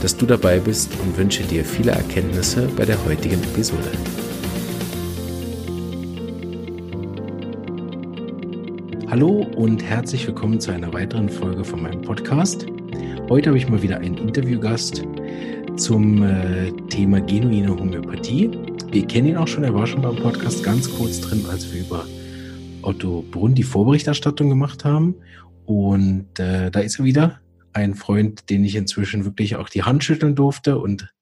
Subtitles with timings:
[0.00, 3.90] dass du dabei bist und wünsche dir viele Erkenntnisse bei der heutigen Episode.
[9.08, 12.66] Hallo und herzlich willkommen zu einer weiteren Folge von meinem Podcast.
[13.28, 15.04] Heute habe ich mal wieder einen Interviewgast
[15.76, 18.50] zum äh, Thema genuine Homöopathie.
[18.90, 21.70] Wir kennen ihn auch schon, er war schon mal im Podcast ganz kurz drin, als
[21.72, 22.06] wir über
[22.82, 25.14] Otto Brunn die Vorberichterstattung gemacht haben.
[25.66, 27.40] Und äh, da ist er wieder
[27.72, 31.12] ein Freund, den ich inzwischen wirklich auch die Hand schütteln durfte und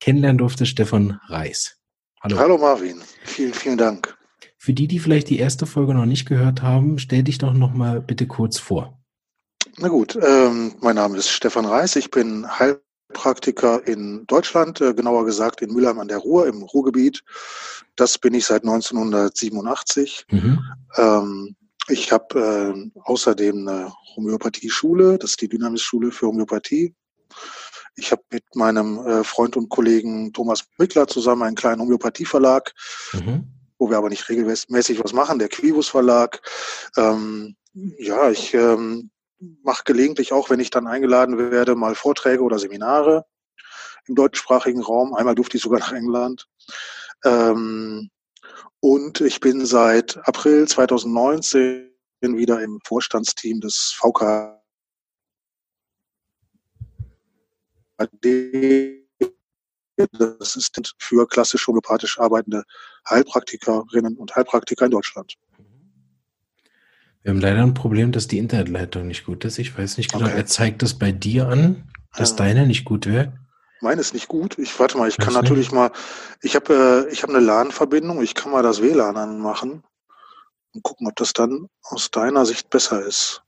[0.00, 1.76] kennenlernen durfte, Stefan Reis.
[2.20, 2.38] Hallo.
[2.38, 4.16] Hallo Marvin, vielen, vielen Dank.
[4.58, 7.72] Für die, die vielleicht die erste Folge noch nicht gehört haben, stell dich doch noch
[7.72, 8.98] mal bitte kurz vor.
[9.78, 15.26] Na gut, ähm, mein Name ist Stefan Reis, ich bin Heilpraktiker in Deutschland, äh, genauer
[15.26, 17.22] gesagt in Mülheim an der Ruhr im Ruhrgebiet.
[17.94, 20.26] Das bin ich seit 1987.
[20.30, 20.58] Mhm.
[20.96, 21.55] Ähm,
[21.88, 26.94] ich habe äh, außerdem eine Homöopathie-Schule, das ist die Dynamis-Schule für Homöopathie.
[27.94, 32.72] Ich habe mit meinem äh, Freund und Kollegen Thomas Mickler zusammen einen kleinen Homöopathie-Verlag,
[33.12, 33.44] mhm.
[33.78, 36.42] wo wir aber nicht regelmäßig was machen, der Quibus Verlag.
[36.96, 39.10] Ähm, ja, ich ähm,
[39.62, 43.24] mache gelegentlich auch, wenn ich dann eingeladen werde, mal Vorträge oder Seminare
[44.06, 45.14] im deutschsprachigen Raum.
[45.14, 46.46] Einmal durfte ich sogar nach England.
[47.24, 48.10] Ähm,
[48.86, 54.60] und ich bin seit April 2019 wieder im Vorstandsteam des VKD
[60.12, 62.62] das ist für klassisch homöopathisch arbeitende
[63.08, 65.34] Heilpraktikerinnen und Heilpraktiker in Deutschland.
[67.22, 69.58] Wir haben leider ein Problem, dass die Internetleitung nicht gut ist.
[69.58, 70.36] Ich weiß nicht genau, okay.
[70.36, 72.36] er zeigt das bei dir an, dass ja.
[72.36, 73.45] deine nicht gut wäre.
[73.80, 74.58] Meine ist nicht gut.
[74.58, 75.90] Ich warte mal, ich kann natürlich mal,
[76.42, 79.82] ich habe äh, ich habe eine LAN-Verbindung, ich kann mal das WLAN anmachen
[80.72, 83.42] und gucken, ob das dann aus deiner Sicht besser ist.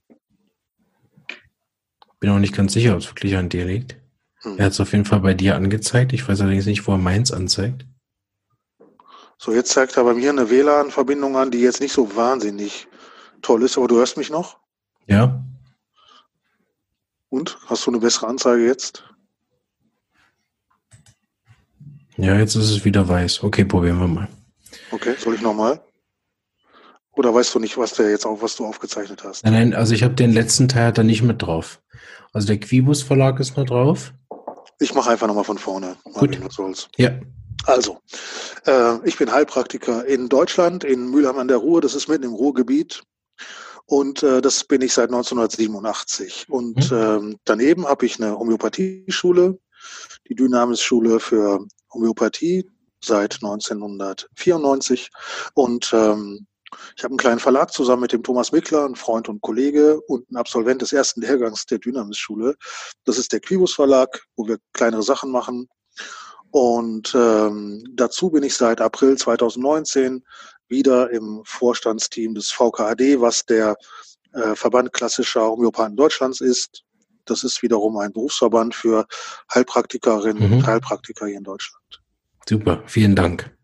[2.21, 3.97] Bin auch nicht ganz sicher, ob es wirklich an dir liegt.
[4.43, 4.59] Hm.
[4.59, 6.13] Er hat es auf jeden Fall bei dir angezeigt.
[6.13, 7.87] Ich weiß allerdings nicht, wo er meins anzeigt.
[9.39, 12.89] So, jetzt zeigt er bei mir eine WLAN-Verbindung an, die jetzt nicht so wahnsinnig
[13.41, 14.59] toll ist, aber du hörst mich noch?
[15.07, 15.43] Ja.
[17.29, 17.57] Und?
[17.67, 19.05] Hast du eine bessere Anzeige jetzt?
[22.19, 23.45] Ja, jetzt ist es wieder weiß.
[23.45, 24.29] Okay, probieren wir mal.
[24.91, 25.81] Okay, soll ich nochmal?
[27.13, 29.45] Oder weißt du nicht, was der jetzt auch, was du aufgezeichnet hast?
[29.45, 31.81] Nein, nein, also ich habe den letzten Teil da nicht mit drauf.
[32.33, 34.13] Also der Quibus Verlag ist noch drauf.
[34.81, 35.97] Ich mache einfach nochmal von vorne.
[36.05, 36.39] Gut.
[36.97, 37.11] Ja.
[37.65, 37.99] Also,
[38.67, 41.81] äh, ich bin Heilpraktiker in Deutschland, in Mülheim an der Ruhr.
[41.81, 43.03] Das ist mitten im Ruhrgebiet.
[43.87, 46.47] Und äh, das bin ich seit 1987.
[46.49, 46.97] Und mhm.
[46.97, 49.59] ähm, daneben habe ich eine Homöopathieschule,
[50.29, 52.69] die Dynamis-Schule für Homöopathie
[53.03, 55.11] seit 1994
[55.55, 56.47] und ähm,
[56.97, 60.31] ich habe einen kleinen Verlag zusammen mit dem Thomas Mickler, ein Freund und Kollege und
[60.31, 62.57] ein Absolvent des ersten Lehrgangs der Dynamis-Schule.
[63.05, 65.69] Das ist der Quibus Verlag, wo wir kleinere Sachen machen.
[66.51, 70.25] Und ähm, dazu bin ich seit April 2019
[70.69, 73.77] wieder im Vorstandsteam des VKAD, was der
[74.33, 76.85] äh, Verband klassischer Homöopathen Deutschlands ist.
[77.31, 79.07] Das ist wiederum ein Berufsverband für
[79.53, 80.53] Heilpraktikerinnen mhm.
[80.55, 82.03] und Heilpraktiker hier in Deutschland.
[82.49, 83.55] Super, vielen Dank.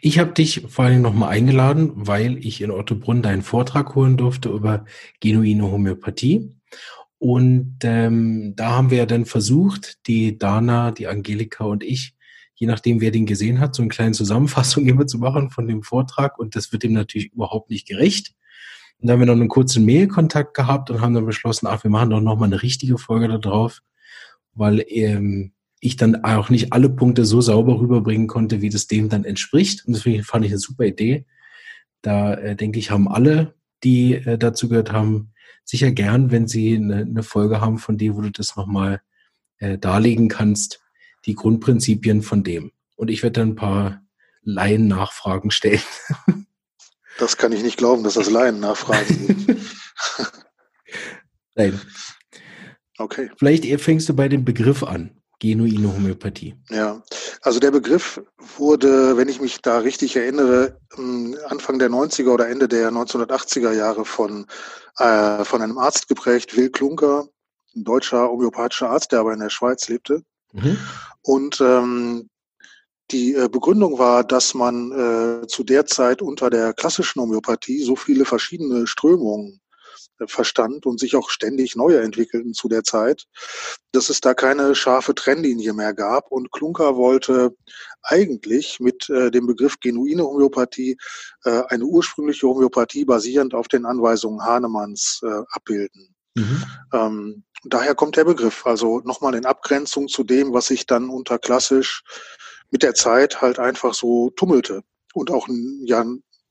[0.00, 4.48] Ich habe dich vor allem nochmal eingeladen, weil ich in Ottobrunn deinen Vortrag holen durfte
[4.48, 4.84] über
[5.20, 6.54] genuine Homöopathie.
[7.18, 12.14] Und ähm, da haben wir ja dann versucht, die Dana, die Angelika und ich,
[12.54, 15.82] je nachdem, wer den gesehen hat, so eine kleine Zusammenfassung immer zu machen von dem
[15.82, 16.38] Vortrag.
[16.38, 18.34] Und das wird ihm natürlich überhaupt nicht gerecht.
[19.00, 21.90] Und da haben wir noch einen kurzen Mailkontakt gehabt und haben dann beschlossen, ach, wir
[21.90, 23.80] machen doch nochmal eine richtige Folge da drauf,
[24.52, 29.08] weil ähm, ich dann auch nicht alle Punkte so sauber rüberbringen konnte, wie das dem
[29.08, 29.86] dann entspricht.
[29.86, 31.24] Und deswegen fand ich eine super Idee.
[32.02, 35.32] Da äh, denke ich, haben alle, die äh, dazu gehört haben,
[35.64, 39.00] sicher gern, wenn sie eine, eine Folge haben von dir, wo du das nochmal
[39.58, 40.82] äh, darlegen kannst,
[41.24, 42.72] die Grundprinzipien von dem.
[42.96, 44.02] Und ich werde dann ein paar
[44.42, 45.80] Laien-Nachfragen stellen.
[47.20, 49.60] Das kann ich nicht glauben, dass das Laien-Nachfragen sind.
[51.54, 51.80] Nein.
[52.98, 53.30] Okay.
[53.36, 55.10] Vielleicht fängst du bei dem Begriff an.
[55.38, 56.54] Genuine Homöopathie.
[56.68, 57.02] Ja,
[57.40, 58.20] also der Begriff
[58.58, 60.78] wurde, wenn ich mich da richtig erinnere,
[61.48, 64.46] Anfang der 90er oder Ende der 1980er Jahre von,
[64.98, 67.26] äh, von einem Arzt geprägt, Will Klunker,
[67.74, 70.22] ein deutscher homöopathischer Arzt, der aber in der Schweiz lebte.
[70.52, 70.76] Mhm.
[71.22, 72.29] Und ähm,
[73.10, 74.92] Die äh, Begründung war, dass man
[75.42, 79.60] äh, zu der Zeit unter der klassischen Homöopathie so viele verschiedene Strömungen
[80.18, 83.24] äh, verstand und sich auch ständig neue entwickelten zu der Zeit,
[83.90, 86.30] dass es da keine scharfe Trennlinie mehr gab.
[86.30, 87.56] Und Klunker wollte
[88.02, 90.96] eigentlich mit äh, dem Begriff genuine Homöopathie
[91.42, 95.22] eine ursprüngliche Homöopathie basierend auf den Anweisungen Hahnemanns
[95.52, 96.14] abbilden.
[96.34, 96.64] Mhm.
[96.92, 101.38] Ähm, daher kommt der Begriff, also nochmal in Abgrenzung zu dem, was sich dann unter
[101.38, 102.02] klassisch
[102.70, 104.82] mit der Zeit halt einfach so tummelte
[105.14, 105.48] und auch
[105.84, 106.04] ja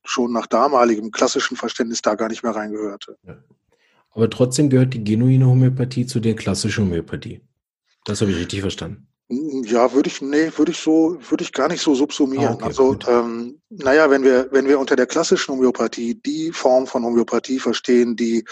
[0.03, 3.17] schon nach damaligem klassischen Verständnis da gar nicht mehr reingehörte.
[3.23, 3.37] Ja.
[4.11, 7.41] Aber trotzdem gehört die genuine Homöopathie zu der klassischen Homöopathie.
[8.05, 9.07] Das habe ich richtig verstanden.
[9.29, 12.47] Ja, würde ich, nee, würde ich so, würde ich gar nicht so subsumieren.
[12.47, 16.87] Ah, okay, also, ähm, naja, wenn wir, wenn wir unter der klassischen Homöopathie die Form
[16.87, 18.43] von Homöopathie verstehen, die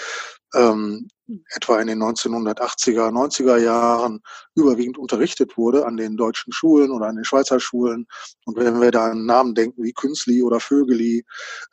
[0.54, 1.08] ähm,
[1.54, 4.22] etwa in den 1980er, 90er Jahren
[4.56, 8.08] überwiegend unterrichtet wurde an den deutschen Schulen oder an den Schweizer Schulen.
[8.46, 11.26] Und wenn wir da an Namen denken wie Künzli oder Vögeli,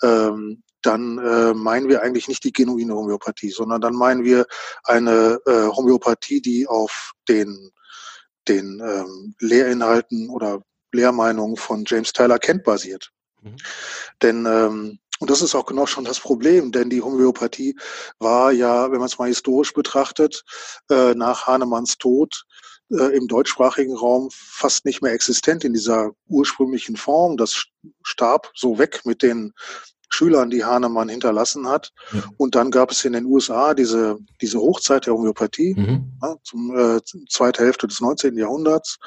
[0.03, 4.47] ähm, dann äh, meinen wir eigentlich nicht die genuine Homöopathie, sondern dann meinen wir
[4.85, 7.71] eine äh, Homöopathie, die auf den,
[8.49, 10.63] den ähm, Lehrinhalten oder
[10.93, 13.11] Lehrmeinungen von James Tyler Kent basiert.
[13.41, 13.57] Mhm.
[14.23, 17.77] Denn ähm, und das ist auch genau schon das Problem, denn die Homöopathie
[18.19, 20.43] war ja, wenn man es mal historisch betrachtet,
[20.91, 22.45] äh, nach Hahnemanns Tod
[22.91, 27.37] äh, im deutschsprachigen Raum fast nicht mehr existent in dieser ursprünglichen Form.
[27.37, 27.65] Das
[28.03, 29.53] starb so weg mit den
[30.09, 31.93] Schülern, die Hahnemann hinterlassen hat.
[32.13, 32.23] Ja.
[32.37, 36.13] Und dann gab es in den USA diese, diese Hochzeit der Homöopathie, mhm.
[36.23, 38.37] ja, zum äh, zweite Hälfte des 19.
[38.37, 38.99] Jahrhunderts.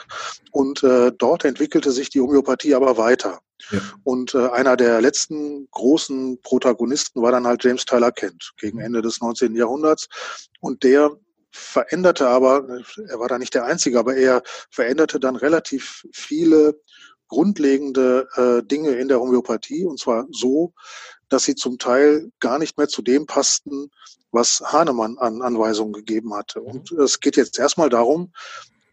[0.52, 3.40] Und äh, dort entwickelte sich die Homöopathie aber weiter.
[3.72, 3.80] Ja.
[4.04, 9.02] Und äh, einer der letzten großen Protagonisten war dann halt James Tyler Kent gegen Ende
[9.02, 9.56] des 19.
[9.56, 10.08] Jahrhunderts.
[10.60, 11.12] Und der
[11.52, 16.80] veränderte aber, er war da nicht der Einzige, aber er veränderte dann relativ viele
[17.28, 20.74] grundlegende äh, Dinge in der Homöopathie und zwar so,
[21.30, 23.92] dass sie zum Teil gar nicht mehr zu dem passten,
[24.32, 26.62] was Hahnemann an Anweisungen gegeben hatte.
[26.62, 26.68] Mhm.
[26.68, 28.32] Und es geht jetzt erstmal darum,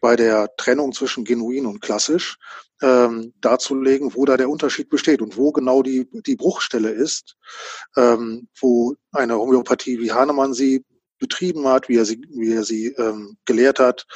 [0.01, 2.39] bei der Trennung zwischen genuin und klassisch
[2.85, 7.37] ähm, darzulegen, wo da der Unterschied besteht und wo genau die, die Bruchstelle ist,
[7.97, 10.85] ähm, wo eine Homöopathie, wie Hahnemann sie
[11.19, 14.07] betrieben hat, wie er sie, wie er sie ähm, gelehrt hat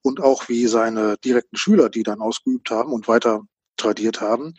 [0.00, 3.42] und auch wie seine direkten Schüler die dann ausgeübt haben und weiter
[3.76, 4.54] tradiert haben,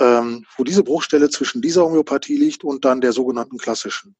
[0.00, 4.16] ähm, wo diese Bruchstelle zwischen dieser Homöopathie liegt und dann der sogenannten klassischen.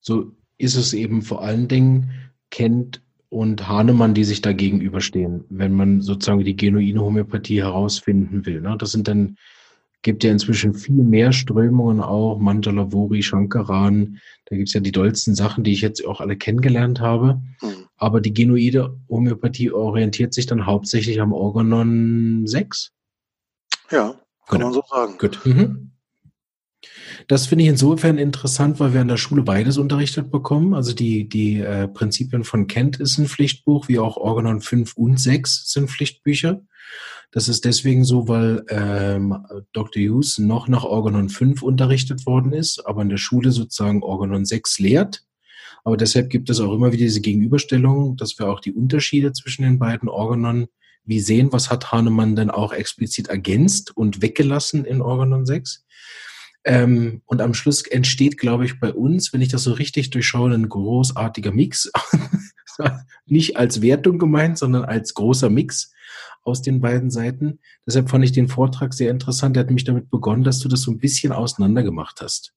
[0.00, 3.03] So ist es eben vor allen Dingen Kent
[3.34, 8.60] und Hahnemann, die sich da gegenüberstehen, wenn man sozusagen die genuine Homöopathie herausfinden will.
[8.60, 8.76] Ne?
[8.78, 9.36] Das sind dann
[10.02, 15.34] gibt ja inzwischen viel mehr Strömungen auch, Mandalavori, Shankaran, da gibt es ja die dollsten
[15.34, 17.40] Sachen, die ich jetzt auch alle kennengelernt habe.
[17.60, 17.86] Mhm.
[17.96, 22.92] Aber die genuide Homöopathie orientiert sich dann hauptsächlich am Organon 6?
[23.90, 24.12] Ja,
[24.46, 24.66] kann genau.
[24.66, 25.18] man so sagen.
[25.18, 25.40] Gut.
[25.44, 25.90] Mhm.
[27.28, 30.74] Das finde ich insofern interessant, weil wir an der Schule beides unterrichtet bekommen.
[30.74, 35.18] Also die, die äh, Prinzipien von Kent ist ein Pflichtbuch, wie auch Organon 5 und
[35.18, 36.60] 6 sind Pflichtbücher.
[37.30, 39.36] Das ist deswegen so, weil ähm,
[39.72, 40.02] Dr.
[40.02, 44.78] Hughes noch nach Organon 5 unterrichtet worden ist, aber in der Schule sozusagen Organon 6
[44.78, 45.24] lehrt.
[45.82, 49.62] Aber deshalb gibt es auch immer wieder diese Gegenüberstellung, dass wir auch die Unterschiede zwischen
[49.62, 50.68] den beiden Organon
[51.04, 55.84] wie sehen, was hat Hahnemann denn auch explizit ergänzt und weggelassen in Organon 6.
[56.64, 60.52] Ähm, und am Schluss entsteht, glaube ich, bei uns, wenn ich das so richtig durchschaue,
[60.52, 61.90] ein großartiger Mix.
[63.26, 65.92] Nicht als Wertung gemeint, sondern als großer Mix
[66.42, 67.60] aus den beiden Seiten.
[67.86, 69.56] Deshalb fand ich den Vortrag sehr interessant.
[69.56, 72.52] Er hat mich damit begonnen, dass du das so ein bisschen auseinander gemacht hast.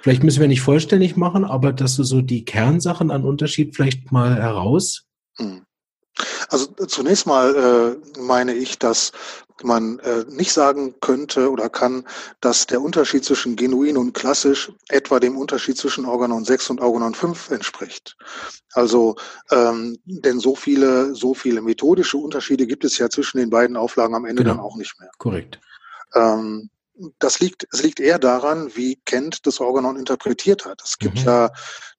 [0.00, 4.12] Vielleicht müssen wir nicht vollständig machen, aber dass du so die Kernsachen an Unterschied vielleicht
[4.12, 5.06] mal heraus.
[5.38, 5.62] Hm.
[6.48, 9.12] Also zunächst mal äh, meine ich, dass
[9.62, 12.06] man äh, nicht sagen könnte oder kann,
[12.40, 17.14] dass der Unterschied zwischen genuin und klassisch etwa dem Unterschied zwischen Organon 6 und Organon
[17.14, 18.16] 5 entspricht.
[18.72, 19.16] Also,
[19.50, 24.14] ähm, denn so viele, so viele methodische Unterschiede gibt es ja zwischen den beiden Auflagen
[24.14, 24.56] am Ende genau.
[24.56, 25.10] dann auch nicht mehr.
[25.18, 25.60] Korrekt.
[26.14, 26.70] Ähm,
[27.18, 30.80] das liegt, es liegt eher daran, wie Kent das Organon interpretiert hat.
[30.84, 31.24] Es gibt mhm.
[31.24, 31.50] ja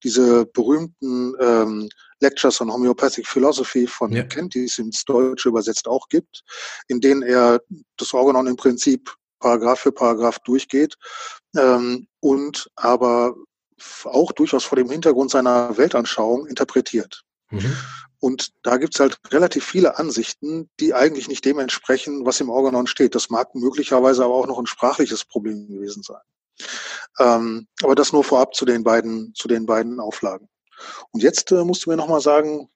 [0.03, 1.89] diese berühmten ähm,
[2.21, 4.23] Lectures on Homeopathic Philosophy von ja.
[4.23, 6.43] Kent, die es ins Deutsche übersetzt auch gibt,
[6.87, 7.61] in denen er
[7.97, 10.95] das Organon im Prinzip Paragraph für Paragraph durchgeht
[11.57, 13.35] ähm, und aber
[14.05, 17.23] auch durchaus vor dem Hintergrund seiner Weltanschauung interpretiert.
[17.51, 17.75] Mhm.
[18.19, 22.87] Und da gibt's halt relativ viele Ansichten, die eigentlich nicht dem entsprechen, was im Organon
[22.87, 23.13] steht.
[23.13, 26.21] Das mag möglicherweise aber auch noch ein sprachliches Problem gewesen sein.
[27.19, 30.47] Ähm, aber das nur vorab zu den beiden, zu den beiden Auflagen.
[31.11, 32.69] Und jetzt äh, musst du mir nochmal sagen,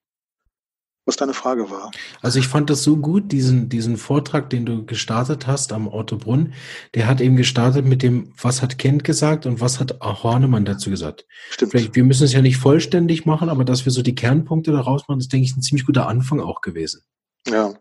[1.05, 1.91] was deine Frage war.
[2.21, 6.53] Also ich fand das so gut, diesen, diesen Vortrag, den du gestartet hast am Ottobrunn,
[6.93, 10.89] der hat eben gestartet mit dem, was hat Kent gesagt und was hat Hornemann dazu
[10.89, 11.25] gesagt.
[11.49, 11.71] Stimmt.
[11.71, 15.07] Vielleicht, wir müssen es ja nicht vollständig machen, aber dass wir so die Kernpunkte daraus
[15.07, 17.01] machen, ist, denke ich, ein ziemlich guter Anfang auch gewesen.
[17.47, 17.73] Ja,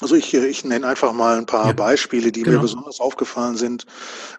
[0.00, 2.56] also ich, ich nenne einfach mal ein paar ja, Beispiele, die genau.
[2.56, 3.86] mir besonders aufgefallen sind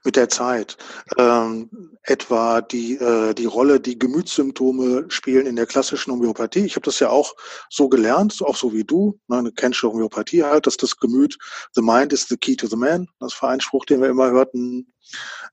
[0.03, 0.77] mit der Zeit.
[1.17, 1.69] Ähm,
[2.03, 6.65] etwa die, äh, die Rolle, die Gemütssymptome spielen in der klassischen Homöopathie.
[6.65, 7.35] Ich habe das ja auch
[7.69, 9.19] so gelernt, auch so wie du.
[9.27, 11.37] Ne, du kennst schon Homöopathie halt, dass das Gemüt,
[11.73, 13.07] the mind is the key to the man.
[13.19, 14.91] Das war ein Spruch, den wir immer hörten.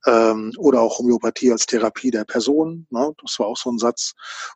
[0.06, 2.86] Ähm, oder auch Homöopathie als Therapie der Person.
[2.90, 4.14] Ne, das war auch so ein Satz.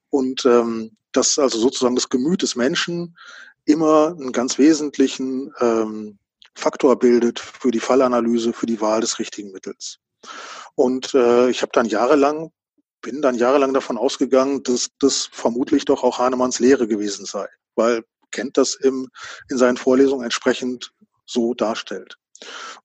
[0.08, 3.16] Und ähm, das also sozusagen das Gemüt des Menschen
[3.64, 6.18] immer einen ganz wesentlichen ähm,
[6.54, 9.98] Faktor bildet für die Fallanalyse, für die Wahl des richtigen Mittels.
[10.74, 12.52] Und äh, ich habe dann jahrelang,
[13.00, 18.04] bin dann jahrelang davon ausgegangen, dass das vermutlich doch auch Hahnemanns Lehre gewesen sei, weil
[18.30, 19.08] kennt das im,
[19.50, 20.92] in seinen Vorlesungen entsprechend
[21.26, 22.16] so darstellt.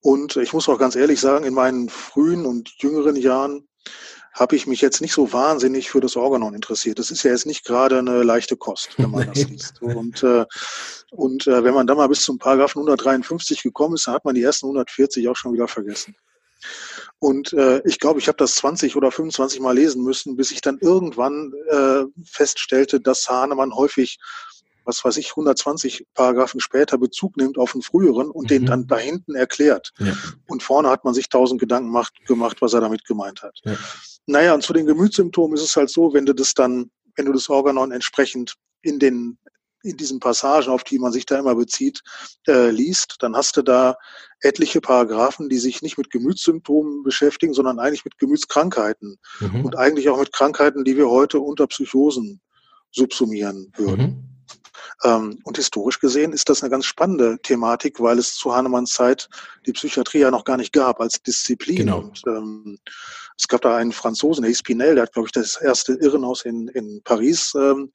[0.02, 3.68] Und ich muss auch ganz ehrlich sagen, in meinen frühen und jüngeren Jahren
[4.38, 7.00] habe ich mich jetzt nicht so wahnsinnig für das Organon interessiert.
[7.00, 9.82] Das ist ja jetzt nicht gerade eine leichte Kost, wenn man das liest.
[9.82, 10.46] Und, äh,
[11.12, 14.36] und äh, wenn man da mal bis zum Paragraphen 153 gekommen ist, dann hat man
[14.36, 16.16] die ersten 140 auch schon wieder vergessen.
[17.20, 20.62] Und äh, ich glaube, ich habe das 20 oder 25 Mal lesen müssen, bis ich
[20.62, 24.20] dann irgendwann äh, feststellte, dass Hahnemann häufig
[24.88, 28.48] was weiß ich, 120 Paragraphen später Bezug nimmt auf einen früheren und mhm.
[28.48, 29.92] den dann da hinten erklärt.
[30.00, 30.14] Ja.
[30.48, 33.60] Und vorne hat man sich tausend Gedanken macht, gemacht, was er damit gemeint hat.
[33.66, 33.76] Ja.
[34.28, 37.34] Naja, und zu den Gemütssymptomen ist es halt so, wenn du das dann, wenn du
[37.34, 39.38] das Organon entsprechend in den
[39.84, 42.02] in diesen Passagen, auf die man sich da immer bezieht,
[42.48, 43.96] äh, liest, dann hast du da
[44.42, 49.66] etliche Paragraphen, die sich nicht mit Gemütssymptomen beschäftigen, sondern eigentlich mit Gemütskrankheiten mhm.
[49.66, 52.42] und eigentlich auch mit Krankheiten, die wir heute unter Psychosen
[52.92, 54.02] subsumieren würden.
[54.06, 54.37] Mhm.
[55.04, 59.30] Ähm, und historisch gesehen ist das eine ganz spannende Thematik, weil es zu Hahnemanns Zeit
[59.66, 61.78] die Psychiatrie ja noch gar nicht gab als Disziplin.
[61.78, 62.00] Genau.
[62.00, 62.80] Und, ähm,
[63.38, 66.44] es gab da einen Franzosen, der hieß Pinel, der hat, glaube ich, das erste Irrenhaus
[66.44, 67.92] in, in Paris ähm,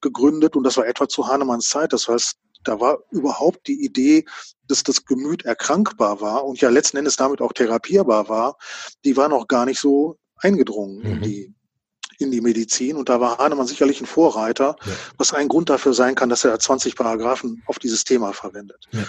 [0.00, 1.92] gegründet und das war etwa zu Hahnemanns Zeit.
[1.92, 4.24] Das heißt, da war überhaupt die Idee,
[4.66, 8.56] dass das Gemüt erkrankbar war und ja letzten Endes damit auch therapierbar war,
[9.04, 11.04] die war noch gar nicht so eingedrungen mhm.
[11.04, 11.54] in die
[12.18, 12.96] in die Medizin.
[12.96, 14.92] Und da war Hahnemann sicherlich ein Vorreiter, ja.
[15.18, 18.86] was ein Grund dafür sein kann, dass er 20 Paragraphen auf dieses Thema verwendet.
[18.92, 19.04] Ja.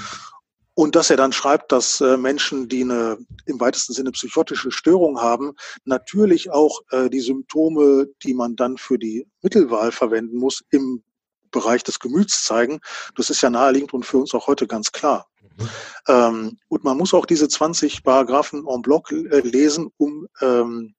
[0.74, 5.20] Und dass er dann schreibt, dass äh, Menschen, die eine im weitesten Sinne psychotische Störung
[5.20, 5.54] haben,
[5.86, 11.02] natürlich auch äh, die Symptome, die man dann für die Mittelwahl verwenden muss, im
[11.50, 12.80] Bereich des Gemüts zeigen.
[13.16, 15.28] Das ist ja naheliegend und für uns auch heute ganz klar.
[15.58, 15.70] Mhm.
[16.08, 20.94] Ähm, und man muss auch diese 20 Paragraphen en bloc äh, lesen, um ähm,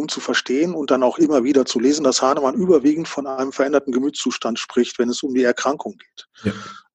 [0.00, 3.52] um zu verstehen und dann auch immer wieder zu lesen, dass Hahnemann überwiegend von einem
[3.52, 6.26] veränderten Gemütszustand spricht, wenn es um die Erkrankung geht.
[6.44, 6.52] Ja.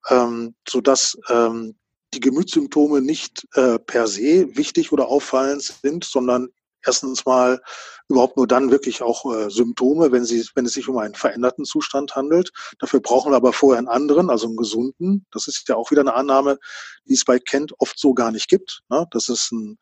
[0.09, 1.75] Ähm, sodass ähm,
[2.13, 6.49] die Gemütssymptome nicht äh, per se wichtig oder auffallend sind, sondern
[6.85, 7.61] erstens mal
[8.07, 11.65] überhaupt nur dann wirklich auch äh, Symptome, wenn, sie, wenn es sich um einen veränderten
[11.65, 12.51] Zustand handelt.
[12.79, 15.25] Dafür brauchen wir aber vorher einen anderen, also einen gesunden.
[15.31, 16.57] Das ist ja auch wieder eine Annahme,
[17.05, 18.81] die es bei Kent oft so gar nicht gibt.
[18.89, 19.07] Ne?
[19.11, 19.77] Das ist ein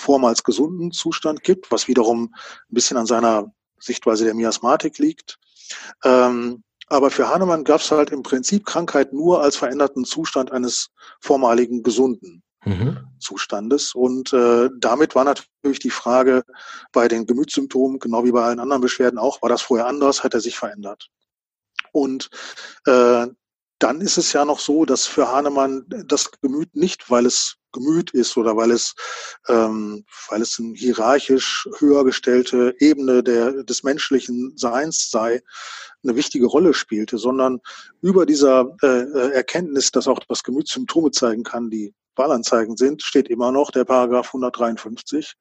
[0.00, 5.38] vormals gesunden Zustand gibt, was wiederum ein bisschen an seiner Sichtweise der Miasmatik liegt.
[6.04, 10.90] Ähm, aber für Hahnemann gab es halt im Prinzip Krankheit nur als veränderten Zustand eines
[11.20, 12.98] vormaligen gesunden mhm.
[13.18, 13.94] Zustandes.
[13.94, 16.42] Und äh, damit war natürlich die Frage
[16.92, 20.34] bei den Gemütssymptomen, genau wie bei allen anderen Beschwerden auch, war das vorher anders, hat
[20.34, 21.08] er sich verändert.
[21.92, 22.28] Und
[22.86, 23.26] äh,
[23.80, 28.10] dann ist es ja noch so, dass für Hahnemann das Gemüt nicht, weil es Gemüt
[28.10, 28.94] ist oder weil es,
[29.48, 35.40] ähm, weil es eine hierarchisch höher gestellte Ebene der, des menschlichen Seins sei,
[36.02, 37.60] eine wichtige Rolle spielte, sondern
[38.02, 43.02] über dieser äh, äh Erkenntnis, dass auch das Gemüt Symptome zeigen kann, die Wahlanzeigen sind,
[43.02, 45.34] steht immer noch der Paragraph 153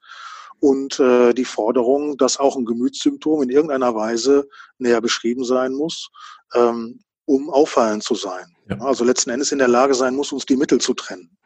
[0.59, 6.09] und äh, die Forderung, dass auch ein Gemütssymptom in irgendeiner Weise näher beschrieben sein muss,
[6.53, 8.55] ähm, um auffallend zu sein.
[8.67, 8.81] Ja.
[8.81, 11.37] Also letzten Endes in der Lage sein muss, uns die Mittel zu trennen.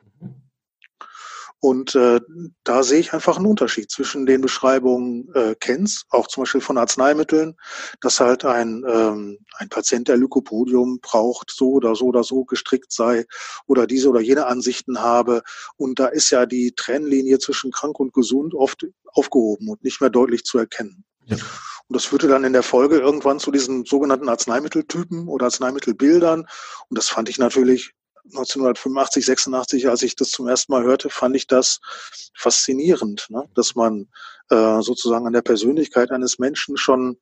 [1.60, 2.22] Und äh,
[2.64, 6.78] da sehe ich einfach einen Unterschied zwischen den Beschreibungen äh, Kens, auch zum Beispiel von
[6.78, 7.56] Arzneimitteln,
[8.02, 12.92] dass halt ein, ähm, ein Patient, der Lykopodium braucht, so oder so oder so gestrickt
[12.92, 13.26] sei
[13.66, 15.42] oder diese oder jene Ansichten habe.
[15.76, 20.10] Und da ist ja die Trennlinie zwischen krank und gesund oft aufgehoben und nicht mehr
[20.10, 21.04] deutlich zu erkennen.
[21.26, 21.38] Ja.
[21.90, 26.42] Und das führte dann in der Folge irgendwann zu diesen sogenannten Arzneimitteltypen oder Arzneimittelbildern.
[26.90, 27.94] Und das fand ich natürlich
[28.26, 31.80] 1985, 86, als ich das zum ersten Mal hörte, fand ich das
[32.34, 33.50] faszinierend, ne?
[33.54, 34.08] dass man
[34.50, 37.18] äh, sozusagen an der Persönlichkeit eines Menschen schon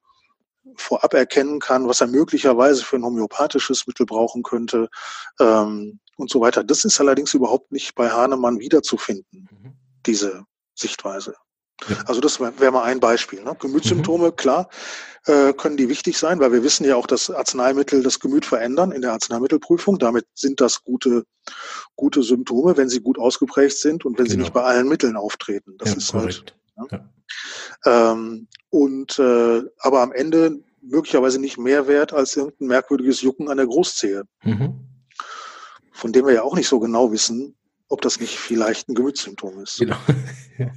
[0.75, 4.89] vorab erkennen kann, was er möglicherweise für ein homöopathisches Mittel brauchen könnte
[5.39, 6.63] ähm, und so weiter.
[6.63, 9.73] Das ist allerdings überhaupt nicht bei Hahnemann wiederzufinden, mhm.
[10.05, 11.35] diese Sichtweise.
[11.87, 11.97] Ja.
[12.05, 13.43] Also das wäre wär mal ein Beispiel.
[13.43, 13.55] Ne?
[13.59, 14.35] Gemütssymptome, mhm.
[14.35, 14.69] klar,
[15.25, 18.91] äh, können die wichtig sein, weil wir wissen ja auch, dass Arzneimittel das Gemüt verändern
[18.91, 19.99] in der Arzneimittelprüfung.
[19.99, 21.23] Damit sind das gute,
[21.95, 24.33] gute Symptome, wenn sie gut ausgeprägt sind und wenn genau.
[24.33, 25.75] sie nicht bei allen Mitteln auftreten.
[25.77, 26.55] Das ja, ist korrekt.
[26.77, 26.91] halt.
[26.91, 27.09] Ne?
[27.85, 28.11] Ja.
[28.11, 33.57] Ähm, und äh, aber am Ende möglicherweise nicht mehr wert als irgendein merkwürdiges Jucken an
[33.57, 34.23] der Großzehe.
[34.43, 34.87] Mhm.
[35.91, 37.55] Von dem wir ja auch nicht so genau wissen,
[37.91, 39.79] ob das nicht vielleicht ein Gemütssymptom ist.
[39.79, 39.97] Genau.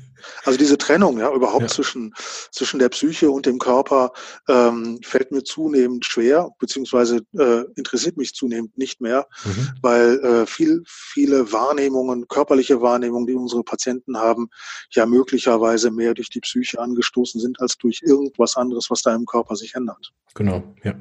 [0.44, 1.68] Also diese Trennung, ja, überhaupt ja.
[1.68, 2.14] zwischen,
[2.50, 4.12] zwischen der Psyche und dem Körper
[4.49, 9.68] ähm, fällt mir zunehmend schwer, beziehungsweise äh, interessiert mich zunehmend nicht mehr, mhm.
[9.83, 14.49] weil äh, viel, viele Wahrnehmungen, körperliche Wahrnehmungen, die unsere Patienten haben,
[14.92, 19.26] ja möglicherweise mehr durch die Psyche angestoßen sind, als durch irgendwas anderes, was da im
[19.26, 20.12] Körper sich ändert.
[20.35, 20.94] Genau, ja.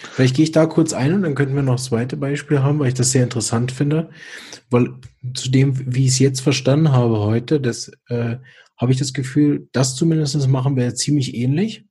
[0.00, 2.78] Vielleicht gehe ich da kurz ein und dann könnten wir noch das zweite Beispiel haben,
[2.78, 4.10] weil ich das sehr interessant finde.
[4.70, 4.94] Weil
[5.34, 8.36] zu dem, wie ich es jetzt verstanden habe heute, das äh,
[8.76, 11.84] habe ich das Gefühl, das zumindest machen wir ziemlich ähnlich.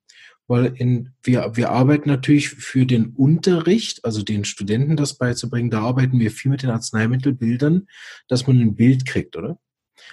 [0.49, 5.81] Weil in, wir, wir arbeiten natürlich für den Unterricht, also den Studenten das beizubringen, da
[5.81, 7.87] arbeiten wir viel mit den Arzneimittelbildern,
[8.29, 9.59] dass man ein Bild kriegt, oder?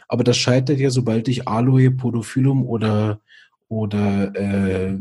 [0.09, 3.21] Aber das scheitert ja, sobald ich Aloe, Podophyllum oder,
[3.69, 4.99] oder äh,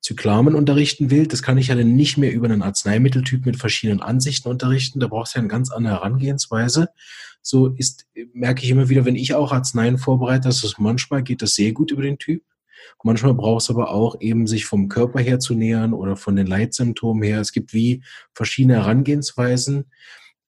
[0.00, 4.00] Zyklamen unterrichten will, das kann ich ja dann nicht mehr über einen Arzneimitteltyp mit verschiedenen
[4.00, 5.00] Ansichten unterrichten.
[5.00, 6.88] Da brauchst du ja eine ganz andere Herangehensweise.
[7.42, 11.42] So ist, merke ich immer wieder, wenn ich auch Arzneien vorbereite, dass es manchmal geht
[11.42, 12.42] das sehr gut über den Typ.
[13.02, 16.46] Manchmal braucht es aber auch eben, sich vom Körper her zu nähern oder von den
[16.46, 17.40] Leitsymptomen her.
[17.40, 18.02] Es gibt wie
[18.34, 19.84] verschiedene Herangehensweisen.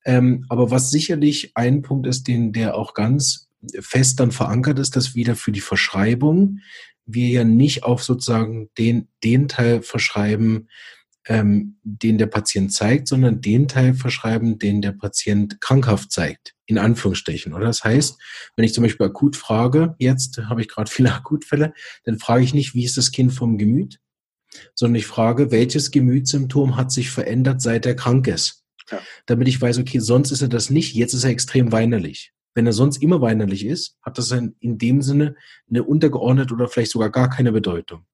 [0.04, 3.48] Ähm, aber was sicherlich ein Punkt ist, den, der auch ganz
[3.80, 6.58] fest dann verankert ist, dass wieder für die Verschreibung
[7.08, 10.68] wir ja nicht auf sozusagen den, den Teil verschreiben,
[11.26, 16.78] ähm, den der Patient zeigt, sondern den Teil verschreiben, den der Patient krankhaft zeigt, in
[16.78, 17.52] Anführungsstrichen.
[17.54, 18.20] Oder das heißt,
[18.56, 21.72] wenn ich zum Beispiel akut frage, jetzt habe ich gerade viele Akutfälle,
[22.04, 24.00] dann frage ich nicht, wie ist das Kind vom Gemüt,
[24.74, 28.64] sondern ich frage, welches Gemütssymptom hat sich verändert, seit er krank ist.
[28.90, 29.00] Ja.
[29.26, 32.66] Damit ich weiß, okay, sonst ist er das nicht, jetzt ist er extrem weinerlich wenn
[32.66, 35.36] er sonst immer weinerlich ist, hat das in, in dem Sinne
[35.70, 38.04] eine untergeordnete oder vielleicht sogar gar keine Bedeutung.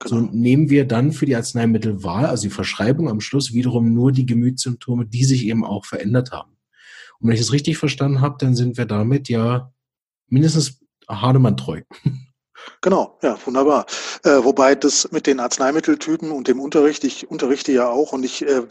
[0.00, 0.10] Genau.
[0.10, 4.26] So nehmen wir dann für die Arzneimittelwahl, also die Verschreibung am Schluss wiederum nur die
[4.26, 6.52] Gemütssymptome, die sich eben auch verändert haben.
[7.18, 9.72] Und wenn ich es richtig verstanden habe, dann sind wir damit ja
[10.28, 11.80] mindestens Hahnemann treu.
[12.80, 13.86] Genau, ja, wunderbar.
[14.22, 18.46] Äh, wobei das mit den Arzneimitteltypen und dem Unterricht, ich unterrichte ja auch und ich,
[18.46, 18.62] äh,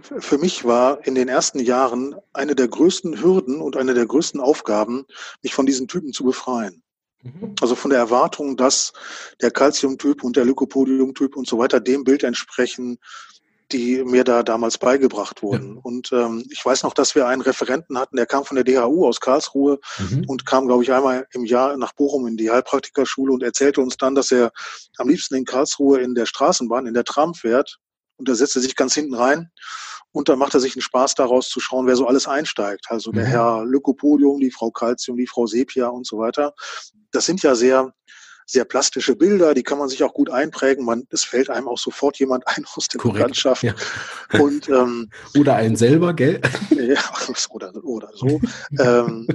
[0.00, 4.40] für mich war in den ersten Jahren eine der größten Hürden und eine der größten
[4.40, 5.04] Aufgaben,
[5.42, 6.82] mich von diesen Typen zu befreien.
[7.22, 7.54] Mhm.
[7.60, 8.92] Also von der Erwartung, dass
[9.40, 12.98] der Calciumtyp und der Lycopodiumtyp und so weiter dem Bild entsprechen,
[13.72, 15.76] die mir da damals beigebracht wurden.
[15.76, 15.80] Ja.
[15.82, 19.06] Und ähm, ich weiß noch, dass wir einen Referenten hatten, der kam von der DHU
[19.06, 20.24] aus Karlsruhe mhm.
[20.26, 23.96] und kam, glaube ich, einmal im Jahr nach Bochum in die Heilpraktikerschule und erzählte uns
[23.96, 24.52] dann, dass er
[24.98, 27.78] am liebsten in Karlsruhe in der Straßenbahn, in der Tram fährt.
[28.16, 29.50] Und da setzt er sich ganz hinten rein
[30.12, 32.86] und dann macht er sich einen Spaß daraus zu schauen, wer so alles einsteigt.
[32.88, 33.30] Also der mhm.
[33.30, 36.52] Herr Lykopodium, die Frau Calcium, die Frau Sepia und so weiter.
[37.12, 37.92] Das sind ja sehr
[38.50, 40.84] sehr plastische Bilder, die kann man sich auch gut einprägen.
[40.84, 43.62] Man, es fällt einem auch sofort jemand ein aus der Korrekt, Bekanntschaft.
[43.62, 43.74] Ja.
[44.38, 46.40] Und, ähm, oder einen selber, gell?
[46.70, 47.00] Ja,
[47.50, 48.40] oder, oder so.
[48.78, 49.26] ähm,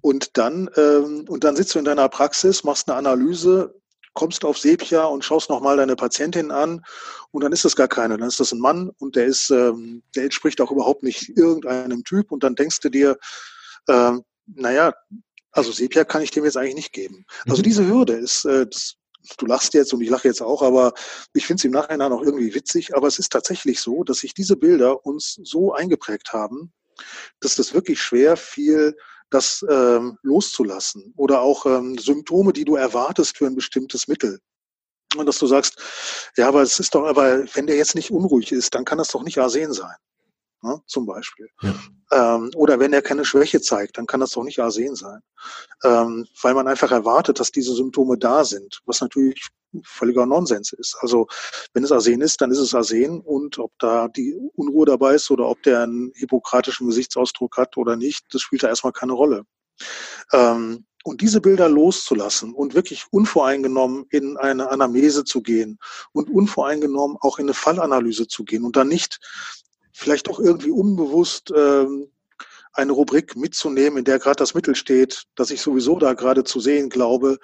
[0.00, 3.74] und dann, ähm, und dann sitzt du in deiner Praxis, machst eine Analyse,
[4.14, 6.82] kommst auf Sepia und schaust nochmal deine Patientin an
[7.30, 8.16] und dann ist das gar keine.
[8.16, 12.04] Dann ist das ein Mann und der ist, ähm, der entspricht auch überhaupt nicht irgendeinem
[12.04, 13.18] Typ und dann denkst du dir,
[13.88, 14.92] ähm, naja,
[15.54, 17.24] also Sepia kann ich dem jetzt eigentlich nicht geben.
[17.46, 17.64] Also mhm.
[17.64, 18.96] diese Hürde ist, äh, das,
[19.38, 20.92] du lachst jetzt und ich lache jetzt auch, aber
[21.32, 22.94] ich finde es im Nachhinein auch irgendwie witzig.
[22.96, 26.72] Aber es ist tatsächlich so, dass sich diese Bilder uns so eingeprägt haben,
[27.40, 28.96] dass das wirklich schwer fiel,
[29.30, 31.14] das ähm, loszulassen.
[31.16, 34.40] Oder auch ähm, Symptome, die du erwartest für ein bestimmtes Mittel.
[35.16, 35.80] Und dass du sagst,
[36.36, 39.08] ja, aber es ist doch, aber wenn der jetzt nicht unruhig ist, dann kann das
[39.08, 39.94] doch nicht Arsen sein
[40.64, 41.48] ne, zum Beispiel.
[41.62, 41.74] Ja.
[42.10, 45.20] Ähm, oder wenn er keine Schwäche zeigt, dann kann das doch nicht Arsen sein.
[45.84, 49.48] Ähm, weil man einfach erwartet, dass diese Symptome da sind, was natürlich
[49.84, 50.96] völliger Nonsens ist.
[51.00, 51.26] Also
[51.74, 55.30] wenn es Arsen ist, dann ist es Arsen und ob da die Unruhe dabei ist
[55.30, 59.44] oder ob der einen hippokratischen Gesichtsausdruck hat oder nicht, das spielt da erstmal keine Rolle.
[60.32, 65.78] Ähm, und diese Bilder loszulassen und wirklich unvoreingenommen in eine Anamnese zu gehen
[66.12, 69.20] und unvoreingenommen auch in eine Fallanalyse zu gehen und dann nicht
[69.94, 72.08] vielleicht auch irgendwie unbewusst ähm,
[72.72, 76.58] eine Rubrik mitzunehmen, in der gerade das Mittel steht, das ich sowieso da gerade zu
[76.58, 77.38] sehen glaube,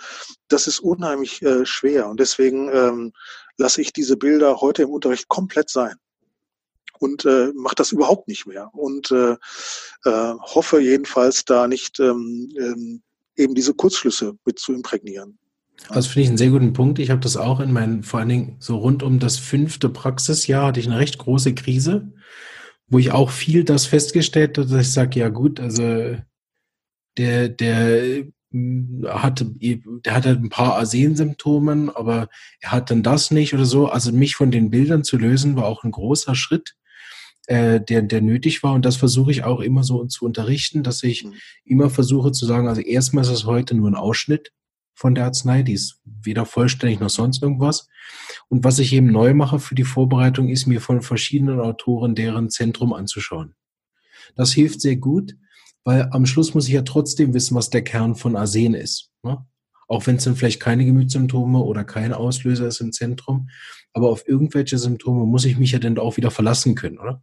[0.48, 2.08] das ist unheimlich äh, schwer.
[2.08, 3.12] Und deswegen ähm,
[3.56, 5.94] lasse ich diese Bilder heute im Unterricht komplett sein
[6.98, 9.36] und äh, mache das überhaupt nicht mehr und äh,
[10.04, 13.02] äh, hoffe jedenfalls da nicht ähm, ähm,
[13.36, 15.38] eben diese Kurzschlüsse mit zu imprägnieren.
[15.88, 16.98] Also finde ich einen sehr guten Punkt.
[16.98, 20.66] Ich habe das auch in meinen, vor allen Dingen so rund um das fünfte Praxisjahr
[20.66, 22.12] hatte ich eine recht große Krise,
[22.86, 26.16] wo ich auch viel das festgestellt habe, dass ich sage, ja gut, also
[27.18, 32.28] der, der hm, hatte, der hatte ein paar Arsensymptomen, aber
[32.60, 33.88] er hat dann das nicht oder so.
[33.88, 36.76] Also mich von den Bildern zu lösen, war auch ein großer Schritt
[37.46, 38.74] äh, der, der nötig war.
[38.74, 41.34] Und das versuche ich auch immer so zu unterrichten, dass ich mhm.
[41.64, 44.52] immer versuche zu sagen, also erstmal ist es heute nur ein Ausschnitt
[44.94, 47.88] von der Arznei, die ist weder vollständig noch sonst irgendwas.
[48.48, 52.50] Und was ich eben neu mache für die Vorbereitung, ist mir von verschiedenen Autoren deren
[52.50, 53.54] Zentrum anzuschauen.
[54.36, 55.36] Das hilft sehr gut,
[55.84, 59.10] weil am Schluss muss ich ja trotzdem wissen, was der Kern von Arsen ist.
[59.22, 59.44] Ne?
[59.88, 63.48] Auch wenn es dann vielleicht keine Gemütssymptome oder kein Auslöser ist im Zentrum.
[63.92, 67.22] Aber auf irgendwelche Symptome muss ich mich ja dann auch wieder verlassen können, oder?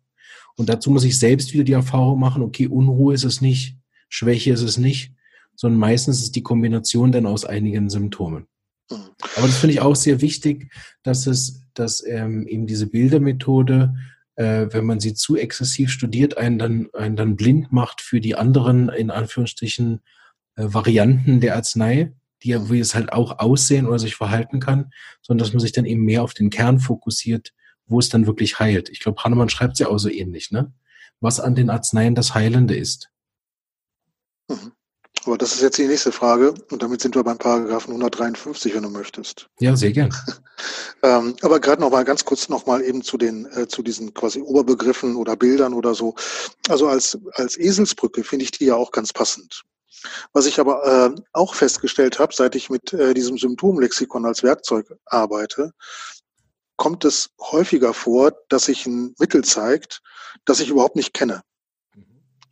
[0.58, 3.78] Und dazu muss ich selbst wieder die Erfahrung machen, okay, Unruhe ist es nicht,
[4.10, 5.14] Schwäche ist es nicht,
[5.58, 8.48] sondern meistens ist die Kombination dann aus einigen Symptomen.
[8.90, 9.10] Mhm.
[9.36, 10.72] Aber das finde ich auch sehr wichtig,
[11.04, 13.96] dass es, dass ähm, eben diese Bildermethode,
[14.36, 18.36] äh, wenn man sie zu exzessiv studiert, einen dann, einen dann blind macht für die
[18.36, 20.02] anderen, in Anführungsstrichen,
[20.56, 24.92] äh, Varianten der Arznei, die ja, wie es halt auch aussehen oder sich verhalten kann,
[25.22, 27.54] sondern dass man sich dann eben mehr auf den Kern fokussiert,
[27.88, 28.90] wo es dann wirklich heilt.
[28.90, 30.72] Ich glaube, Hahnemann schreibt es ja auch so ähnlich, ne?
[31.20, 33.10] Was an den Arzneien das Heilende ist.
[34.50, 34.72] Mhm.
[35.28, 38.84] Aber das ist jetzt die nächste Frage und damit sind wir beim Paragraphen 153, wenn
[38.84, 39.50] du möchtest.
[39.60, 40.14] Ja, sehr gern.
[41.04, 44.14] ähm, aber gerade noch mal ganz kurz noch mal eben zu den äh, zu diesen
[44.14, 46.16] quasi Oberbegriffen oder Bildern oder so.
[46.70, 49.64] Also als als Eselsbrücke finde ich die ja auch ganz passend.
[50.32, 50.86] Was ich aber
[51.16, 55.74] äh, auch festgestellt habe, seit ich mit äh, diesem Symptomlexikon als Werkzeug arbeite,
[56.78, 60.02] kommt es häufiger vor, dass sich ein Mittel zeigt,
[60.46, 61.42] das ich überhaupt nicht kenne.
[61.94, 62.06] Mhm.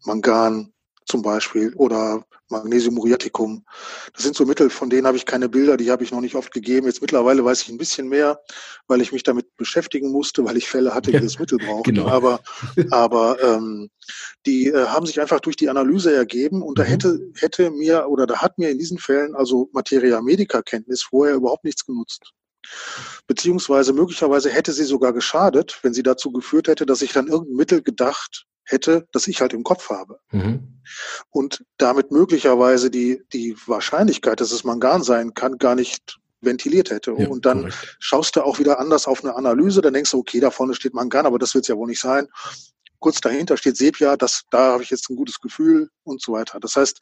[0.04, 0.74] Mangan
[1.06, 3.66] zum Beispiel oder Magnesium muriaticum.
[4.14, 6.36] Das sind so Mittel, von denen habe ich keine Bilder, die habe ich noch nicht
[6.36, 6.88] oft gegeben.
[6.88, 8.40] Jetzt mittlerweile weiß ich ein bisschen mehr,
[8.88, 11.96] weil ich mich damit beschäftigen musste, weil ich Fälle hatte, die das Mittel brauchten.
[11.96, 12.08] Genau.
[12.08, 12.42] Aber,
[12.92, 13.90] aber ähm,
[14.46, 16.82] die äh, haben sich einfach durch die Analyse ergeben und mhm.
[16.82, 21.04] da hätte, hätte mir oder da hat mir in diesen Fällen also Materia Medica Kenntnis
[21.04, 22.32] vorher überhaupt nichts genutzt.
[23.28, 27.56] Beziehungsweise möglicherweise hätte sie sogar geschadet, wenn sie dazu geführt hätte, dass ich dann irgendein
[27.56, 30.20] Mittel gedacht hätte, das ich halt im Kopf habe.
[30.32, 30.82] Mhm.
[31.30, 37.16] Und damit möglicherweise die, die Wahrscheinlichkeit, dass es Mangan sein kann, gar nicht ventiliert hätte.
[37.18, 37.98] Ja, und dann korrekt.
[38.00, 40.94] schaust du auch wieder anders auf eine Analyse, dann denkst du, okay, da vorne steht
[40.94, 42.28] Mangan, aber das wird es ja wohl nicht sein.
[43.00, 46.60] Kurz dahinter steht Sepia, das, da habe ich jetzt ein gutes Gefühl und so weiter.
[46.60, 47.00] Das heißt,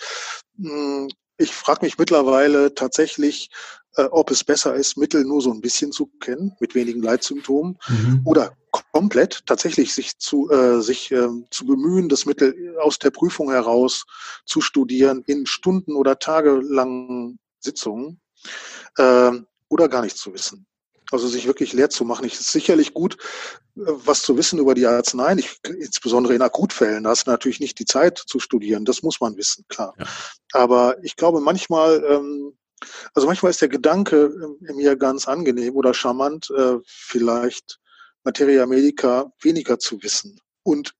[0.58, 3.50] hm, ich frage mich mittlerweile tatsächlich,
[3.96, 7.78] äh, ob es besser ist, Mittel nur so ein bisschen zu kennen, mit wenigen Leitsymptomen,
[7.88, 8.22] mhm.
[8.26, 8.56] oder
[8.92, 14.06] komplett tatsächlich sich zu, äh, sich äh, zu bemühen, das Mittel aus der Prüfung heraus
[14.46, 18.20] zu studieren in Stunden oder tagelangen Sitzungen
[18.98, 19.32] äh,
[19.70, 20.66] oder gar nichts zu wissen.
[21.14, 22.26] Also sich wirklich leer zu machen.
[22.26, 23.18] Ich ist sicherlich gut,
[23.76, 25.38] äh, was zu wissen über die Arzneien.
[25.40, 28.86] Ich, insbesondere in Akutfällen, da hast du natürlich nicht die Zeit zu studieren.
[28.86, 29.94] Das muss man wissen, klar.
[29.98, 30.06] Ja.
[30.54, 32.58] Aber ich glaube, manchmal ähm,
[33.14, 34.34] also manchmal ist der Gedanke
[34.68, 37.80] in mir ganz angenehm oder charmant, äh, vielleicht
[38.24, 40.94] Materia Medica weniger zu wissen und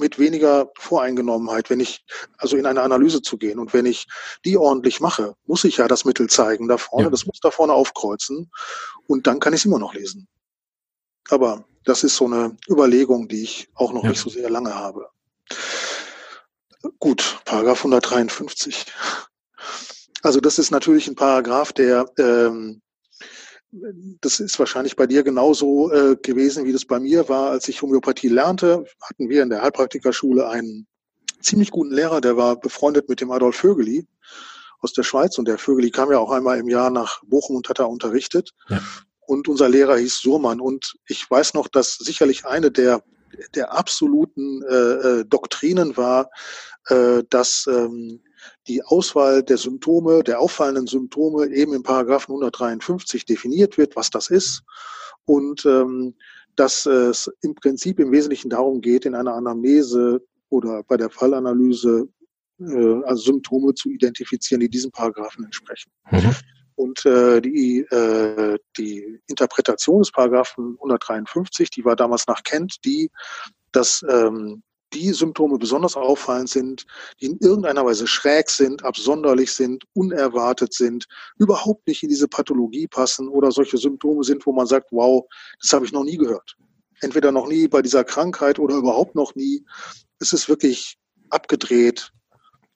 [0.00, 2.04] mit weniger Voreingenommenheit, wenn ich,
[2.38, 3.60] also in eine Analyse zu gehen.
[3.60, 4.06] Und wenn ich
[4.44, 7.10] die ordentlich mache, muss ich ja das Mittel zeigen da vorne, ja.
[7.10, 8.50] das muss da vorne aufkreuzen
[9.06, 10.26] und dann kann ich es immer noch lesen.
[11.28, 14.10] Aber das ist so eine Überlegung, die ich auch noch ja.
[14.10, 15.08] nicht so sehr lange habe.
[16.98, 18.86] Gut, Paragraph 153.
[20.22, 22.82] Also das ist natürlich ein Paragraph, der ähm,
[23.72, 27.50] das ist wahrscheinlich bei dir genauso äh, gewesen, wie das bei mir war.
[27.50, 30.86] Als ich Homöopathie lernte, hatten wir in der Heilpraktikerschule einen
[31.40, 34.06] ziemlich guten Lehrer, der war befreundet mit dem Adolf Vögeli
[34.80, 35.38] aus der Schweiz.
[35.38, 38.50] Und der Vögeli kam ja auch einmal im Jahr nach Bochum und hat da unterrichtet.
[38.68, 38.82] Ja.
[39.20, 40.60] Und unser Lehrer hieß Surmann.
[40.60, 43.04] Und ich weiß noch, dass sicherlich eine der,
[43.54, 46.30] der absoluten äh, äh Doktrinen war,
[46.88, 48.20] äh, dass ähm,
[48.68, 54.28] die Auswahl der Symptome, der auffallenden Symptome eben im Paragraphen 153 definiert wird, was das
[54.28, 54.62] ist
[55.24, 56.14] und ähm,
[56.56, 62.08] dass es im Prinzip im Wesentlichen darum geht, in einer Anamnese oder bei der Fallanalyse
[62.60, 65.90] äh, also Symptome zu identifizieren, die diesem Paragraphen entsprechen.
[66.10, 66.34] Mhm.
[66.74, 73.10] Und äh, die, äh, die Interpretation des Paragraphen 153, die war damals nach Kent, die,
[73.72, 76.86] dass ähm, die Symptome besonders auffallend sind,
[77.20, 81.06] die in irgendeiner Weise schräg sind, absonderlich sind, unerwartet sind,
[81.38, 85.24] überhaupt nicht in diese Pathologie passen oder solche Symptome sind, wo man sagt, wow,
[85.60, 86.56] das habe ich noch nie gehört.
[87.00, 89.64] Entweder noch nie bei dieser Krankheit oder überhaupt noch nie.
[90.18, 90.98] Es ist wirklich
[91.30, 92.12] abgedreht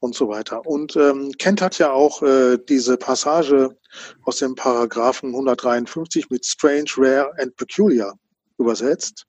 [0.01, 0.65] und so weiter.
[0.67, 3.77] Und ähm, Kent hat ja auch äh, diese Passage
[4.25, 8.15] aus dem Paragraphen 153 mit strange, rare and peculiar
[8.59, 9.27] übersetzt.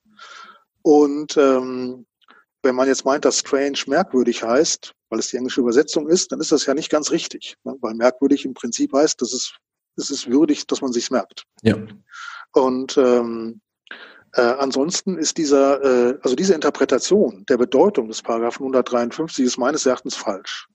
[0.82, 2.05] Und ähm,
[2.66, 6.40] wenn man jetzt meint, dass strange merkwürdig heißt, weil es die englische Übersetzung ist, dann
[6.40, 7.56] ist das ja nicht ganz richtig.
[7.64, 7.76] Ne?
[7.80, 9.54] Weil merkwürdig im Prinzip heißt, dass es,
[9.96, 11.44] es ist würdig, dass man sich merkt.
[11.62, 11.76] Ja.
[12.52, 13.60] Und ähm,
[14.34, 19.86] äh, ansonsten ist dieser, äh, also diese Interpretation der Bedeutung des Paragraphen 153 ist meines
[19.86, 20.68] Erachtens falsch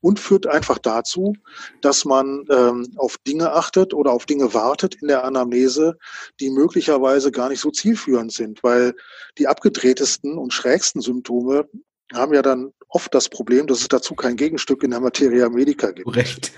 [0.00, 1.34] und führt einfach dazu,
[1.80, 5.96] dass man ähm, auf Dinge achtet oder auf Dinge wartet in der Anamnese,
[6.40, 8.94] die möglicherweise gar nicht so zielführend sind, weil
[9.38, 11.68] die abgedrehtesten und schrägsten Symptome
[12.12, 15.90] haben ja dann oft das Problem, dass es dazu kein Gegenstück in der Materia Medica
[15.90, 16.14] gibt.
[16.14, 16.52] Recht.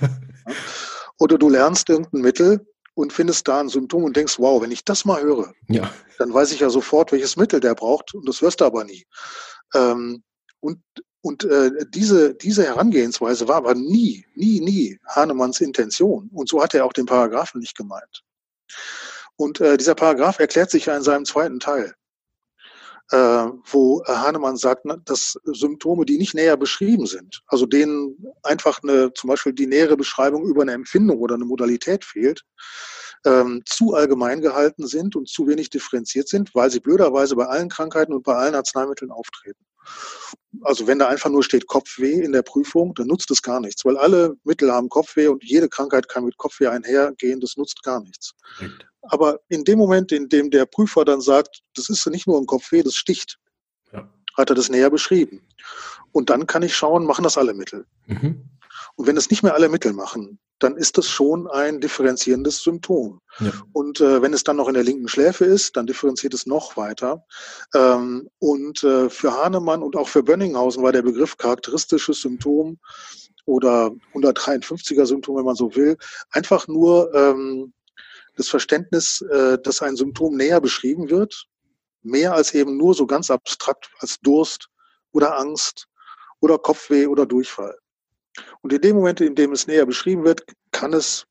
[1.19, 4.85] Oder du lernst irgendein Mittel und findest da ein Symptom und denkst, wow, wenn ich
[4.85, 5.91] das mal höre, ja.
[6.19, 9.07] dann weiß ich ja sofort, welches Mittel der braucht und das hörst du aber nie.
[9.75, 10.23] Ähm,
[10.61, 10.81] und
[11.27, 16.31] und äh, diese, diese Herangehensweise war aber nie, nie, nie Hahnemanns Intention.
[16.33, 18.23] Und so hat er auch den Paragraphen nicht gemeint.
[19.35, 21.97] Und äh, dieser Paragraph erklärt sich ja in seinem zweiten Teil,
[23.11, 23.17] äh,
[23.65, 29.27] wo Hahnemann sagt, dass Symptome, die nicht näher beschrieben sind, also denen einfach eine, zum
[29.27, 32.45] Beispiel die nähere Beschreibung über eine Empfindung oder eine Modalität fehlt,
[33.25, 37.69] ähm, zu allgemein gehalten sind und zu wenig differenziert sind, weil sie blöderweise bei allen
[37.69, 39.67] Krankheiten und bei allen Arzneimitteln auftreten.
[40.62, 43.85] Also wenn da einfach nur steht Kopfweh in der Prüfung, dann nutzt es gar nichts,
[43.85, 48.01] weil alle Mittel haben Kopfweh und jede Krankheit kann mit Kopfweh einhergehen, das nutzt gar
[48.01, 48.33] nichts.
[48.61, 48.87] Richtig.
[49.03, 52.46] Aber in dem Moment, in dem der Prüfer dann sagt, das ist nicht nur ein
[52.46, 53.38] Kopfweh, das sticht,
[53.92, 54.09] ja.
[54.37, 55.46] hat er das näher beschrieben.
[56.12, 57.87] Und dann kann ich schauen, machen das alle Mittel.
[58.07, 58.49] Mhm.
[58.96, 63.21] Und wenn es nicht mehr alle Mittel machen, dann ist das schon ein differenzierendes Symptom.
[63.40, 63.53] Ja.
[63.73, 66.77] Und äh, wenn es dann noch in der linken Schläfe ist, dann differenziert es noch
[66.77, 67.25] weiter.
[67.75, 72.79] Ähm, und äh, für Hahnemann und auch für Bönninghausen war der Begriff charakteristisches Symptom
[73.45, 75.97] oder 153er Symptom, wenn man so will,
[76.31, 77.73] einfach nur ähm,
[78.37, 81.47] das Verständnis, äh, dass ein Symptom näher beschrieben wird,
[82.03, 84.69] mehr als eben nur so ganz abstrakt als Durst
[85.12, 85.88] oder Angst
[86.40, 87.77] oder Kopfweh oder Durchfall.
[88.62, 91.27] Und in dem Moment, in dem es näher beschrieben wird, kann es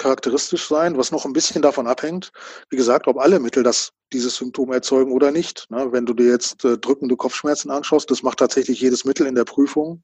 [0.00, 2.32] charakteristisch sein, was noch ein bisschen davon abhängt,
[2.70, 5.70] wie gesagt, ob alle Mittel das dieses Symptom erzeugen oder nicht.
[5.70, 9.34] Ne, wenn du dir jetzt äh, drückende Kopfschmerzen anschaust, das macht tatsächlich jedes Mittel in
[9.34, 10.02] der Prüfung.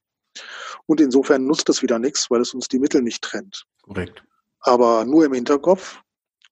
[0.84, 3.64] Und insofern nutzt das wieder nichts, weil es uns die Mittel nicht trennt.
[3.82, 4.22] Korrekt.
[4.60, 6.00] Aber nur im Hinterkopf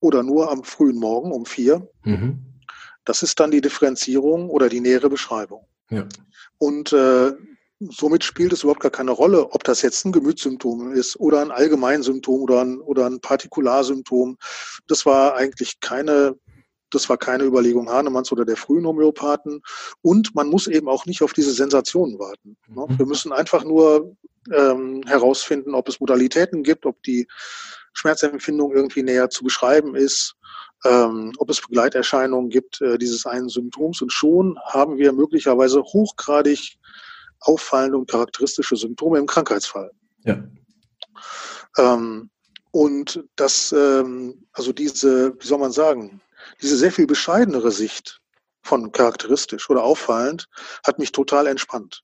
[0.00, 2.38] oder nur am frühen Morgen um vier, mhm.
[3.04, 5.66] das ist dann die Differenzierung oder die nähere Beschreibung.
[5.90, 6.08] Ja.
[6.58, 7.32] Und äh,
[7.90, 11.50] somit spielt es überhaupt gar keine Rolle, ob das jetzt ein Gemütssymptom ist oder ein
[11.50, 14.36] Allgemeinsymptom oder ein, oder ein Partikularsymptom.
[14.86, 16.36] Das war eigentlich keine,
[16.90, 19.62] das war keine Überlegung Hahnemanns oder der frühen Homöopathen.
[20.02, 22.56] Und man muss eben auch nicht auf diese Sensationen warten.
[22.68, 22.86] Ne?
[22.88, 22.98] Mhm.
[22.98, 24.16] Wir müssen einfach nur
[24.52, 27.26] ähm, herausfinden, ob es Modalitäten gibt, ob die
[27.94, 30.34] Schmerzempfindung irgendwie näher zu beschreiben ist,
[30.84, 34.02] ähm, ob es Begleiterscheinungen gibt äh, dieses einen Symptoms.
[34.02, 36.76] Und schon haben wir möglicherweise hochgradig
[37.44, 39.90] auffallende und charakteristische Symptome im Krankheitsfall.
[40.24, 40.42] Ja.
[41.78, 42.30] Ähm,
[42.70, 46.20] und das, ähm, also diese, wie soll man sagen,
[46.60, 48.20] diese sehr viel bescheidenere Sicht
[48.62, 50.48] von charakteristisch oder auffallend
[50.84, 52.02] hat mich total entspannt.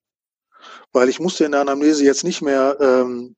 [0.92, 3.34] Weil ich musste in der Anamnese jetzt nicht mehr, ähm,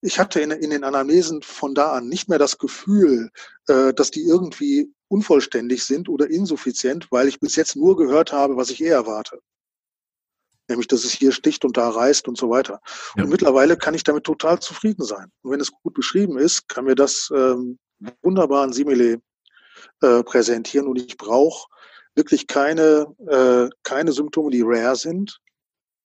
[0.00, 3.30] ich hatte in, in den Anamnesen von da an nicht mehr das Gefühl,
[3.66, 8.56] äh, dass die irgendwie unvollständig sind oder insuffizient, weil ich bis jetzt nur gehört habe,
[8.56, 9.40] was ich eher erwarte
[10.70, 12.80] nämlich dass es hier sticht und da reißt und so weiter.
[13.16, 13.24] Ja.
[13.24, 15.30] Und mittlerweile kann ich damit total zufrieden sein.
[15.42, 17.78] Und wenn es gut beschrieben ist, kann mir das ähm,
[18.22, 19.20] wunderbaren Simile
[20.00, 21.68] äh, präsentieren und ich brauche
[22.14, 25.40] wirklich keine, äh, keine Symptome, die rare sind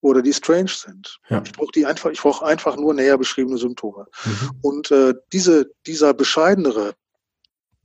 [0.01, 1.19] oder die strange sind.
[1.30, 1.41] Ja.
[1.43, 4.06] Ich brauche die einfach, ich brauche einfach nur näher beschriebene Symptome.
[4.23, 4.51] Mhm.
[4.62, 6.93] Und äh, diese, dieser bescheidenere,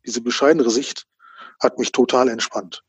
[0.05, 1.07] diese bescheidenere Sicht
[1.61, 2.83] hat mich total entspannt.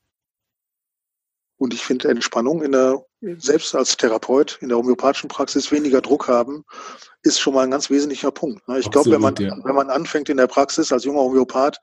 [1.58, 6.27] Und ich finde Entspannung in der, selbst als Therapeut in der homöopathischen Praxis weniger Druck
[6.27, 6.65] haben,
[7.21, 8.67] ist schon mal ein ganz wesentlicher Punkt.
[8.67, 8.79] Ne?
[8.79, 9.55] Ich glaube, wenn man, ja.
[9.63, 11.77] wenn man anfängt in der Praxis als junger Homöopath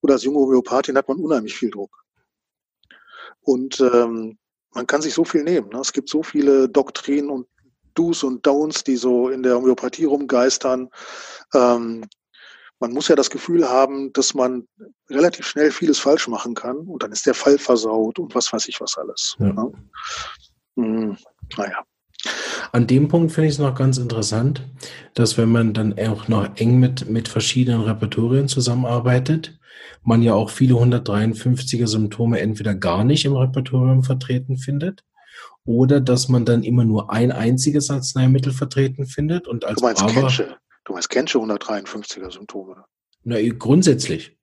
[0.00, 2.04] oder als junge Homöopathin, hat man unheimlich viel Druck.
[3.40, 4.38] Und ähm,
[4.72, 5.68] man kann sich so viel nehmen.
[5.70, 5.80] Ne?
[5.80, 7.46] Es gibt so viele Doktrinen und
[7.94, 10.88] Do's und Don'ts, die so in der Homöopathie rumgeistern.
[11.54, 12.04] Ähm,
[12.80, 14.68] man muss ja das Gefühl haben, dass man
[15.10, 18.68] relativ schnell vieles falsch machen kann und dann ist der Fall versaut und was weiß
[18.68, 19.34] ich was alles.
[19.40, 19.70] Ja.
[20.78, 21.16] Mhm.
[21.56, 21.84] Naja.
[22.72, 24.62] An dem Punkt finde ich es noch ganz interessant,
[25.14, 29.58] dass wenn man dann auch noch eng mit, mit verschiedenen Repertorien zusammenarbeitet,
[30.02, 35.04] man ja auch viele 153er Symptome entweder gar nicht im Repertorium vertreten findet
[35.64, 40.02] oder dass man dann immer nur ein einziges Arzneimittel vertreten findet und als du meinst
[40.02, 40.56] Brava, Kensche.
[40.84, 42.84] Du meinst Kensche 153er Symptome.
[43.24, 44.36] Na, grundsätzlich.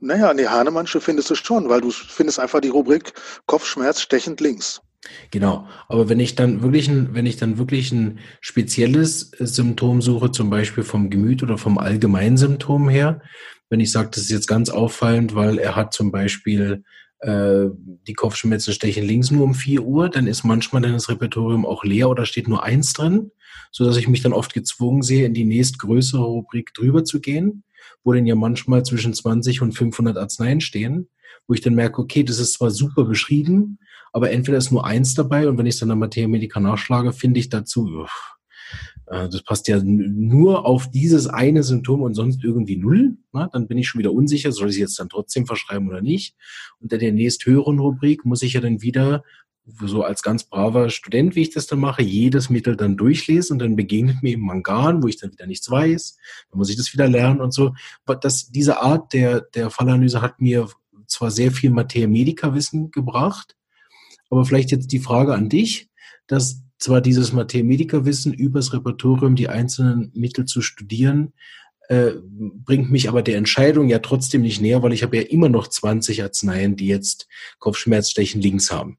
[0.00, 3.12] Naja, nee, Hahnemannsche findest du schon, weil du findest einfach die Rubrik
[3.46, 4.80] Kopfschmerz stechend links.
[5.30, 5.66] Genau.
[5.88, 10.50] Aber wenn ich dann wirklich ein, wenn ich dann wirklich ein spezielles Symptom suche, zum
[10.50, 13.22] Beispiel vom Gemüt oder vom allgemeinen Symptom her,
[13.70, 16.84] wenn ich sage, das ist jetzt ganz auffallend, weil er hat zum Beispiel
[17.20, 17.66] äh,
[18.06, 21.84] die Kopfschmerzen stechen links nur um 4 Uhr, dann ist manchmal dann das Repertorium auch
[21.84, 23.30] leer oder steht nur eins drin,
[23.70, 27.62] so dass ich mich dann oft gezwungen sehe, in die nächstgrößere Rubrik drüber zu gehen,
[28.04, 31.08] wo dann ja manchmal zwischen 20 und 500 Arzneien stehen,
[31.46, 33.78] wo ich dann merke, okay, das ist zwar super beschrieben,
[34.12, 37.40] aber entweder ist nur eins dabei und wenn ich dann in Materia Medica nachschlage, finde
[37.40, 38.38] ich dazu, uff,
[39.06, 43.16] äh, das passt ja nur auf dieses eine Symptom und sonst irgendwie null.
[43.32, 46.02] Na, dann bin ich schon wieder unsicher, soll ich es jetzt dann trotzdem verschreiben oder
[46.02, 46.34] nicht.
[46.80, 49.22] Unter der nächsthöheren Rubrik muss ich ja dann wieder
[49.80, 53.58] so als ganz braver Student, wie ich das dann mache, jedes Mittel dann durchlesen und
[53.60, 56.16] dann begegnet mir Mangan, wo ich dann wieder nichts weiß.
[56.50, 57.74] Dann muss ich das wieder lernen und so.
[58.20, 60.68] Das, diese Art der, der Fallanalyse hat mir
[61.06, 63.56] zwar sehr viel Materia Medica Wissen gebracht,
[64.30, 65.88] aber vielleicht jetzt die Frage an dich,
[66.26, 71.32] dass zwar dieses Mathematikerwissen übers Repertorium die einzelnen Mittel zu studieren,
[71.88, 75.48] äh, bringt mich aber der Entscheidung ja trotzdem nicht näher, weil ich habe ja immer
[75.48, 77.26] noch 20 Arzneien, die jetzt
[77.58, 78.98] Kopfschmerzstechen links haben.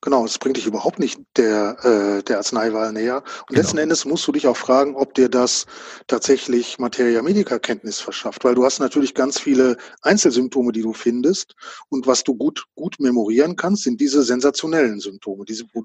[0.00, 3.16] Genau, es bringt dich überhaupt nicht der, äh, der Arzneiwahl näher.
[3.16, 3.60] Und genau.
[3.60, 5.66] letzten Endes musst du dich auch fragen, ob dir das
[6.06, 11.56] tatsächlich Materia Medica Kenntnis verschafft, weil du hast natürlich ganz viele Einzelsymptome, die du findest.
[11.88, 15.84] Und was du gut, gut memorieren kannst, sind diese sensationellen Symptome, diese, wo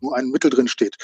[0.00, 0.96] nur ein Mittel drin steht.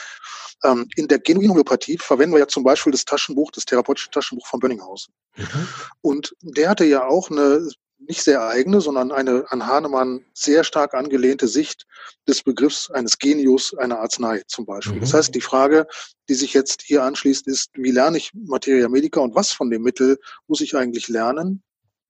[0.62, 4.46] Ähm, in der genuinen Homöopathie verwenden wir ja zum Beispiel das Taschenbuch, das therapeutische Taschenbuch
[4.46, 5.14] von Bönninghausen.
[5.36, 5.68] Mhm.
[6.02, 7.66] Und der hatte ja auch eine
[8.06, 11.86] nicht sehr eigene, sondern eine an Hahnemann sehr stark angelehnte Sicht
[12.26, 14.96] des Begriffs eines Genius einer Arznei zum Beispiel.
[14.96, 15.00] Mhm.
[15.00, 15.86] Das heißt, die Frage,
[16.28, 19.82] die sich jetzt hier anschließt, ist, wie lerne ich Materia Medica und was von dem
[19.82, 21.62] Mittel muss ich eigentlich lernen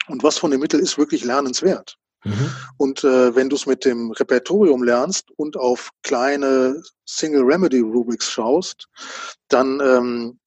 [0.07, 1.96] und was von dem Mittel ist wirklich lernenswert?
[2.24, 2.50] Mhm.
[2.76, 8.31] Und äh, wenn du es mit dem Repertorium lernst und auf kleine Single Remedy Rubrics
[8.31, 8.88] schaust,
[9.48, 10.38] dann ähm,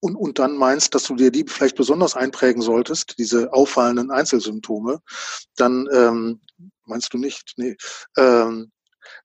[0.00, 5.00] und, und dann meinst, dass du dir die vielleicht besonders einprägen solltest, diese auffallenden Einzelsymptome,
[5.56, 6.40] dann ähm,
[6.84, 7.76] meinst du nicht, nee.
[8.16, 8.70] Ähm,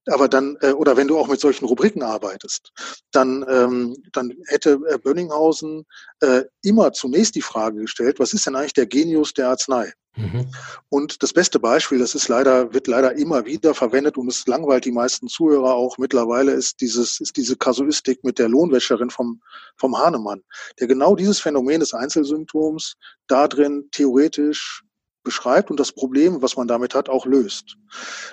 [0.08, 2.72] aber dann, äh, oder wenn du auch mit solchen Rubriken arbeitest,
[3.12, 5.86] dann, ähm, dann hätte äh, Bönninghausen
[6.20, 9.94] äh, immer zunächst die Frage gestellt, was ist denn eigentlich der Genius der Arznei?
[10.16, 10.48] Mhm.
[10.90, 14.86] Und das beste Beispiel, das ist leider, wird leider immer wieder verwendet und es langweilt
[14.86, 19.42] die meisten Zuhörer auch mittlerweile, ist dieses, ist diese Kasuistik mit der Lohnwäscherin vom,
[19.76, 20.44] vom Hahnemann,
[20.80, 22.96] der genau dieses Phänomen des Einzelsymptoms
[23.28, 24.84] darin theoretisch
[25.24, 27.78] beschreibt und das Problem, was man damit hat, auch löst.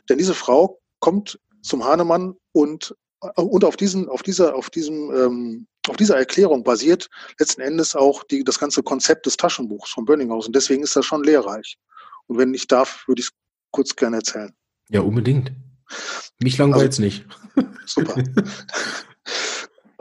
[0.08, 2.94] Denn diese Frau kommt zum Hahnemann und
[3.36, 8.24] und auf diesen, auf dieser, auf diesem, ähm, auf dieser Erklärung basiert letzten Endes auch
[8.24, 10.52] die, das ganze Konzept des Taschenbuchs von Bönninghausen.
[10.52, 11.76] Deswegen ist das schon lehrreich.
[12.26, 13.32] Und wenn ich darf, würde ich es
[13.70, 14.52] kurz gerne erzählen.
[14.88, 15.52] Ja, unbedingt.
[16.38, 17.26] Mich langweilt also, nicht.
[17.86, 18.22] Super.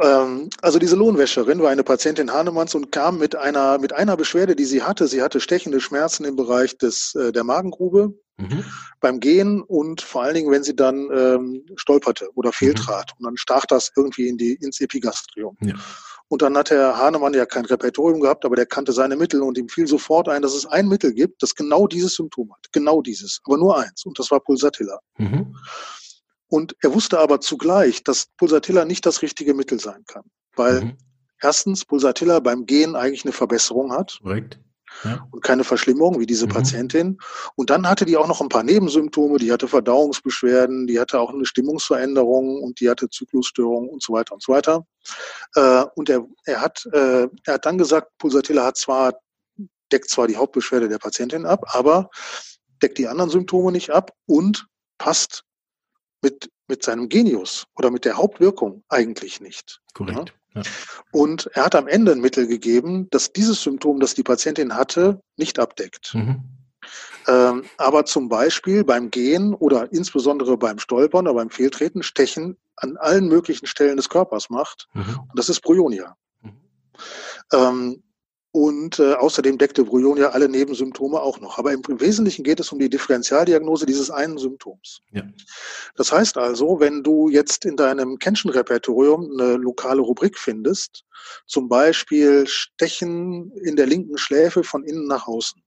[0.02, 4.56] Ähm, also diese Lohnwäscherin war eine Patientin Hahnemanns und kam mit einer, mit einer Beschwerde,
[4.56, 5.08] die sie hatte.
[5.08, 8.64] Sie hatte stechende Schmerzen im Bereich des, äh, der Magengrube mhm.
[9.00, 13.12] beim Gehen und vor allen Dingen, wenn sie dann ähm, stolperte oder fehltrat.
[13.12, 13.18] Mhm.
[13.18, 15.58] Und dann stach das irgendwie in die, ins Epigastrium.
[15.62, 15.76] Ja.
[16.30, 19.58] Und dann hat Herr Hahnemann ja kein Repertorium gehabt, aber der kannte seine Mittel und
[19.58, 22.72] ihm fiel sofort ein, dass es ein Mittel gibt, das genau dieses Symptom hat.
[22.72, 23.42] Genau dieses.
[23.46, 24.06] Aber nur eins.
[24.06, 25.00] Und das war Pulsatilla.
[25.18, 25.56] Mhm.
[26.48, 30.24] Und er wusste aber zugleich, dass Pulsatilla nicht das richtige Mittel sein kann.
[30.56, 30.98] Weil mhm.
[31.42, 34.20] erstens Pulsatilla beim Gehen eigentlich eine Verbesserung hat.
[34.22, 34.60] Korrekt.
[35.04, 35.28] Ja.
[35.32, 36.52] Und keine Verschlimmerung wie diese mhm.
[36.52, 37.18] Patientin.
[37.56, 39.38] Und dann hatte die auch noch ein paar Nebensymptome.
[39.38, 44.34] Die hatte Verdauungsbeschwerden, die hatte auch eine Stimmungsveränderung und die hatte Zyklusstörungen und so weiter
[44.34, 44.86] und so weiter.
[45.56, 49.14] Äh, und er, er, hat, äh, er hat dann gesagt, Pulsatilla hat zwar,
[49.92, 52.10] deckt zwar die Hauptbeschwerde der Patientin ab, aber
[52.82, 55.44] deckt die anderen Symptome nicht ab und passt
[56.22, 59.82] mit, mit seinem Genius oder mit der Hauptwirkung eigentlich nicht.
[59.94, 60.30] Korrekt.
[60.30, 60.39] Ja?
[60.56, 60.62] Ja.
[61.12, 65.22] Und er hat am Ende ein Mittel gegeben, das dieses Symptom, das die Patientin hatte,
[65.38, 66.14] nicht abdeckt.
[66.16, 66.44] Mhm.
[67.28, 72.98] Ähm, aber zum Beispiel beim Gehen oder insbesondere beim Stolpern oder beim Fehltreten Stechen an
[72.98, 74.88] allen möglichen Stellen des Körpers macht.
[74.94, 75.20] Mhm.
[75.20, 76.16] Und das ist Bryonia.
[76.42, 76.54] Mhm.
[77.54, 78.04] Ähm,
[78.60, 81.58] Und äh, außerdem deckt Brouillon ja alle Nebensymptome auch noch.
[81.58, 85.00] Aber im, Wesentlichen geht es um die Differentialdiagnose dieses einen Symptoms.
[85.14, 85.24] Ja.
[85.96, 91.06] Das heißt also, wenn du jetzt in deinem Kenschen-Repertorium eine lokale Rubrik findest,
[91.48, 95.64] zum Beispiel Stechen in der linken Schläfe von innen nach außen,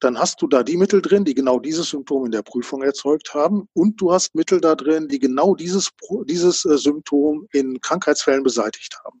[0.00, 3.34] dann hast du da die Mittel drin, die genau dieses Symptom in der Prüfung erzeugt
[3.34, 3.68] haben.
[3.74, 5.90] Und du hast Mittel da drin, die genau dieses,
[6.24, 9.20] dieses äh, Symptom in Krankheitsfällen beseitigt haben.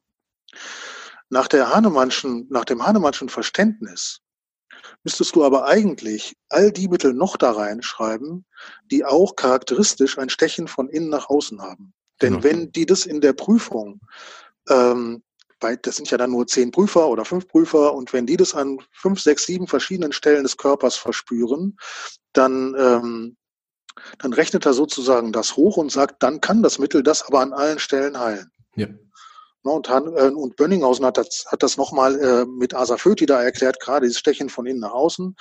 [1.30, 4.20] Nach, der Hahnemannschen, nach dem Hahnemannschen Verständnis
[5.04, 8.46] müsstest du aber eigentlich all die Mittel noch da reinschreiben,
[8.90, 11.92] die auch charakteristisch ein Stechen von innen nach außen haben.
[12.20, 12.44] Denn genau.
[12.44, 14.00] wenn die das in der Prüfung,
[14.68, 15.22] ähm,
[15.60, 18.54] bei, das sind ja dann nur zehn Prüfer oder fünf Prüfer, und wenn die das
[18.54, 21.76] an fünf, sechs, sieben verschiedenen Stellen des Körpers verspüren,
[22.32, 23.36] dann, ähm,
[24.18, 27.52] dann rechnet er sozusagen das hoch und sagt, dann kann das Mittel das aber an
[27.52, 28.50] allen Stellen heilen.
[28.76, 28.86] Ja.
[29.72, 34.06] Und, äh, und Bönninghausen hat das, hat das nochmal äh, mit Asaföti da erklärt, gerade
[34.06, 35.36] dieses Stechen von innen nach außen.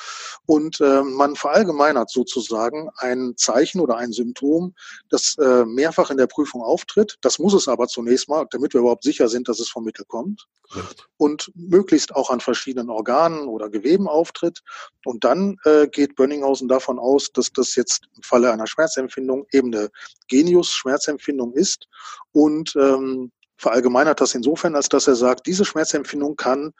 [0.45, 4.73] Und äh, man verallgemeinert sozusagen ein Zeichen oder ein Symptom,
[5.09, 7.17] das äh, mehrfach in der Prüfung auftritt.
[7.21, 10.05] Das muss es aber zunächst mal, damit wir überhaupt sicher sind, dass es vom Mittel
[10.05, 10.47] kommt.
[10.69, 11.07] Correct.
[11.17, 14.61] Und möglichst auch an verschiedenen Organen oder Geweben auftritt.
[15.05, 19.73] Und dann äh, geht Bönninghausen davon aus, dass das jetzt im Falle einer Schmerzempfindung eben
[19.73, 19.89] eine
[20.27, 21.87] Genius-Schmerzempfindung ist.
[22.33, 26.73] Und ähm, verallgemeinert das insofern, als dass er sagt, diese Schmerzempfindung kann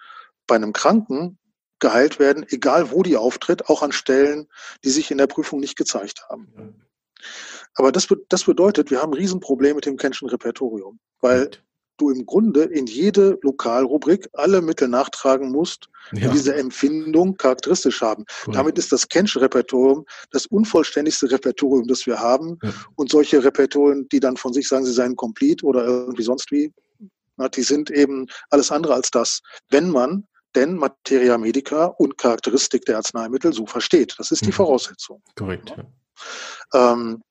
[0.46, 1.38] bei einem Kranken
[1.80, 4.48] geheilt werden, egal wo die auftritt, auch an Stellen,
[4.84, 6.84] die sich in der Prüfung nicht gezeigt haben.
[7.76, 11.52] Aber das, das bedeutet, wir haben ein Riesenproblem mit dem Kenschen Repertorium, weil
[11.98, 16.32] du im Grunde in jede Lokalrubrik alle Mittel nachtragen musst, die ja.
[16.32, 18.26] diese Empfindung charakteristisch haben.
[18.46, 18.54] Cool.
[18.54, 22.58] Damit ist das Kensche Repertorium das unvollständigste Repertorium, das wir haben.
[22.64, 22.74] Ja.
[22.96, 26.72] Und solche Repertorien, die dann von sich sagen, sie seien complete oder irgendwie sonst wie,
[27.36, 29.42] na, die sind eben alles andere als das.
[29.70, 34.16] Wenn man denn Materia Medica und Charakteristik der Arzneimittel so versteht.
[34.18, 34.54] Das ist die mhm.
[34.54, 35.22] Voraussetzung.
[35.36, 35.76] Korrekt.
[36.74, 36.94] Ja.
[36.94, 37.22] Ähm,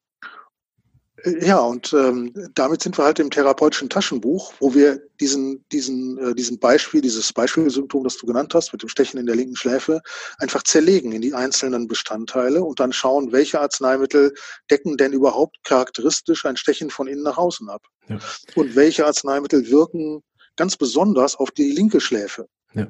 [1.41, 6.35] ja, und ähm, damit sind wir halt im therapeutischen Taschenbuch, wo wir diesen, diesen, äh,
[6.35, 10.03] diesen Beispiel, dieses Beispielsymptom, das du genannt hast, mit dem Stechen in der linken Schläfe,
[10.39, 14.35] einfach zerlegen in die einzelnen Bestandteile und dann schauen, welche Arzneimittel
[14.70, 17.83] decken denn überhaupt charakteristisch ein Stechen von innen nach außen ab.
[18.09, 18.18] Ja.
[18.55, 20.22] Und welche Arzneimittel wirken
[20.55, 22.47] ganz besonders auf die linke Schläfe.
[22.74, 22.87] Ja.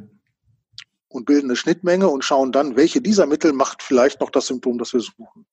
[1.08, 4.76] Und bilden eine Schnittmenge und schauen dann, welche dieser Mittel macht vielleicht noch das Symptom,
[4.76, 5.46] das wir suchen.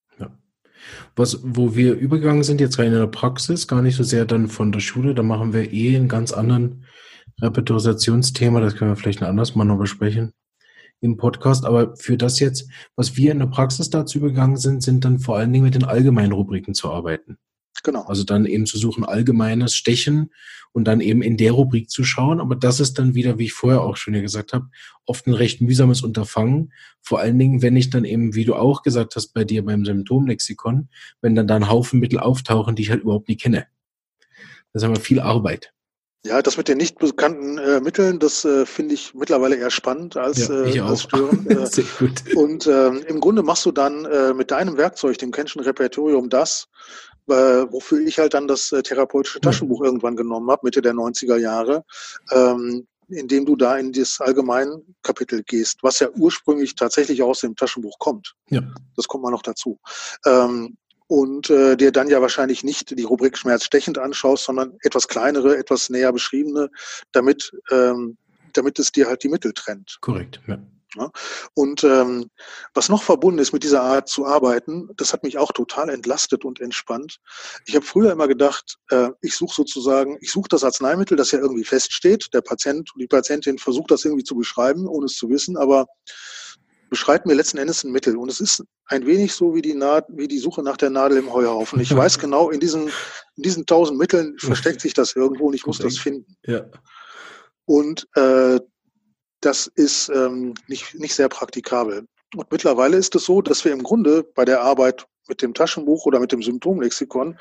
[1.15, 4.47] Was, wo wir übergegangen sind, jetzt rein in der Praxis, gar nicht so sehr dann
[4.47, 6.85] von der Schule, da machen wir eh einen ganz anderen
[7.41, 10.33] Repetitorationsthema, das können wir vielleicht ein anderes Mal noch besprechen
[11.01, 15.03] im Podcast, aber für das jetzt, was wir in der Praxis dazu übergegangen sind, sind
[15.03, 17.37] dann vor allen Dingen mit den allgemeinen Rubriken zu arbeiten.
[17.81, 18.03] Genau.
[18.03, 20.31] Also dann eben zu suchen, allgemeines Stechen
[20.73, 22.39] und dann eben in der Rubrik zu schauen.
[22.39, 24.69] Aber das ist dann wieder, wie ich vorher auch schon gesagt habe,
[25.05, 26.73] oft ein recht mühsames Unterfangen.
[27.01, 29.85] Vor allen Dingen, wenn ich dann eben, wie du auch gesagt hast, bei dir beim
[29.85, 30.89] Symptomlexikon,
[31.21, 33.67] wenn dann da ein Haufen Mittel auftauchen, die ich halt überhaupt nicht kenne.
[34.71, 35.73] Das ist aber viel Arbeit.
[36.25, 40.15] Ja, das mit den nicht bekannten äh, Mitteln, das äh, finde ich mittlerweile eher spannend
[40.15, 41.49] als, ja, äh, als störend.
[41.51, 42.35] Äh, Sehr gut.
[42.35, 46.69] Und ähm, im Grunde machst du dann äh, mit deinem Werkzeug, dem Kenschen Repertorium, das,
[47.27, 51.37] äh, wofür ich halt dann das äh, therapeutische Taschenbuch irgendwann genommen habe, Mitte der 90er
[51.37, 51.83] Jahre,
[52.31, 57.99] ähm, indem du da in das Allgemeinkapitel gehst, was ja ursprünglich tatsächlich aus dem Taschenbuch
[57.99, 58.33] kommt.
[58.49, 58.61] Ja.
[58.95, 59.79] Das kommt mal noch dazu.
[60.25, 65.07] Ähm, und äh, dir dann ja wahrscheinlich nicht die Rubrik Schmerz stechend anschaust, sondern etwas
[65.07, 66.69] kleinere, etwas näher beschriebene,
[67.11, 68.17] damit, ähm,
[68.53, 69.97] damit es dir halt die Mittel trennt.
[70.01, 70.57] Korrekt, ja.
[70.95, 71.11] Ja?
[71.53, 72.29] Und ähm,
[72.73, 76.45] was noch verbunden ist mit dieser Art zu arbeiten, das hat mich auch total entlastet
[76.45, 77.19] und entspannt.
[77.65, 81.39] Ich habe früher immer gedacht, äh, ich suche sozusagen, ich suche das Arzneimittel, das ja
[81.39, 82.29] irgendwie feststeht.
[82.33, 85.87] Der Patient und die Patientin versucht das irgendwie zu beschreiben, ohne es zu wissen, aber
[86.89, 88.15] beschreibt mir letzten Endes ein Mittel.
[88.15, 91.17] Und es ist ein wenig so wie die, Naht, wie die Suche nach der Nadel
[91.17, 91.79] im Heuhaufen.
[91.79, 92.89] Ich weiß genau, in diesen,
[93.35, 96.37] in diesen tausend Mitteln versteckt sich das irgendwo und ich muss das finden.
[96.45, 96.65] Ja.
[97.65, 98.59] Und äh,
[99.45, 102.07] das ist ähm, nicht, nicht sehr praktikabel.
[102.35, 106.05] Und mittlerweile ist es so, dass wir im Grunde bei der Arbeit mit dem Taschenbuch
[106.05, 107.37] oder mit dem Symptomlexikon,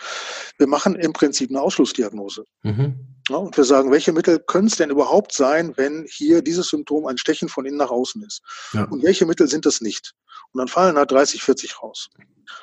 [0.59, 2.45] wir machen im Prinzip eine Ausschlussdiagnose.
[2.63, 2.95] Mhm.
[3.29, 7.07] Ja, und wir sagen, welche Mittel können es denn überhaupt sein, wenn hier dieses Symptom
[7.07, 8.43] ein Stechen von innen nach außen ist?
[8.73, 8.85] Ja.
[8.85, 10.13] Und welche Mittel sind es nicht?
[10.53, 12.09] Und dann fallen da 30, 40 raus.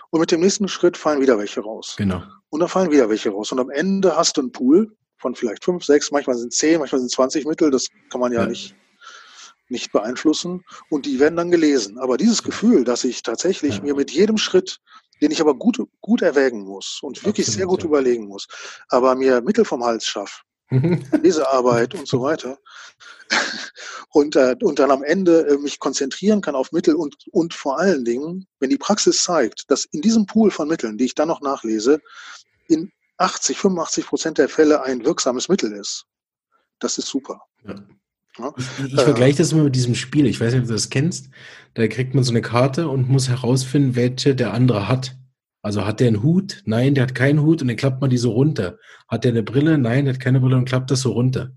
[0.09, 1.95] Und mit dem nächsten Schritt fallen wieder welche raus.
[1.97, 2.23] Genau.
[2.49, 3.51] Und dann fallen wieder welche raus.
[3.51, 6.99] Und am Ende hast du einen Pool von vielleicht fünf, sechs, manchmal sind zehn, manchmal
[6.99, 7.71] sind 20 Mittel.
[7.71, 8.47] Das kann man ja, ja.
[8.47, 8.75] nicht
[9.69, 11.97] nicht beeinflussen und die werden dann gelesen.
[11.99, 13.83] Aber dieses Gefühl, dass ich tatsächlich ja.
[13.83, 14.79] mir mit jedem Schritt,
[15.21, 17.87] den ich aber gut, gut erwägen muss und wirklich Absolut, sehr gut ja.
[17.87, 18.47] überlegen muss,
[18.89, 20.41] aber mir Mittel vom Hals schaffe,
[21.21, 22.57] Lesearbeit und so weiter.
[24.11, 27.77] Und, äh, und dann am Ende äh, mich konzentrieren kann auf Mittel und, und vor
[27.77, 31.27] allen Dingen, wenn die Praxis zeigt, dass in diesem Pool von Mitteln, die ich dann
[31.27, 32.01] noch nachlese,
[32.67, 36.05] in 80, 85 Prozent der Fälle ein wirksames Mittel ist.
[36.79, 37.41] Das ist super.
[37.63, 37.75] Ja.
[38.39, 38.53] Ja.
[38.57, 40.25] Ich, ich vergleiche das immer mit diesem Spiel.
[40.25, 41.29] Ich weiß nicht, ob du das kennst.
[41.73, 45.15] Da kriegt man so eine Karte und muss herausfinden, welche der andere hat.
[45.61, 46.61] Also hat der einen Hut?
[46.65, 48.77] Nein, der hat keinen Hut und dann klappt man die so runter.
[49.07, 49.77] Hat der eine Brille?
[49.77, 51.51] Nein, der hat keine Brille und klappt das so runter.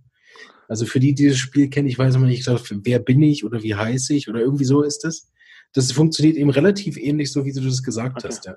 [0.69, 3.63] Also für die, die dieses Spiel kennen, ich weiß immer nicht, wer bin ich oder
[3.63, 5.31] wie heiße ich oder irgendwie so ist das.
[5.75, 8.29] Das funktioniert eben relativ ähnlich, so wie du das gesagt okay.
[8.29, 8.57] hast, ja.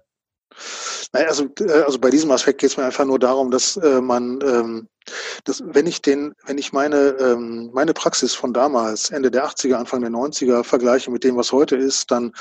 [1.13, 4.01] Naja, also, äh, also bei diesem Aspekt geht es mir einfach nur darum, dass äh,
[4.01, 4.87] man, ähm,
[5.43, 9.75] dass, wenn ich den, wenn ich meine, ähm, meine Praxis von damals, Ende der 80er,
[9.75, 12.33] Anfang der 90er vergleiche mit dem, was heute ist, dann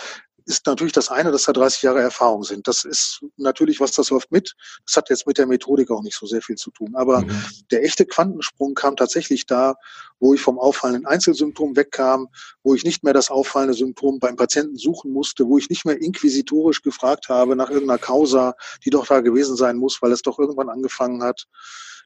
[0.46, 2.68] ist natürlich das eine, dass da 30 Jahre Erfahrung sind.
[2.68, 4.54] Das ist natürlich, was das läuft mit.
[4.84, 6.94] Das hat jetzt mit der Methodik auch nicht so sehr viel zu tun.
[6.94, 7.42] Aber mhm.
[7.70, 9.76] der echte Quantensprung kam tatsächlich da,
[10.20, 12.28] wo ich vom auffallenden Einzelsymptom wegkam,
[12.62, 16.00] wo ich nicht mehr das auffallende Symptom beim Patienten suchen musste, wo ich nicht mehr
[16.00, 20.38] inquisitorisch gefragt habe nach irgendeiner Causa, die doch da gewesen sein muss, weil es doch
[20.38, 21.46] irgendwann angefangen hat,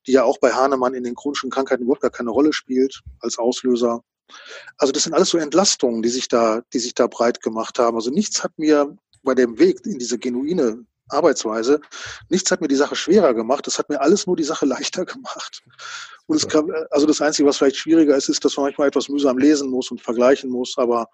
[0.07, 3.39] die ja auch bei Hahnemann in den chronischen Krankheiten überhaupt gar keine Rolle spielt als
[3.39, 4.03] Auslöser.
[4.77, 7.97] Also das sind alles so Entlastungen, die sich da, die sich da breit gemacht haben.
[7.97, 11.81] Also nichts hat mir bei dem Weg in diese genuine Arbeitsweise,
[12.29, 13.67] nichts hat mir die Sache schwerer gemacht.
[13.67, 15.63] Das hat mir alles nur die Sache leichter gemacht.
[16.27, 19.09] Und es kam, also das Einzige, was vielleicht schwieriger ist, ist, dass man manchmal etwas
[19.09, 20.77] mühsam lesen muss und vergleichen muss.
[20.77, 21.09] Aber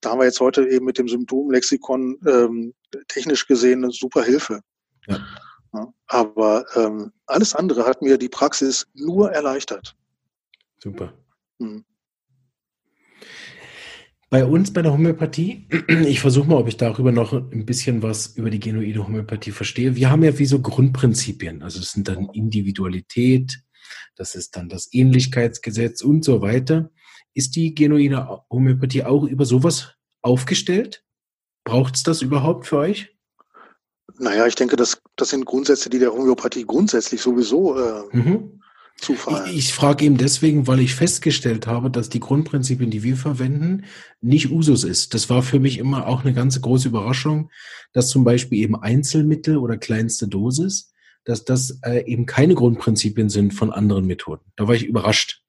[0.00, 2.74] da haben wir jetzt heute eben mit dem Symptomlexikon ähm,
[3.08, 4.60] technisch gesehen eine super Hilfe.
[5.06, 5.18] Ja.
[5.74, 9.96] Ja, aber ähm, alles andere hat mir die Praxis nur erleichtert.
[10.78, 11.14] Super.
[11.60, 11.84] Hm.
[14.32, 15.68] Bei uns bei der Homöopathie,
[16.06, 19.94] ich versuche mal, ob ich darüber noch ein bisschen was über die genuine Homöopathie verstehe.
[19.94, 21.62] Wir haben ja wie so Grundprinzipien.
[21.62, 23.62] Also es sind dann Individualität,
[24.16, 26.90] das ist dann das Ähnlichkeitsgesetz und so weiter.
[27.34, 31.04] Ist die genuine Homöopathie auch über sowas aufgestellt?
[31.64, 33.14] Braucht es das überhaupt für euch?
[34.18, 38.61] Naja, ich denke, das, das sind Grundsätze, die der Homöopathie grundsätzlich sowieso äh, mhm.
[39.02, 39.48] Zufall.
[39.50, 43.84] Ich, ich frage eben deswegen, weil ich festgestellt habe, dass die Grundprinzipien, die wir verwenden,
[44.20, 45.12] nicht Usus ist.
[45.12, 47.50] Das war für mich immer auch eine ganz große Überraschung,
[47.92, 50.92] dass zum Beispiel eben Einzelmittel oder kleinste Dosis,
[51.24, 54.44] dass das äh, eben keine Grundprinzipien sind von anderen Methoden.
[54.56, 55.41] Da war ich überrascht.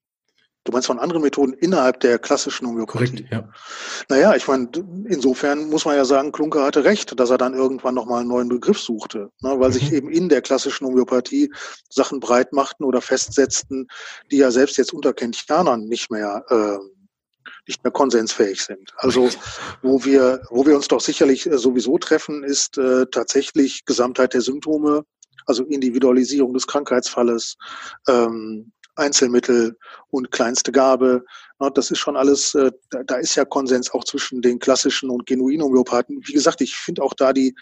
[0.66, 3.26] Du meinst von anderen Methoden innerhalb der klassischen Homöopathie?
[3.26, 3.49] Korrekt, ja.
[4.07, 4.70] Naja, ich meine,
[5.09, 8.47] insofern muss man ja sagen, Klunker hatte recht, dass er dann irgendwann nochmal einen neuen
[8.47, 9.74] Begriff suchte, ne, weil mhm.
[9.74, 11.51] sich eben in der klassischen Homöopathie
[11.89, 13.88] Sachen breit machten oder festsetzten,
[14.32, 16.78] die ja selbst jetzt unter Kentianern nicht mehr äh,
[17.68, 18.93] nicht mehr konsensfähig sind.
[18.97, 19.30] Also
[19.82, 24.41] wo wir, wo wir uns doch sicherlich äh, sowieso treffen, ist äh, tatsächlich Gesamtheit der
[24.41, 25.05] Symptome,
[25.45, 27.55] also Individualisierung des Krankheitsfalles,
[28.07, 29.78] ähm, Einzelmittel
[30.10, 31.24] und kleinste Gabe.
[31.74, 32.72] Das ist schon alles, äh,
[33.08, 36.20] da ist ja Konsens auch zwischen den klassischen und genuinen Homöopathen.
[36.26, 37.56] Wie gesagt, ich finde auch da die,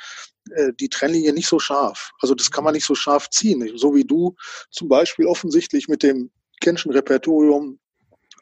[0.52, 2.12] äh, die Trennlinie nicht so scharf.
[2.20, 3.72] Also das kann man nicht so scharf ziehen.
[3.76, 4.36] So wie du
[4.72, 7.80] zum Beispiel offensichtlich mit dem Kenschen Repertorium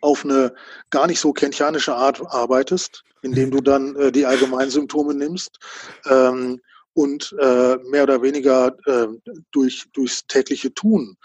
[0.01, 0.53] auf eine
[0.89, 5.59] gar nicht so kentianische Art arbeitest, indem du dann äh, die allgemeinen Symptome nimmst.
[6.05, 6.61] Ähm,
[6.99, 9.07] und äh, mehr oder weniger äh,
[9.51, 11.15] durch, durchs tägliche Tun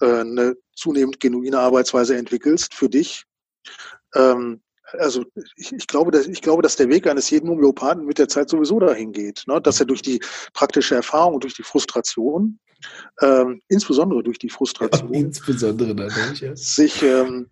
[0.00, 3.24] äh, eine zunehmend genuine Arbeitsweise entwickelst für dich.
[4.14, 4.60] Ähm,
[4.92, 5.24] also
[5.56, 8.48] ich, ich, glaube, dass, ich glaube, dass der Weg eines jeden Homöopathen mit der Zeit
[8.48, 9.60] sowieso dahin geht, ne?
[9.60, 10.20] dass er durch die
[10.52, 12.60] praktische Erfahrung und durch die Frustration,
[13.20, 16.54] ähm, insbesondere durch die Frustration, ja, insbesondere dadurch, ja.
[16.54, 17.48] sich ähm,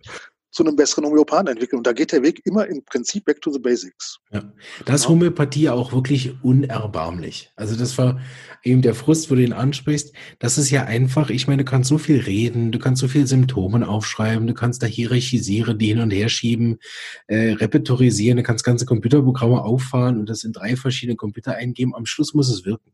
[0.53, 1.79] zu einem besseren Homöopathen entwickeln.
[1.79, 4.19] Und da geht der Weg immer im Prinzip back to the basics.
[4.31, 4.43] Ja.
[4.85, 7.51] Da ist Homöopathie auch wirklich unerbarmlich.
[7.57, 8.21] Also das war
[8.63, 10.15] eben der Frust, wo du ihn ansprichst.
[10.39, 13.27] Das ist ja einfach, ich meine, du kannst so viel reden, du kannst so viel
[13.27, 16.79] Symptome aufschreiben, du kannst da hierarchisieren, die hin und her schieben,
[17.27, 21.95] äh, repertorisieren, du kannst ganze Computerprogramme auffahren und das in drei verschiedene Computer eingeben.
[21.95, 22.93] Am Schluss muss es wirken.